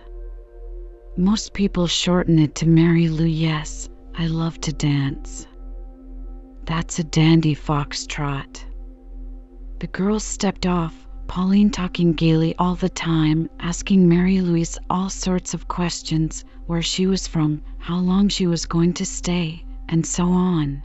Most 1.15 1.53
people 1.53 1.87
shorten 1.87 2.37
it 2.37 2.53
to 2.55 2.67
Mary 2.67 3.09
Lou. 3.09 3.25
Yes, 3.25 3.89
I 4.13 4.27
love 4.27 4.61
to 4.61 4.73
dance. 4.73 5.47
That's 6.65 6.99
a 6.99 7.03
dandy 7.03 7.55
foxtrot. 7.55 8.63
The 9.79 9.87
girls 9.87 10.23
stepped 10.23 10.65
off, 10.65 11.06
Pauline 11.27 11.69
talking 11.69 12.13
gaily 12.13 12.55
all 12.57 12.75
the 12.75 12.89
time, 12.89 13.49
asking 13.59 14.07
Mary 14.07 14.39
Louise 14.41 14.77
all 14.89 15.09
sorts 15.09 15.53
of 15.53 15.67
questions 15.67 16.45
where 16.65 16.81
she 16.81 17.05
was 17.05 17.27
from, 17.27 17.61
how 17.77 17.99
long 17.99 18.29
she 18.29 18.47
was 18.47 18.65
going 18.65 18.93
to 18.93 19.05
stay, 19.05 19.63
and 19.89 20.05
so 20.05 20.25
on. 20.25 20.81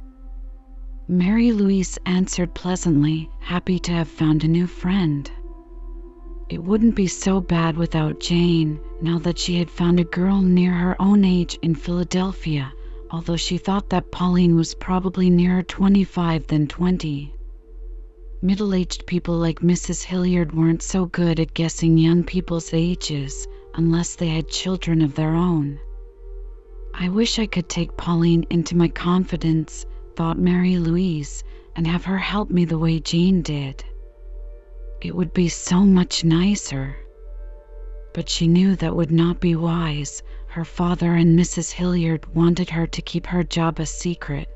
Mary 1.09 1.53
Louise 1.53 1.99
answered 2.07 2.55
pleasantly, 2.55 3.31
happy 3.41 3.79
to 3.79 3.93
have 3.93 4.09
found 4.09 4.43
a 4.45 4.49
new 4.49 4.67
friend. 4.67 5.31
It 6.49 6.63
wouldn't 6.63 6.97
be 6.97 7.07
so 7.07 7.41
bad 7.41 7.77
without 7.77 8.21
Jane, 8.21 8.81
now 9.01 9.19
that 9.21 9.39
she 9.39 9.59
had 9.59 9.71
found 9.71 10.01
a 10.01 10.05
girl 10.05 10.43
near 10.43 10.73
her 10.73 11.01
own 11.01 11.25
age 11.25 11.59
in 11.63 11.75
Philadelphia, 11.75 12.73
although 13.11 13.37
she 13.37 13.59
thought 13.59 13.91
that 13.91 14.11
Pauline 14.11 14.57
was 14.57 14.75
probably 14.75 15.31
nearer 15.31 15.63
25 15.63 16.47
than 16.49 16.67
20. 16.67 17.33
Middle 18.45 18.75
aged 18.75 19.07
people 19.07 19.37
like 19.37 19.61
Mrs. 19.61 20.03
Hilliard 20.03 20.53
weren't 20.53 20.83
so 20.83 21.07
good 21.07 21.39
at 21.39 21.55
guessing 21.55 21.97
young 21.97 22.25
people's 22.25 22.75
ages 22.75 23.47
unless 23.75 24.17
they 24.17 24.27
had 24.27 24.49
children 24.49 25.01
of 25.01 25.15
their 25.15 25.37
own. 25.37 25.79
I 26.93 27.09
wish 27.09 27.39
I 27.39 27.47
could 27.47 27.69
take 27.69 27.97
Pauline 27.97 28.45
into 28.51 28.77
my 28.77 28.89
confidence 28.89 29.87
thought 30.17 30.41
Mary 30.41 30.77
Louise, 30.77 31.45
and 31.77 31.87
have 31.87 32.05
her 32.05 32.19
help 32.19 32.51
me 32.51 32.65
the 32.65 32.81
way 32.81 32.99
Jane 32.99 33.43
did. 33.43 33.85
It 35.01 35.15
would 35.15 35.33
be 35.33 35.49
so 35.49 35.85
much 35.85 36.25
nicer. 36.25 36.97
But 38.13 38.29
she 38.29 38.49
knew 38.49 38.75
that 38.75 38.97
would 38.97 39.13
not 39.13 39.39
be 39.39 39.55
wise. 39.55 40.21
Her 40.49 40.65
father 40.65 41.15
and 41.15 41.39
Mrs. 41.39 41.71
Hilliard 41.71 42.35
wanted 42.35 42.71
her 42.71 42.89
to 42.89 43.03
keep 43.03 43.29
her 43.29 43.45
job 43.45 43.79
a 43.79 43.87
secret. 43.87 44.49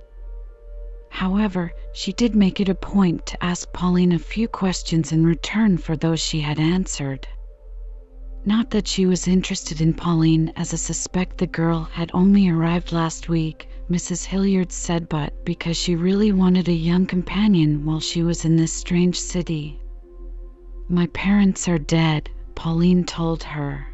However, 1.17 1.73
she 1.95 2.13
did 2.13 2.37
make 2.37 2.61
it 2.61 2.69
a 2.69 2.75
point 2.75 3.25
to 3.25 3.43
ask 3.43 3.73
Pauline 3.73 4.13
a 4.13 4.19
few 4.19 4.47
questions 4.47 5.13
in 5.13 5.25
return 5.25 5.79
for 5.79 5.97
those 5.97 6.21
she 6.21 6.43
had 6.43 6.61
answered. 6.61 7.27
Not 8.45 8.71
that 8.73 8.87
she 8.87 9.07
was 9.07 9.27
interested 9.27 9.81
in 9.81 9.95
Pauline, 9.95 10.53
as 10.57 10.75
I 10.75 10.77
suspect 10.77 11.39
the 11.39 11.47
girl 11.47 11.85
had 11.85 12.11
only 12.13 12.51
arrived 12.51 12.93
last 12.93 13.31
week, 13.31 13.67
Mrs. 13.91 14.27
Hilliard 14.27 14.71
said, 14.71 15.09
but 15.09 15.43
because 15.47 15.79
she 15.79 15.97
really 15.97 16.33
wanted 16.33 16.69
a 16.69 16.75
young 16.75 17.07
companion 17.07 17.87
while 17.87 18.01
she 18.01 18.23
was 18.23 18.45
in 18.45 18.57
this 18.57 18.75
strange 18.75 19.19
city. 19.19 19.81
My 20.87 21.07
parents 21.15 21.67
are 21.67 21.79
dead, 21.79 22.29
Pauline 22.55 23.05
told 23.05 23.43
her. 23.43 23.87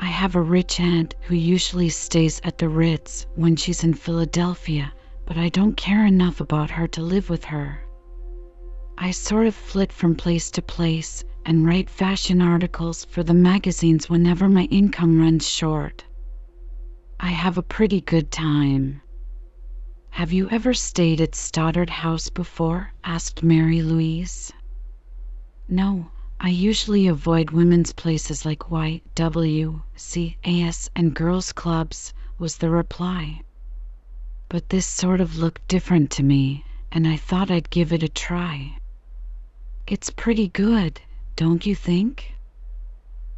I 0.00 0.06
have 0.06 0.34
a 0.34 0.42
rich 0.42 0.80
aunt 0.80 1.14
who 1.20 1.36
usually 1.36 1.88
stays 1.88 2.40
at 2.42 2.58
the 2.58 2.68
Ritz 2.68 3.28
when 3.36 3.54
she's 3.54 3.84
in 3.84 3.94
Philadelphia, 3.94 4.92
but 5.30 5.38
I 5.38 5.48
don't 5.48 5.76
care 5.76 6.04
enough 6.06 6.40
about 6.40 6.72
her 6.72 6.88
to 6.88 7.02
live 7.02 7.30
with 7.30 7.44
her. 7.44 7.84
I 8.98 9.12
sort 9.12 9.46
of 9.46 9.54
flit 9.54 9.92
from 9.92 10.16
place 10.16 10.50
to 10.50 10.60
place 10.60 11.22
and 11.46 11.64
write 11.64 11.88
fashion 11.88 12.42
articles 12.42 13.04
for 13.04 13.22
the 13.22 13.32
magazines 13.32 14.10
whenever 14.10 14.48
my 14.48 14.64
income 14.72 15.20
runs 15.20 15.48
short. 15.48 16.04
I 17.20 17.28
have 17.28 17.56
a 17.56 17.62
pretty 17.62 18.00
good 18.00 18.32
time. 18.32 19.02
Have 20.08 20.32
you 20.32 20.50
ever 20.50 20.74
stayed 20.74 21.20
at 21.20 21.36
Stoddard 21.36 21.90
House 21.90 22.28
before? 22.28 22.92
asked 23.04 23.44
Mary 23.44 23.82
Louise. 23.82 24.52
No, 25.68 26.10
I 26.40 26.48
usually 26.48 27.06
avoid 27.06 27.52
women's 27.52 27.92
places 27.92 28.44
like 28.44 28.68
YWCAS 28.68 29.78
and 30.96 31.14
girls' 31.14 31.52
clubs, 31.52 32.14
was 32.36 32.56
the 32.56 32.70
reply. 32.70 33.42
But 34.52 34.70
this 34.70 34.84
sort 34.84 35.20
of 35.20 35.38
looked 35.38 35.68
different 35.68 36.10
to 36.10 36.24
me, 36.24 36.64
and 36.90 37.06
I 37.06 37.16
thought 37.16 37.52
I'd 37.52 37.70
give 37.70 37.92
it 37.92 38.02
a 38.02 38.08
try. 38.08 38.78
It's 39.86 40.10
pretty 40.10 40.48
good, 40.48 41.00
don't 41.36 41.64
you 41.64 41.76
think? 41.76 42.34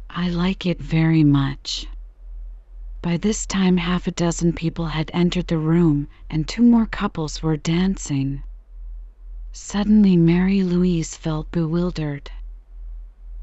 I 0.09 0.29
like 0.29 0.65
it 0.65 0.81
very 0.81 1.23
much. 1.23 1.85
By 3.03 3.17
this 3.17 3.45
time, 3.45 3.77
half 3.77 4.07
a 4.07 4.11
dozen 4.11 4.53
people 4.53 4.87
had 4.87 5.11
entered 5.13 5.45
the 5.45 5.59
room, 5.59 6.07
and 6.31 6.47
two 6.47 6.63
more 6.63 6.87
couples 6.87 7.43
were 7.43 7.57
dancing. 7.57 8.41
Suddenly, 9.51 10.17
Mary 10.17 10.63
Louise 10.63 11.15
felt 11.15 11.51
bewildered. 11.51 12.31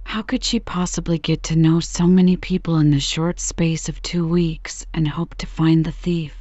How 0.02 0.22
could 0.22 0.42
she 0.42 0.58
possibly 0.58 1.18
get 1.18 1.44
to 1.44 1.54
know 1.54 1.78
so 1.78 2.08
many 2.08 2.36
people 2.36 2.78
in 2.78 2.90
the 2.90 2.98
short 2.98 3.38
space 3.38 3.88
of 3.88 4.02
two 4.02 4.26
weeks 4.26 4.86
and 4.92 5.06
hope 5.06 5.36
to 5.36 5.46
find 5.46 5.84
the 5.84 5.92
thief? 5.92 6.39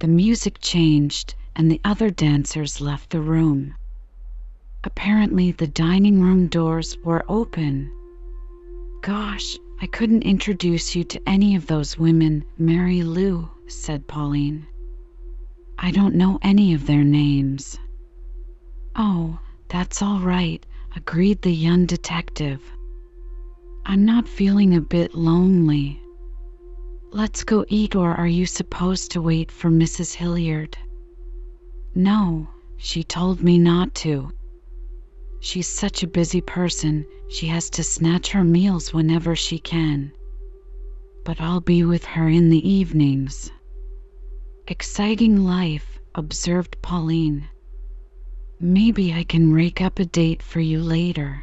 The 0.00 0.08
music 0.08 0.58
changed, 0.60 1.34
and 1.56 1.68
the 1.70 1.80
other 1.84 2.08
dancers 2.08 2.80
left 2.80 3.10
the 3.10 3.20
room. 3.20 3.74
Apparently, 4.84 5.50
the 5.50 5.66
dining 5.66 6.20
room 6.20 6.46
doors 6.46 6.96
were 7.02 7.24
open. 7.28 7.90
Gosh, 9.02 9.56
I 9.80 9.86
couldn't 9.86 10.22
introduce 10.22 10.94
you 10.94 11.02
to 11.04 11.28
any 11.28 11.56
of 11.56 11.66
those 11.66 11.98
women, 11.98 12.44
Mary 12.58 13.02
Lou, 13.02 13.50
said 13.66 14.06
Pauline. 14.06 14.66
I 15.78 15.90
don't 15.90 16.14
know 16.14 16.38
any 16.42 16.74
of 16.74 16.86
their 16.86 17.04
names. 17.04 17.76
Oh, 18.94 19.40
that's 19.68 20.00
all 20.00 20.20
right, 20.20 20.64
agreed 20.94 21.42
the 21.42 21.52
young 21.52 21.86
detective. 21.86 22.62
I'm 23.84 24.04
not 24.04 24.28
feeling 24.28 24.76
a 24.76 24.80
bit 24.80 25.14
lonely. 25.14 26.00
Let's 27.10 27.42
go 27.42 27.64
eat, 27.68 27.96
or 27.96 28.10
are 28.14 28.26
you 28.28 28.44
supposed 28.44 29.12
to 29.12 29.22
wait 29.22 29.50
for 29.50 29.70
Mrs. 29.70 30.12
Hilliard? 30.12 30.76
No, 31.94 32.48
she 32.76 33.02
told 33.02 33.42
me 33.42 33.58
not 33.58 33.94
to. 33.96 34.30
She's 35.40 35.66
such 35.66 36.02
a 36.02 36.06
busy 36.06 36.42
person, 36.42 37.06
she 37.30 37.46
has 37.46 37.70
to 37.70 37.82
snatch 37.82 38.32
her 38.32 38.44
meals 38.44 38.92
whenever 38.92 39.34
she 39.34 39.58
can. 39.58 40.12
But 41.24 41.40
I'll 41.40 41.62
be 41.62 41.82
with 41.82 42.04
her 42.04 42.28
in 42.28 42.50
the 42.50 42.68
evenings. 42.68 43.50
Exciting 44.66 45.44
life, 45.44 45.98
observed 46.14 46.76
Pauline. 46.82 47.48
Maybe 48.60 49.14
I 49.14 49.24
can 49.24 49.52
rake 49.54 49.80
up 49.80 49.98
a 49.98 50.04
date 50.04 50.42
for 50.42 50.60
you 50.60 50.82
later. 50.82 51.42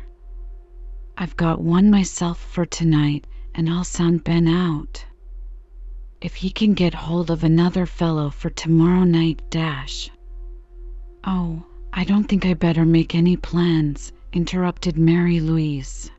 I've 1.17 1.35
got 1.35 1.59
one 1.59 1.89
myself 1.89 2.39
for 2.39 2.67
tonight, 2.67 3.25
and 3.55 3.67
I'll 3.67 3.83
sound 3.83 4.23
Ben 4.23 4.47
out. 4.47 5.03
If 6.21 6.35
he 6.35 6.49
can 6.49 6.73
get 6.73 6.93
hold 6.93 7.29
of 7.29 7.43
another 7.43 7.85
fellow 7.85 8.29
for 8.29 8.49
tomorrow 8.49 9.03
night, 9.03 9.41
dash. 9.49 10.09
Oh, 11.25 11.63
I 11.91 12.03
don't 12.03 12.23
think 12.23 12.45
I 12.45 12.53
better 12.53 12.85
make 12.85 13.13
any 13.13 13.35
plans, 13.35 14.13
interrupted 14.31 14.97
Mary 14.97 15.39
Louise. 15.39 16.09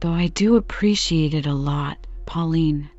Though 0.00 0.12
I 0.12 0.26
do 0.28 0.56
appreciate 0.56 1.34
it 1.34 1.46
a 1.46 1.54
lot, 1.54 2.06
Pauline. 2.26 2.90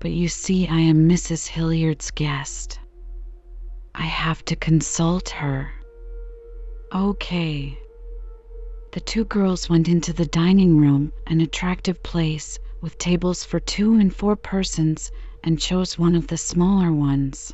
But 0.00 0.10
you 0.12 0.28
see, 0.28 0.66
I 0.66 0.80
am 0.80 1.08
Mrs. 1.08 1.46
Hilliard's 1.46 2.10
guest. 2.10 2.80
I 3.94 4.04
have 4.04 4.44
to 4.46 4.56
consult 4.56 5.28
her. 5.30 5.70
Okay. 6.92 7.78
The 8.92 9.00
two 9.00 9.24
girls 9.24 9.68
went 9.68 9.88
into 9.88 10.12
the 10.12 10.26
dining 10.26 10.78
room, 10.78 11.12
an 11.26 11.40
attractive 11.40 12.02
place 12.02 12.58
with 12.80 12.98
tables 12.98 13.44
for 13.44 13.60
two 13.60 13.94
and 13.94 14.14
four 14.14 14.36
persons, 14.36 15.10
and 15.44 15.60
chose 15.60 15.98
one 15.98 16.14
of 16.14 16.26
the 16.26 16.36
smaller 16.36 16.92
ones. 16.92 17.52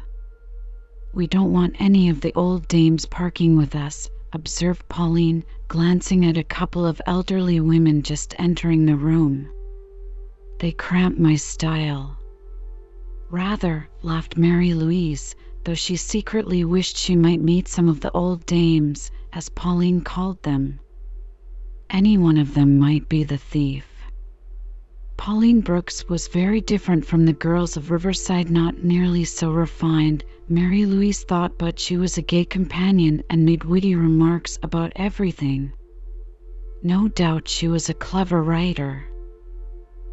We 1.15 1.27
don't 1.27 1.53
want 1.53 1.81
any 1.81 2.09
of 2.09 2.21
the 2.21 2.33
old 2.35 2.69
dames 2.69 3.07
parking 3.07 3.57
with 3.57 3.75
us, 3.75 4.11
observed 4.33 4.89
Pauline, 4.89 5.45
glancing 5.69 6.25
at 6.27 6.37
a 6.37 6.45
couple 6.45 6.85
of 6.85 7.01
elderly 7.07 7.59
women 7.61 8.03
just 8.03 8.35
entering 8.39 8.85
the 8.85 8.97
room. 8.97 9.49
They 10.59 10.73
cramp 10.73 11.19
my 11.19 11.37
style. 11.37 12.17
Rather, 13.31 13.89
laughed 14.03 14.37
Mary 14.37 14.75
Louise, 14.75 15.35
though 15.65 15.75
she 15.75 15.97
secretly 15.97 16.65
wished 16.65 16.97
she 16.97 17.17
might 17.17 17.41
meet 17.41 17.67
some 17.67 17.89
of 17.89 18.01
the 18.01 18.13
old 18.13 18.47
dames, 18.47 19.11
as 19.33 19.49
Pauline 19.49 20.03
called 20.03 20.43
them. 20.43 20.79
Any 21.91 22.17
one 22.17 22.39
of 22.39 22.55
them 22.55 22.79
might 22.79 23.09
be 23.09 23.25
the 23.25 23.39
thief. 23.39 23.96
Pauline 25.17 25.61
Brooks 25.61 26.09
was 26.09 26.29
very 26.29 26.61
different 26.61 27.05
from 27.05 27.25
the 27.25 27.33
girls 27.33 27.77
of 27.77 27.91
Riverside, 27.91 28.51
not 28.51 28.85
nearly 28.85 29.25
so 29.25 29.51
refined, 29.51 30.25
Mary 30.49 30.85
Louise 30.85 31.25
thought, 31.25 31.59
but 31.59 31.79
she 31.79 31.97
was 31.97 32.19
a 32.19 32.23
gay 32.23 32.45
companion 32.45 33.23
and 33.31 33.45
made 33.45 33.65
witty 33.65 33.95
remarks 33.95 34.59
about 34.63 34.93
everything. 34.95 35.73
No 36.83 37.09
doubt 37.09 37.49
she 37.49 37.67
was 37.67 37.89
a 37.89 37.95
clever 37.95 38.43
writer. 38.43 39.05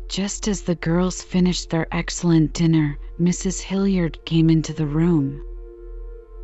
Just 0.07 0.47
as 0.47 0.61
the 0.61 0.75
girls 0.75 1.21
finished 1.21 1.69
their 1.69 1.87
excellent 1.91 2.53
dinner, 2.53 2.97
Mrs. 3.19 3.61
Hilliard 3.61 4.17
came 4.25 4.49
into 4.49 4.73
the 4.73 4.87
room. 4.87 5.43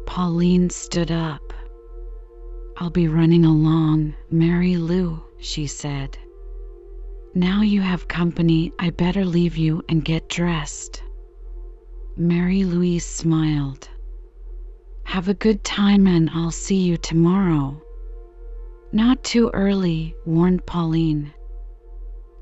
Pauline 0.05 0.70
stood 0.70 1.12
up. 1.12 1.53
I'll 2.78 2.89
be 2.89 3.07
running 3.07 3.45
along, 3.45 4.16
Mary 4.30 4.78
Lou, 4.78 5.22
she 5.39 5.66
said. 5.66 6.18
Now 7.36 7.61
you 7.61 7.82
have 7.82 8.07
company, 8.07 8.73
I 8.80 8.89
better 8.89 9.23
leave 9.23 9.55
you 9.55 9.84
and 9.88 10.03
get 10.03 10.30
dressed. 10.30 11.03
Mary 12.17 12.63
Louise 12.63 13.05
smiled. 13.05 13.88
Have 15.03 15.30
a 15.30 15.36
good 15.36 15.63
time 15.63 16.07
and 16.07 16.27
I'll 16.32 16.49
see 16.49 16.77
you 16.77 16.97
tomorrow. 16.97 17.80
Not 18.91 19.23
too 19.23 19.51
early, 19.53 20.15
warned 20.25 20.65
Pauline. 20.65 21.32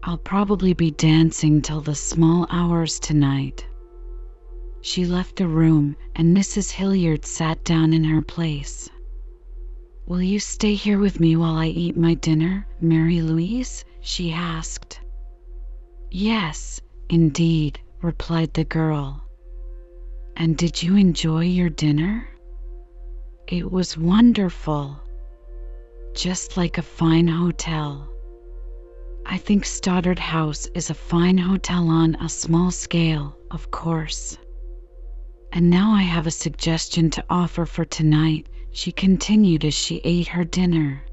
I'll 0.03 0.17
probably 0.17 0.73
be 0.73 0.91
dancing 0.91 1.61
till 1.61 1.81
the 1.81 1.95
small 1.95 2.47
hours 2.49 2.97
tonight. 2.97 3.67
She 4.79 5.05
left 5.05 5.35
the 5.35 5.49
room 5.49 5.97
and 6.15 6.35
Mrs. 6.35 6.71
Hilliard 6.71 7.25
sat 7.25 7.65
down 7.65 7.91
in 7.91 8.05
her 8.05 8.21
place. 8.21 8.89
Will 10.05 10.21
you 10.21 10.39
stay 10.39 10.75
here 10.75 10.97
with 10.97 11.19
me 11.19 11.35
while 11.35 11.55
I 11.55 11.67
eat 11.67 11.97
my 11.97 12.13
dinner, 12.13 12.65
Mary 12.79 13.21
Louise? 13.21 13.83
She 14.07 14.31
asked. 14.31 15.01
Yes, 16.09 16.79
indeed, 17.09 17.77
replied 18.01 18.53
the 18.53 18.63
girl. 18.63 19.21
And 20.37 20.55
did 20.55 20.81
you 20.81 20.95
enjoy 20.95 21.43
your 21.43 21.69
dinner? 21.69 22.25
It 23.49 23.69
was 23.69 23.97
wonderful. 23.97 24.97
Just 26.15 26.55
like 26.55 26.77
a 26.77 26.81
fine 26.81 27.27
hotel. 27.27 28.07
I 29.25 29.37
think 29.37 29.65
Stoddard 29.65 30.19
House 30.19 30.67
is 30.67 30.89
a 30.89 30.93
fine 30.93 31.37
hotel 31.37 31.89
on 31.89 32.15
a 32.15 32.29
small 32.29 32.71
scale, 32.71 33.35
of 33.51 33.71
course. 33.71 34.37
And 35.51 35.69
now 35.69 35.91
I 35.91 36.03
have 36.03 36.27
a 36.27 36.31
suggestion 36.31 37.09
to 37.09 37.25
offer 37.29 37.65
for 37.65 37.83
tonight, 37.83 38.47
she 38.71 38.93
continued 38.93 39.65
as 39.65 39.73
she 39.73 39.99
ate 40.05 40.29
her 40.29 40.45
dinner. 40.45 41.03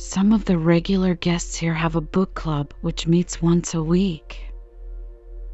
Some 0.00 0.32
of 0.32 0.44
the 0.44 0.56
regular 0.56 1.16
guests 1.16 1.56
here 1.56 1.74
have 1.74 1.96
a 1.96 2.00
book 2.00 2.32
club 2.32 2.72
which 2.82 3.08
meets 3.08 3.42
once 3.42 3.74
a 3.74 3.82
week. 3.82 4.38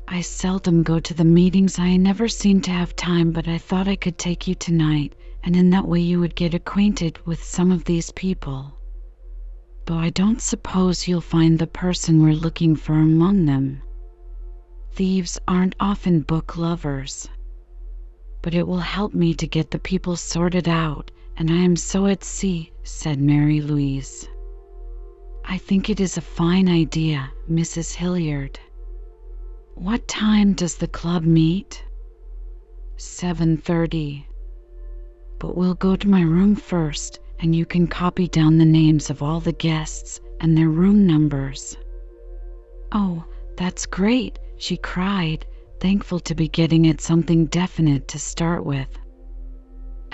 I 0.07 0.20
seldom 0.20 0.82
go 0.82 1.01
to 1.01 1.14
the 1.14 1.24
meetings, 1.24 1.78
I 1.78 1.97
never 1.97 2.28
seem 2.28 2.61
to 2.61 2.70
have 2.70 2.95
time, 2.95 3.32
but 3.32 3.49
I 3.49 3.57
thought 3.57 3.88
I 3.88 3.97
could 3.97 4.18
take 4.18 4.47
you 4.47 4.55
tonight, 4.55 5.14
and 5.42 5.57
in 5.57 5.70
that 5.70 5.88
way 5.88 6.01
you 6.01 6.20
would 6.20 6.34
get 6.34 6.53
acquainted 6.53 7.18
with 7.24 7.42
some 7.42 7.72
of 7.72 7.84
these 7.84 8.11
people. 8.11 8.74
Though 9.86 9.97
I 9.97 10.11
don't 10.11 10.42
suppose 10.42 11.09
you'll 11.09 11.22
find 11.22 11.59
the 11.59 11.66
person 11.66 12.22
we're 12.22 12.34
looking 12.34 12.76
for 12.76 12.92
among 12.92 13.47
them. 13.47 13.80
Thieves 14.92 15.38
aren't 15.49 15.74
often 15.80 16.20
book 16.20 16.59
lovers. 16.59 17.30
But 18.42 18.55
it 18.55 18.66
will 18.66 18.76
help 18.76 19.14
me 19.14 19.32
to 19.36 19.47
get 19.47 19.70
the 19.70 19.78
people 19.78 20.16
sorted 20.16 20.68
out, 20.68 21.11
and 21.34 21.51
I 21.51 21.57
am 21.62 21.76
so 21.76 22.05
at 22.05 22.22
sea, 22.22 22.72
said 22.82 23.18
Mary 23.18 23.62
Louise. 23.62 24.28
I 25.47 25.59
think 25.59 25.90
it 25.90 26.01
is 26.01 26.16
a 26.16 26.22
fine 26.22 26.68
idea, 26.68 27.30
Mrs. 27.51 27.95
Hilliard. 27.95 28.59
What 29.74 30.09
time 30.09 30.55
does 30.55 30.76
the 30.76 30.88
club 30.88 31.24
meet? 31.24 31.84
7:30. 32.97 34.24
But 35.38 35.57
we'll 35.57 35.74
go 35.74 35.97
to 35.97 36.09
my 36.09 36.22
room 36.22 36.55
first, 36.55 37.20
and 37.40 37.55
you 37.55 37.66
can 37.66 37.86
copy 37.86 38.26
down 38.26 38.57
the 38.57 38.64
names 38.64 39.11
of 39.11 39.22
all 39.22 39.40
the 39.40 39.53
guests 39.53 40.20
and 40.40 40.57
their 40.57 40.70
room 40.70 41.07
numbers. 41.07 41.76
Oh, 42.92 43.24
that's 43.57 43.84
great, 43.84 44.38
she 44.57 44.78
cried, 44.78 45.45
thankful 45.78 46.20
to 46.20 46.34
be 46.34 46.49
getting 46.49 46.86
at 46.86 47.01
something 47.03 47.47
definite 47.47 48.09
to 48.09 48.18
start 48.18 48.64
with. 48.64 48.88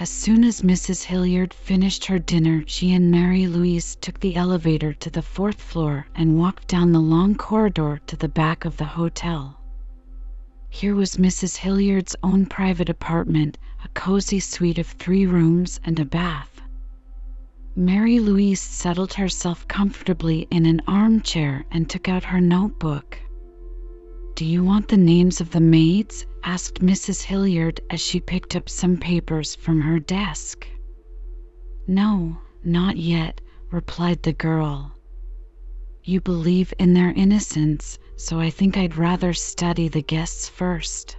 As 0.01 0.09
soon 0.09 0.45
as 0.45 0.63
Mrs. 0.63 1.03
Hilliard 1.05 1.53
finished 1.53 2.07
her 2.07 2.19
dinner, 2.19 2.65
she 2.67 2.91
and 2.95 3.11
Mary 3.11 3.47
Louise 3.47 3.97
took 3.97 4.19
the 4.19 4.35
elevator 4.35 4.95
to 4.95 5.11
the 5.11 5.21
fourth 5.21 5.61
floor 5.61 6.07
and 6.15 6.39
walked 6.39 6.69
down 6.69 6.93
the 6.93 7.01
long 7.03 7.35
corridor 7.35 8.01
to 8.07 8.17
the 8.17 8.27
back 8.27 8.65
of 8.65 8.79
the 8.79 8.87
hotel. 8.97 9.61
Here 10.71 10.95
was 10.95 11.19
Mrs. 11.19 11.57
Hilliard's 11.57 12.17
own 12.23 12.47
private 12.47 12.89
apartment, 12.89 13.59
a 13.85 13.89
cozy 13.89 14.41
suite 14.41 14.79
of 14.79 14.87
three 14.87 15.27
rooms 15.27 15.79
and 15.85 16.01
a 16.01 16.07
bath. 16.07 16.63
Mary 17.77 18.21
Louise 18.21 18.63
settled 18.63 19.13
herself 19.13 19.69
comfortably 19.69 20.49
in 20.51 20.65
an 20.65 20.81
armchair 20.89 21.67
and 21.71 21.91
took 21.91 22.09
out 22.09 22.25
her 22.25 22.41
notebook. 22.41 23.19
Do 24.35 24.47
you 24.47 24.65
want 24.65 24.89
the 24.89 24.97
names 24.97 25.43
of 25.43 25.51
the 25.51 25.61
maids? 25.61 26.25
Asked 26.43 26.81
Mrs. 26.81 27.23
Hilliard 27.23 27.81
as 27.91 28.01
she 28.01 28.19
picked 28.21 28.57
up 28.57 28.69
some 28.69 28.97
papers 28.97 29.55
from 29.55 29.81
her 29.83 29.99
desk. 29.99 30.67
No, 31.87 32.39
not 32.65 32.97
yet, 32.97 33.41
replied 33.71 34.23
the 34.23 34.33
girl. 34.33 34.93
You 36.03 36.21
believe 36.21 36.73
in 36.79 36.95
their 36.95 37.11
innocence, 37.13 37.99
so 38.17 38.41
I 38.41 38.49
think 38.51 38.77
I'd 38.77 38.97
rather 38.97 39.33
study 39.35 39.89
the 39.89 40.03
guests 40.03 40.49
first. 40.49 41.17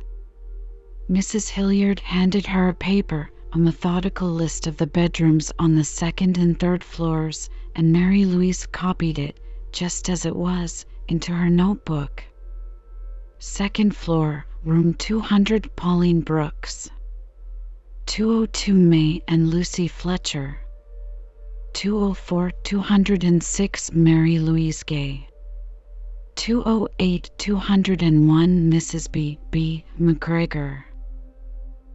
Mrs. 1.09 1.49
Hilliard 1.49 1.99
handed 1.99 2.47
her 2.47 2.69
a 2.69 2.74
paper, 2.74 3.30
a 3.53 3.57
methodical 3.57 4.30
list 4.30 4.65
of 4.65 4.78
the 4.78 4.88
bedrooms 4.88 5.51
on 5.59 5.76
the 5.76 5.84
second 5.84 6.38
and 6.38 6.59
third 6.59 6.84
floors, 6.84 7.49
and 7.76 7.91
Mary 7.93 8.26
Louise 8.26 8.65
copied 8.65 9.19
it, 9.19 9.39
just 9.72 10.09
as 10.09 10.26
it 10.26 10.36
was, 10.36 10.86
into 11.07 11.32
her 11.34 11.49
notebook. 11.49 12.24
Second 13.39 13.95
floor, 13.95 14.45
room 14.64 14.93
200, 14.93 15.76
Pauline 15.76 16.22
Brooks. 16.22 16.88
202 18.05 18.74
May 18.76 19.24
and 19.28 19.49
Lucy 19.49 19.88
Fletcher. 19.88 20.59
204 21.74 22.51
206 22.64 23.91
Mary 23.93 24.38
Louise 24.38 24.84
Gay. 24.84 25.28
208 26.36 27.32
201 27.39 28.72
Mrs. 28.72 29.12
B. 29.12 29.39
B. 29.49 29.84
McGregor. 29.99 30.84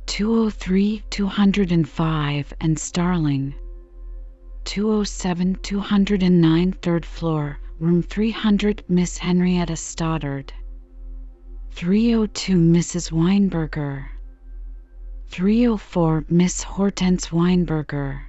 203 0.07 1.03
205 1.09 2.55
and 2.61 2.79
Starling. 2.79 3.55
207 4.65 5.55
209 5.63 6.73
third 6.73 7.07
floor, 7.07 7.59
room 7.79 8.03
300 8.03 8.83
Miss 8.89 9.19
Henrietta 9.19 9.77
Stoddard. 9.77 10.53
302 11.77 12.57
Mrs. 12.57 13.13
Weinberger. 13.13 14.07
304 15.29 16.25
Miss 16.31 16.63
Hortense 16.63 17.27
Weinberger. 17.27 18.23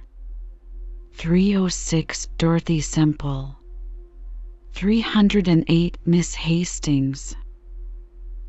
306 1.14 2.28
Dorothy 2.36 2.82
Semple. 2.82 3.56
308 4.74 5.96
Miss 6.04 6.34
Hastings. 6.34 7.34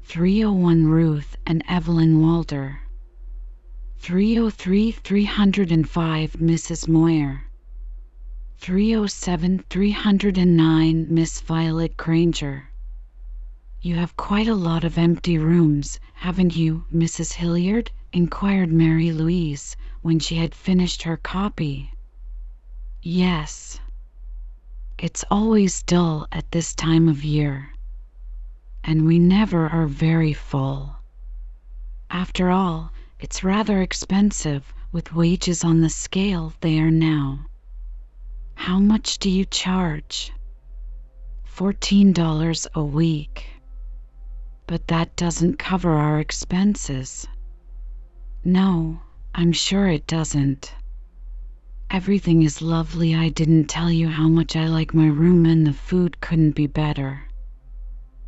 301 0.03 0.85
Ruth 0.85 1.37
and 1.47 1.63
Evelyn 1.69 2.19
Walder. 2.19 2.77
303 3.99 4.91
305 4.91 6.33
Mrs. 6.33 6.89
Moyer. 6.89 7.43
307 8.57 9.63
309 9.69 11.07
Miss 11.09 11.39
Violet 11.39 11.95
Granger. 11.95 12.68
You 13.81 13.95
have 13.95 14.17
quite 14.17 14.49
a 14.49 14.55
lot 14.55 14.83
of 14.83 14.97
empty 14.97 15.37
rooms, 15.37 16.01
haven't 16.13 16.53
you, 16.53 16.83
Mrs. 16.93 17.31
Hilliard? 17.31 17.89
inquired 18.11 18.69
Mary 18.73 19.13
Louise, 19.13 19.77
when 20.01 20.19
she 20.19 20.35
had 20.35 20.53
finished 20.53 21.03
her 21.03 21.15
copy. 21.15 21.89
Yes. 23.01 23.79
It's 24.97 25.23
always 25.31 25.81
dull 25.83 26.27
at 26.29 26.51
this 26.51 26.75
time 26.75 27.07
of 27.07 27.23
year, 27.23 27.69
and 28.83 29.05
we 29.05 29.17
never 29.17 29.69
are 29.69 29.87
very 29.87 30.33
full. 30.33 30.97
After 32.09 32.49
all, 32.49 32.91
it's 33.17 33.45
rather 33.45 33.81
expensive, 33.81 34.73
with 34.91 35.15
wages 35.15 35.63
on 35.63 35.79
the 35.79 35.89
scale 35.89 36.51
they 36.59 36.79
are 36.81 36.91
now. 36.91 37.45
How 38.55 38.77
much 38.77 39.19
do 39.19 39.29
you 39.29 39.45
charge? 39.45 40.33
Fourteen 41.45 42.11
dollars 42.11 42.67
a 42.75 42.83
week. 42.83 43.45
But 44.71 44.87
that 44.89 45.15
doesn't 45.15 45.57
cover 45.57 45.93
our 45.93 46.19
expenses. 46.19 47.27
No, 48.45 48.99
I'm 49.33 49.51
sure 49.51 49.87
it 49.87 50.05
doesn't. 50.05 50.75
Everything 51.89 52.43
is 52.43 52.61
lovely. 52.61 53.15
I 53.15 53.29
didn't 53.29 53.65
tell 53.65 53.91
you 53.91 54.09
how 54.09 54.27
much 54.27 54.55
I 54.55 54.67
like 54.67 54.93
my 54.93 55.07
room, 55.07 55.47
and 55.47 55.65
the 55.65 55.73
food 55.73 56.21
couldn't 56.21 56.51
be 56.51 56.67
better. 56.67 57.23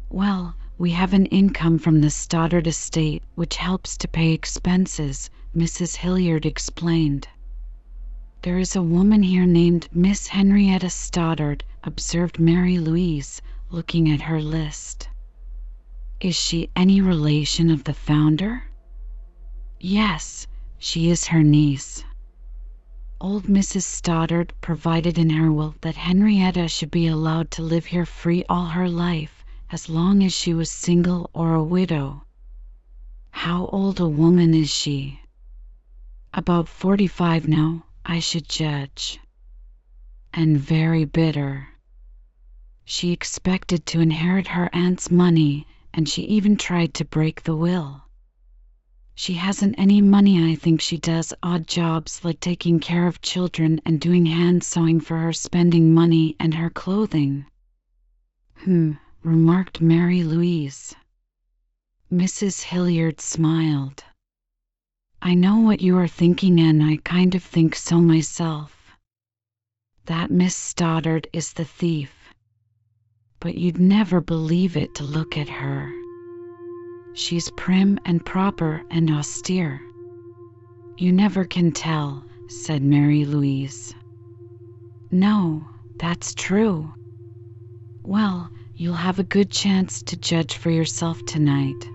Well, 0.09 0.55
we 0.79 0.89
have 0.89 1.13
an 1.13 1.27
income 1.27 1.77
from 1.77 2.01
the 2.01 2.09
Stoddard 2.09 2.65
estate, 2.65 3.21
which 3.35 3.57
helps 3.57 3.95
to 3.97 4.07
pay 4.07 4.31
expenses, 4.31 5.29
Mrs. 5.55 5.97
Hilliard 5.97 6.47
explained. 6.47 7.27
There 8.41 8.57
is 8.57 8.75
a 8.75 8.81
woman 8.81 9.21
here 9.21 9.45
named 9.45 9.89
Miss 9.93 10.29
Henrietta 10.29 10.89
Stoddard, 10.89 11.63
observed 11.83 12.39
Mary 12.39 12.79
Louise, 12.79 13.43
looking 13.69 14.09
at 14.09 14.21
her 14.21 14.41
list. 14.41 15.07
Is 16.21 16.35
she 16.35 16.69
any 16.75 17.01
relation 17.01 17.71
of 17.71 17.83
the 17.85 17.95
founder? 17.95 18.65
Yes, 19.79 20.45
she 20.77 21.09
is 21.09 21.25
her 21.25 21.41
niece. 21.41 22.03
Old 23.19 23.45
Mrs. 23.45 23.81
Stoddard 23.81 24.53
provided 24.61 25.17
in 25.17 25.31
her 25.31 25.51
will 25.51 25.73
that 25.81 25.95
Henrietta 25.95 26.67
should 26.67 26.91
be 26.91 27.07
allowed 27.07 27.49
to 27.51 27.63
live 27.63 27.87
here 27.87 28.05
free 28.05 28.43
all 28.47 28.67
her 28.67 28.87
life, 28.87 29.43
as 29.71 29.89
long 29.89 30.21
as 30.21 30.31
she 30.31 30.53
was 30.53 30.69
single 30.69 31.27
or 31.33 31.55
a 31.55 31.63
widow. 31.63 32.23
How 33.31 33.65
old 33.65 33.99
a 33.99 34.07
woman 34.07 34.53
is 34.53 34.69
she? 34.69 35.21
About 36.35 36.67
forty 36.67 37.07
five 37.07 37.47
now, 37.47 37.85
I 38.05 38.19
should 38.19 38.47
judge. 38.47 39.19
And 40.31 40.59
very 40.59 41.03
bitter. 41.03 41.69
She 42.85 43.11
expected 43.11 43.87
to 43.87 44.01
inherit 44.01 44.49
her 44.49 44.69
aunt's 44.71 45.09
money, 45.09 45.65
and 45.93 46.07
she 46.07 46.23
even 46.23 46.55
tried 46.55 46.93
to 46.93 47.05
break 47.05 47.43
the 47.43 47.55
will. 47.55 48.03
She 49.15 49.33
hasn't 49.33 49.75
any 49.77 50.01
money. 50.01 50.51
I 50.51 50.55
think 50.55 50.81
she 50.81 50.97
does 50.97 51.33
odd 51.43 51.67
jobs 51.67 52.23
like 52.23 52.39
taking 52.39 52.79
care 52.79 53.07
of 53.07 53.21
children 53.21 53.81
and 53.85 53.99
doing 53.99 54.25
hand 54.25 54.63
sewing 54.63 54.99
for 54.99 55.17
her 55.17 55.33
spending 55.33 55.93
money 55.93 56.35
and 56.39 56.53
her 56.53 56.69
clothing. 56.69 57.45
Hmm, 58.63 58.93
remarked 59.23 59.81
Mary 59.81 60.23
Louise. 60.23 60.95
Mrs. 62.11 62.63
Hilliard 62.63 63.21
smiled. 63.21 64.03
I 65.21 65.35
know 65.35 65.59
what 65.59 65.81
you 65.81 65.97
are 65.97 66.07
thinking, 66.07 66.59
and 66.59 66.81
I 66.81 66.97
kind 66.97 67.35
of 67.35 67.43
think 67.43 67.75
so 67.75 68.01
myself. 68.01 68.97
That 70.05 70.31
Miss 70.31 70.55
Stoddard 70.55 71.27
is 71.31 71.53
the 71.53 71.65
thief. 71.65 72.20
But 73.41 73.57
you'd 73.57 73.79
never 73.79 74.21
believe 74.21 74.77
it 74.77 74.95
to 74.95 75.03
look 75.03 75.37
at 75.37 75.49
her. 75.49 75.91
She's 77.13 77.49
prim 77.57 77.99
and 78.05 78.23
proper 78.23 78.83
and 78.89 79.09
austere. 79.09 79.81
You 80.97 81.11
never 81.11 81.43
can 81.43 81.71
tell, 81.71 82.23
said 82.47 82.83
Mary 82.83 83.25
Louise. 83.25 83.93
No, 85.09 85.67
that's 85.97 86.35
true. 86.35 86.93
Well, 88.03 88.49
you'll 88.75 88.93
have 88.93 89.17
a 89.17 89.23
good 89.23 89.49
chance 89.49 90.03
to 90.03 90.17
judge 90.17 90.55
for 90.55 90.69
yourself 90.69 91.25
tonight. 91.25 91.89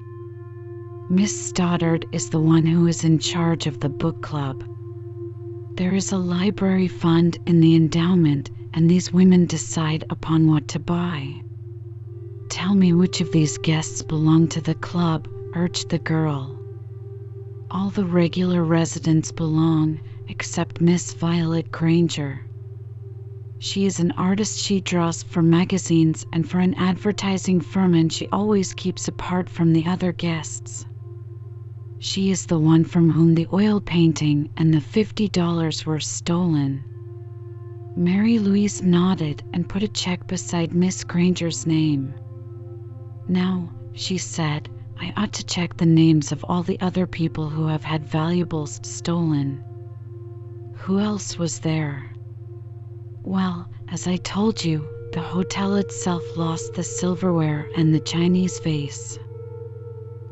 Miss 1.08 1.48
Stoddard 1.48 2.06
is 2.10 2.30
the 2.30 2.40
one 2.40 2.66
who 2.66 2.88
is 2.88 3.04
in 3.04 3.20
charge 3.20 3.68
of 3.68 3.78
the 3.78 3.88
book 3.88 4.20
club. 4.20 4.64
There 5.76 5.94
is 5.94 6.10
a 6.10 6.18
library 6.18 6.88
fund 6.88 7.38
in 7.46 7.60
the 7.60 7.76
endowment, 7.76 8.50
and 8.76 8.90
these 8.90 9.10
women 9.12 9.46
decide 9.46 10.04
upon 10.10 10.46
what 10.46 10.68
to 10.68 10.78
buy. 10.78 11.34
Tell 12.50 12.74
me 12.74 12.92
which 12.92 13.22
of 13.22 13.32
these 13.32 13.56
guests 13.58 14.02
belong 14.02 14.48
to 14.48 14.60
the 14.60 14.74
club, 14.74 15.26
urged 15.54 15.88
the 15.88 15.98
girl. 15.98 16.60
All 17.70 17.88
the 17.88 18.04
regular 18.04 18.62
residents 18.62 19.32
belong, 19.32 19.98
except 20.28 20.82
Miss 20.82 21.14
Violet 21.14 21.72
Granger. 21.72 22.42
She 23.58 23.86
is 23.86 23.98
an 23.98 24.12
artist. 24.12 24.58
She 24.58 24.82
draws 24.82 25.22
for 25.22 25.42
magazines 25.42 26.26
and 26.34 26.48
for 26.48 26.58
an 26.58 26.74
advertising 26.74 27.62
firm, 27.62 27.94
and 27.94 28.12
she 28.12 28.28
always 28.28 28.74
keeps 28.74 29.08
apart 29.08 29.48
from 29.48 29.72
the 29.72 29.86
other 29.86 30.12
guests. 30.12 30.84
She 31.98 32.30
is 32.30 32.44
the 32.44 32.58
one 32.58 32.84
from 32.84 33.10
whom 33.10 33.34
the 33.34 33.48
oil 33.54 33.80
painting 33.80 34.50
and 34.58 34.72
the 34.72 34.82
fifty 34.82 35.28
dollars 35.28 35.86
were 35.86 35.98
stolen. 35.98 36.84
Mary 37.98 38.38
Louise 38.38 38.82
nodded 38.82 39.42
and 39.54 39.66
put 39.70 39.82
a 39.82 39.88
check 39.88 40.26
beside 40.26 40.74
Miss 40.74 41.02
Granger's 41.02 41.66
name. 41.66 42.12
Now, 43.26 43.72
she 43.94 44.18
said, 44.18 44.68
I 45.00 45.14
ought 45.16 45.32
to 45.32 45.46
check 45.46 45.78
the 45.78 45.86
names 45.86 46.30
of 46.30 46.44
all 46.44 46.62
the 46.62 46.78
other 46.80 47.06
people 47.06 47.48
who 47.48 47.66
have 47.68 47.84
had 47.84 48.04
valuables 48.04 48.80
stolen. 48.82 49.64
Who 50.74 50.98
else 50.98 51.38
was 51.38 51.60
there? 51.60 52.12
Well, 53.24 53.66
as 53.88 54.06
I 54.06 54.16
told 54.16 54.62
you, 54.62 54.86
the 55.14 55.22
hotel 55.22 55.76
itself 55.76 56.36
lost 56.36 56.74
the 56.74 56.84
silverware 56.84 57.66
and 57.76 57.94
the 57.94 58.00
Chinese 58.00 58.60
vase. 58.60 59.18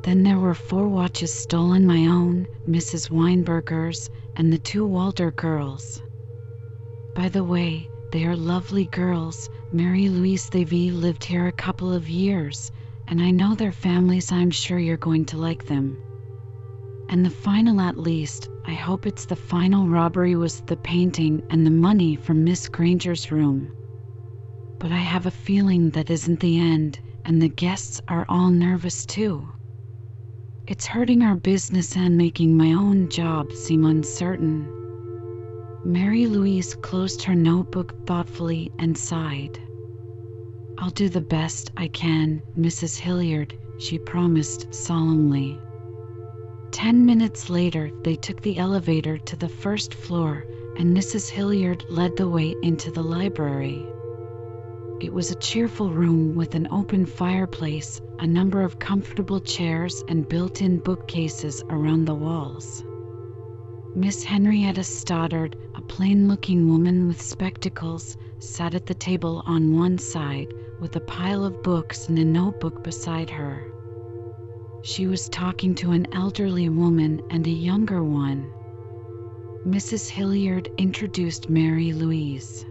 Then 0.03 0.23
there 0.23 0.39
were 0.39 0.55
four 0.55 0.87
watches 0.87 1.33
stolen 1.33 1.87
my 1.87 2.07
own, 2.09 2.47
Mrs. 2.69 3.11
Weinberger's, 3.11 4.11
and 4.37 4.53
the 4.53 4.59
two 4.59 4.85
Walder 4.85 5.31
girls. 5.31 6.03
By 7.15 7.29
the 7.29 7.45
way, 7.45 7.89
they 8.11 8.25
are 8.25 8.37
lovely 8.37 8.87
girls. 8.87 9.49
Mary 9.73 10.09
Louise 10.09 10.51
Thavy 10.51 10.93
lived 10.93 11.23
here 11.23 11.47
a 11.47 11.53
couple 11.53 11.93
of 11.93 12.09
years, 12.09 12.73
and 13.07 13.23
I 13.23 13.31
know 13.31 13.55
their 13.55 13.73
families. 13.73 14.33
I'm 14.33 14.51
sure 14.51 14.81
you're 14.81 14.97
going 14.97 15.25
to 15.27 15.37
like 15.37 15.67
them. 15.67 15.97
And 17.09 17.25
the 17.25 17.31
final, 17.31 17.81
at 17.81 17.97
least, 17.97 18.49
I 18.67 18.73
hope 18.73 19.07
it's 19.07 19.27
the 19.27 19.37
final 19.37 19.87
robbery 19.87 20.35
was 20.35 20.61
the 20.63 20.77
painting 20.77 21.43
and 21.51 21.65
the 21.65 21.71
money 21.71 22.17
from 22.17 22.43
Miss 22.43 22.69
Granger's 22.69 23.31
room. 23.31 23.73
But 24.79 24.91
I 24.91 24.99
have 24.99 25.27
a 25.27 25.31
feeling 25.31 25.91
that 25.91 26.11
isn't 26.11 26.41
the 26.41 26.59
end, 26.59 26.99
and 27.25 27.41
the 27.41 27.49
guests 27.49 28.01
are 28.09 28.27
all 28.29 28.51
nervous 28.51 29.07
too. 29.07 29.49
It's 30.67 30.87
hurting 30.87 31.23
our 31.23 31.37
business 31.37 31.97
and 31.97 32.17
making 32.17 32.57
my 32.57 32.73
own 32.73 33.09
job 33.09 33.53
seem 33.53 33.85
uncertain. 33.85 34.74
Mary 35.87 36.27
Louise 36.27 36.75
closed 36.77 37.23
her 37.25 37.35
notebook 37.35 37.95
thoughtfully 38.07 38.73
and 38.79 38.97
sighed. 38.97 39.61
I'll 40.79 40.89
do 40.89 41.11
the 41.11 41.21
best 41.21 41.71
I 41.77 41.89
can, 41.89 42.43
Mrs. 42.59 42.99
Hilliard, 42.99 43.53
she 43.79 43.99
promised 43.99 44.73
solemnly. 44.73 45.61
Ten 46.73 47.05
minutes 47.05 47.51
later, 47.51 47.91
they 48.03 48.17
took 48.17 48.41
the 48.41 48.57
elevator 48.57 49.19
to 49.19 49.37
the 49.37 49.49
first 49.49 49.93
floor, 49.93 50.47
and 50.79 50.97
Mrs. 50.97 51.29
Hilliard 51.29 51.85
led 51.91 52.17
the 52.17 52.31
way 52.31 52.55
into 52.63 52.91
the 52.91 53.03
library. 53.05 53.85
It 55.03 55.13
was 55.13 55.31
a 55.31 55.35
cheerful 55.37 55.91
room 55.91 56.35
with 56.35 56.55
an 56.55 56.67
open 56.71 57.05
fireplace, 57.05 58.01
a 58.21 58.27
number 58.27 58.63
of 58.63 58.79
comfortable 58.79 59.41
chairs, 59.41 60.03
and 60.09 60.27
built 60.27 60.63
in 60.63 60.79
bookcases 60.79 61.63
around 61.69 62.07
the 62.07 62.15
walls. 62.15 62.83
Miss 63.97 64.25
Henrietta 64.25 64.83
Stoddard, 64.83 65.55
plain 65.89 66.29
looking 66.29 66.69
woman 66.69 67.07
with 67.07 67.21
spectacles, 67.21 68.17
sat 68.39 68.75
at 68.75 68.87
the 68.87 68.95
table 68.95 69.43
on 69.47 69.77
one 69.77 69.99
side 69.99 70.53
with 70.81 70.97
a 70.97 71.01
pile 71.01 71.45
of 71.45 71.63
books 71.63 72.09
and 72.09 72.19
a 72.19 72.25
notebook 72.25 72.83
beside 72.83 73.31
her. 73.31 73.65
She 74.83 75.07
was 75.07 75.29
talking 75.29 75.75
to 75.77 75.93
an 75.93 76.07
elderly 76.13 76.69
woman 76.69 77.23
and 77.31 77.47
a 77.47 77.51
younger 77.51 78.03
one. 78.03 78.51
Mrs. 79.67 80.11
Hilliard 80.11 80.69
introduced 80.77 81.49
Mary 81.49 81.93
Louise. 81.93 82.65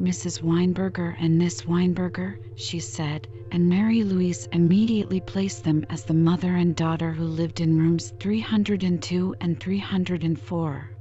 Mrs. 0.00 0.42
Weinberger 0.42 1.14
and 1.20 1.38
Miss 1.38 1.62
Weinberger, 1.66 2.36
she 2.54 2.80
said, 2.80 3.28
and 3.52 3.68
Mary 3.68 4.02
Louise 4.02 4.48
immediately 4.52 5.20
placed 5.20 5.64
them 5.64 5.84
as 5.90 6.04
the 6.04 6.14
mother 6.14 6.56
and 6.56 6.74
daughter 6.74 7.12
who 7.12 7.24
lived 7.24 7.60
in 7.60 7.78
rooms 7.78 8.12
302 8.18 9.34
and 9.40 9.60
304. 9.60 10.93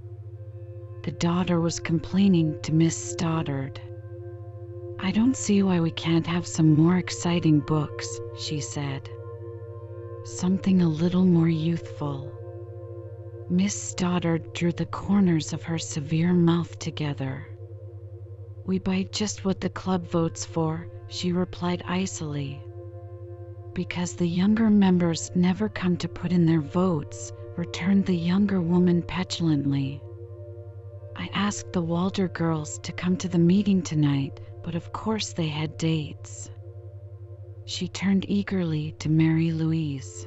The 1.04 1.12
daughter 1.12 1.60
was 1.60 1.82
complaining 1.82 2.62
to 2.62 2.74
Miss 2.74 2.96
Stoddard. 2.96 3.82
I 5.00 5.12
don't 5.12 5.36
see 5.36 5.62
why 5.62 5.82
we 5.82 5.92
can't 5.92 6.26
have 6.26 6.48
some 6.48 6.76
more 6.76 6.96
exciting 6.96 7.60
books, 7.60 8.22
she 8.40 8.62
said. 8.62 9.10
Something 10.24 10.82
a 10.82 10.88
little 10.88 11.26
more 11.26 11.50
youthful. 11.50 12.32
Miss 13.50 13.76
Stoddard 13.76 14.54
drew 14.54 14.72
the 14.72 14.86
corners 14.86 15.52
of 15.52 15.62
her 15.64 15.78
severe 15.78 16.32
mouth 16.32 16.80
together. 16.80 17.48
We 18.66 18.80
buy 18.80 19.04
just 19.12 19.44
what 19.44 19.60
the 19.60 19.70
club 19.70 20.08
votes 20.08 20.46
for, 20.46 20.88
she 21.10 21.34
replied 21.34 21.84
icily. 21.86 22.62
Because 23.74 24.16
the 24.16 24.26
younger 24.26 24.70
members 24.70 25.32
never 25.36 25.68
come 25.68 25.98
to 25.98 26.08
put 26.08 26.32
in 26.32 26.46
their 26.46 26.62
votes, 26.62 27.34
returned 27.58 28.06
the 28.06 28.16
younger 28.16 28.62
woman 28.62 29.02
petulantly. 29.02 30.02
I 31.16 31.30
asked 31.34 31.74
the 31.74 31.82
Walder 31.82 32.28
girls 32.28 32.80
to 32.80 32.92
come 32.92 33.18
to 33.18 33.28
the 33.28 33.38
meeting 33.38 33.82
tonight, 33.82 34.40
but 34.64 34.76
of 34.76 34.92
course 34.92 35.34
they 35.34 35.48
had 35.48 35.78
dates. 35.78 36.50
She 37.66 37.88
turned 37.88 38.26
eagerly 38.28 38.94
to 39.00 39.10
Mary 39.10 39.52
Louise. 39.52 40.26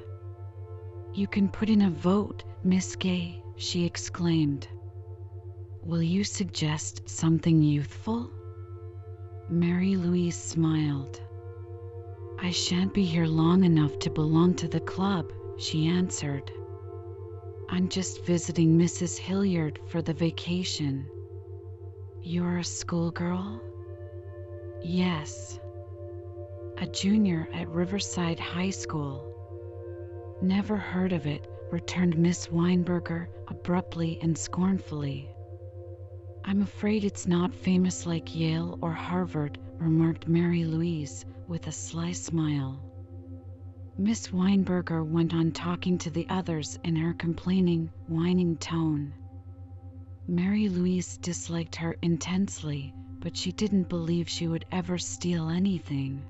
You 1.12 1.26
can 1.26 1.48
put 1.48 1.68
in 1.68 1.82
a 1.82 1.90
vote, 1.90 2.44
Miss 2.62 2.94
Gay, 2.96 3.42
she 3.56 3.84
exclaimed. 3.84 4.68
Will 5.82 6.02
you 6.02 6.24
suggest 6.24 7.08
something 7.08 7.62
youthful? 7.62 8.30
Mary 9.48 9.96
Louise 9.96 10.36
smiled. 10.36 11.20
I 12.38 12.50
shan't 12.50 12.92
be 12.92 13.04
here 13.04 13.26
long 13.26 13.64
enough 13.64 13.98
to 14.00 14.10
belong 14.10 14.54
to 14.56 14.68
the 14.68 14.80
club, 14.80 15.32
she 15.58 15.86
answered. 15.86 16.50
I'm 17.68 17.88
just 17.88 18.24
visiting 18.24 18.78
Mrs. 18.78 19.18
Hilliard 19.18 19.80
for 19.88 20.00
the 20.00 20.14
vacation. 20.14 21.08
You're 22.22 22.58
a 22.58 22.64
schoolgirl? 22.64 23.60
Yes. 24.84 25.58
A 26.78 26.86
junior 26.86 27.48
at 27.52 27.68
Riverside 27.68 28.38
High 28.38 28.70
School. 28.70 29.32
Never 30.40 30.76
heard 30.76 31.12
of 31.12 31.26
it, 31.26 31.48
returned 31.72 32.16
Miss 32.16 32.46
Weinberger 32.46 33.26
abruptly 33.48 34.20
and 34.22 34.38
scornfully. 34.38 35.28
I'm 36.44 36.62
afraid 36.62 37.02
it's 37.02 37.26
not 37.26 37.52
famous 37.52 38.06
like 38.06 38.36
Yale 38.36 38.78
or 38.80 38.92
Harvard, 38.92 39.58
remarked 39.78 40.28
Mary 40.28 40.64
Louise 40.64 41.24
with 41.48 41.66
a 41.66 41.72
sly 41.72 42.12
smile. 42.12 42.85
Miss 43.98 44.28
Weinberger 44.30 45.02
went 45.02 45.32
on 45.32 45.52
talking 45.52 45.96
to 45.98 46.10
the 46.10 46.28
others 46.28 46.78
in 46.84 46.96
her 46.96 47.14
complaining, 47.14 47.90
whining 48.08 48.58
tone. 48.58 49.14
Mary 50.28 50.68
Louise 50.68 51.16
disliked 51.16 51.76
her 51.76 51.96
intensely, 52.02 52.92
but 53.20 53.34
she 53.34 53.52
didn't 53.52 53.88
believe 53.88 54.28
she 54.28 54.48
would 54.48 54.66
ever 54.70 54.98
steal 54.98 55.48
anything. 55.48 56.22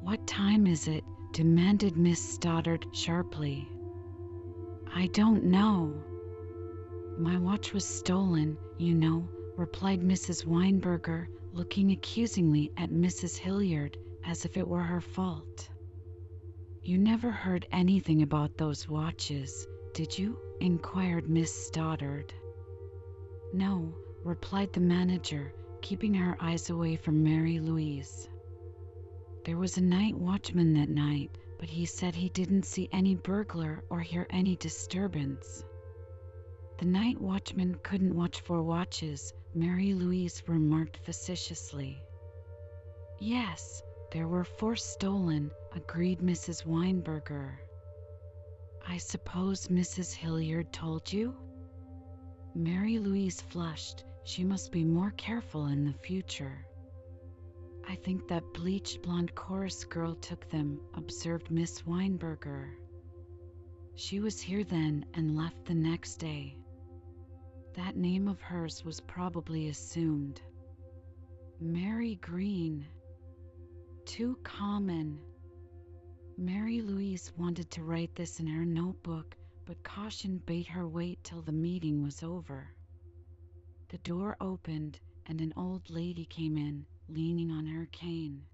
What 0.00 0.26
time 0.26 0.66
is 0.66 0.88
it? 0.88 1.04
demanded 1.32 1.96
Miss 1.96 2.20
Stoddard 2.20 2.86
sharply. 2.92 3.68
I 4.92 5.06
don't 5.08 5.44
know. 5.44 5.94
My 7.18 7.38
watch 7.38 7.72
was 7.72 7.84
stolen, 7.86 8.58
you 8.78 8.94
know, 8.94 9.28
replied 9.56 10.00
Mrs. 10.00 10.44
Weinberger, 10.44 11.28
looking 11.52 11.92
accusingly 11.92 12.72
at 12.76 12.90
Mrs. 12.90 13.36
Hilliard 13.36 13.96
as 14.24 14.44
if 14.44 14.56
it 14.56 14.66
were 14.66 14.82
her 14.82 15.00
fault. 15.00 15.68
You 16.88 16.96
never 16.96 17.30
heard 17.30 17.66
anything 17.70 18.22
about 18.22 18.56
those 18.56 18.88
watches, 18.88 19.66
did 19.92 20.18
you? 20.18 20.38
inquired 20.58 21.28
Miss 21.28 21.52
Stoddard. 21.52 22.32
No, 23.52 23.92
replied 24.24 24.72
the 24.72 24.80
manager, 24.80 25.52
keeping 25.82 26.14
her 26.14 26.34
eyes 26.40 26.70
away 26.70 26.96
from 26.96 27.22
Mary 27.22 27.60
Louise. 27.60 28.30
There 29.44 29.58
was 29.58 29.76
a 29.76 29.82
night 29.82 30.14
watchman 30.14 30.72
that 30.72 30.88
night, 30.88 31.30
but 31.58 31.68
he 31.68 31.84
said 31.84 32.14
he 32.14 32.30
didn't 32.30 32.64
see 32.64 32.88
any 32.90 33.16
burglar 33.16 33.84
or 33.90 34.00
hear 34.00 34.26
any 34.30 34.56
disturbance. 34.56 35.66
The 36.78 36.86
night 36.86 37.20
watchman 37.20 37.78
couldn't 37.82 38.16
watch 38.16 38.40
for 38.40 38.62
watches, 38.62 39.34
Mary 39.54 39.92
Louise 39.92 40.42
remarked 40.46 40.96
facetiously. 41.04 42.00
Yes, 43.18 43.82
there 44.10 44.28
were 44.28 44.44
four 44.44 44.74
stolen, 44.74 45.50
agreed 45.74 46.20
Mrs. 46.20 46.64
Weinberger. 46.64 47.58
I 48.86 48.96
suppose 48.96 49.68
Mrs. 49.68 50.14
Hilliard 50.14 50.72
told 50.72 51.12
you? 51.12 51.36
Mary 52.54 52.98
Louise 52.98 53.40
flushed. 53.42 54.04
She 54.24 54.44
must 54.44 54.72
be 54.72 54.84
more 54.84 55.10
careful 55.12 55.66
in 55.66 55.84
the 55.84 55.92
future. 55.92 56.66
I 57.86 57.96
think 57.96 58.28
that 58.28 58.54
bleached 58.54 59.02
blonde 59.02 59.34
chorus 59.34 59.84
girl 59.84 60.14
took 60.14 60.48
them, 60.50 60.80
observed 60.94 61.50
Miss 61.50 61.82
Weinberger. 61.82 62.70
She 63.94 64.20
was 64.20 64.40
here 64.40 64.64
then 64.64 65.06
and 65.14 65.36
left 65.36 65.64
the 65.64 65.74
next 65.74 66.16
day. 66.16 66.56
That 67.74 67.96
name 67.96 68.28
of 68.28 68.40
hers 68.40 68.84
was 68.84 69.00
probably 69.00 69.68
assumed. 69.68 70.40
Mary 71.60 72.16
Green. 72.16 72.86
Too 74.08 74.36
common. 74.42 75.20
Mary 76.38 76.80
Louise 76.80 77.30
wanted 77.36 77.70
to 77.72 77.84
write 77.84 78.14
this 78.14 78.40
in 78.40 78.46
her 78.46 78.64
notebook, 78.64 79.36
but 79.66 79.82
caution 79.84 80.38
bade 80.38 80.66
her 80.66 80.88
wait 80.88 81.22
till 81.22 81.42
the 81.42 81.52
meeting 81.52 82.02
was 82.02 82.22
over. 82.22 82.70
The 83.88 83.98
door 83.98 84.34
opened, 84.40 84.98
and 85.26 85.42
an 85.42 85.52
old 85.56 85.90
lady 85.90 86.24
came 86.24 86.56
in, 86.56 86.86
leaning 87.06 87.50
on 87.50 87.66
her 87.66 87.84
cane. 87.92 88.46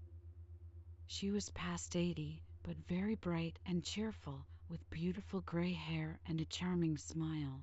She 1.07 1.31
was 1.31 1.49
past 1.51 1.95
eighty, 1.95 2.43
but 2.61 2.75
very 2.89 3.15
bright 3.15 3.57
and 3.65 3.81
cheerful, 3.81 4.45
with 4.67 4.89
beautiful 4.89 5.39
gray 5.39 5.71
hair 5.71 6.19
and 6.27 6.41
a 6.41 6.45
charming 6.45 6.97
smile. 6.97 7.61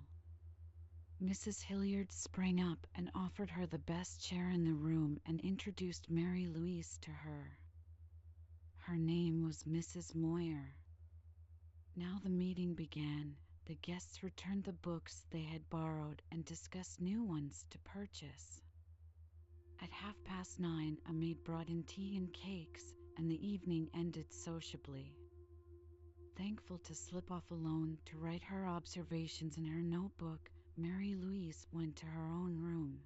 Mrs. 1.22 1.60
Hilliard 1.60 2.10
sprang 2.10 2.58
up 2.58 2.86
and 2.94 3.10
offered 3.14 3.50
her 3.50 3.66
the 3.66 3.78
best 3.78 4.24
chair 4.24 4.48
in 4.48 4.64
the 4.64 4.72
room 4.72 5.20
and 5.26 5.40
introduced 5.40 6.10
Mary 6.10 6.46
Louise 6.46 6.98
to 7.02 7.10
her. 7.10 7.58
Her 8.86 8.96
name 8.96 9.44
was 9.44 9.62
Mrs. 9.62 10.12
Moyer. 10.12 10.74
Now 11.94 12.18
the 12.20 12.28
meeting 12.28 12.74
began. 12.74 13.36
The 13.66 13.76
guests 13.76 14.24
returned 14.24 14.64
the 14.64 14.72
books 14.72 15.22
they 15.30 15.42
had 15.42 15.70
borrowed 15.70 16.20
and 16.32 16.44
discussed 16.44 17.00
new 17.00 17.22
ones 17.22 17.64
to 17.70 17.78
purchase. 17.78 18.60
At 19.80 19.90
half 19.90 20.16
past 20.24 20.58
nine, 20.58 20.98
a 21.06 21.12
maid 21.12 21.44
brought 21.44 21.68
in 21.68 21.84
tea 21.84 22.16
and 22.16 22.32
cakes, 22.32 22.92
and 23.16 23.30
the 23.30 23.46
evening 23.46 23.88
ended 23.94 24.32
sociably. 24.32 25.14
Thankful 26.36 26.78
to 26.78 26.94
slip 26.94 27.30
off 27.30 27.48
alone 27.52 27.98
to 28.06 28.18
write 28.18 28.42
her 28.42 28.66
observations 28.66 29.58
in 29.58 29.64
her 29.64 29.80
notebook, 29.80 30.50
Mary 30.76 31.14
Louise 31.14 31.68
went 31.72 31.94
to 31.96 32.06
her 32.06 32.26
own 32.26 32.58
room. 32.58 32.98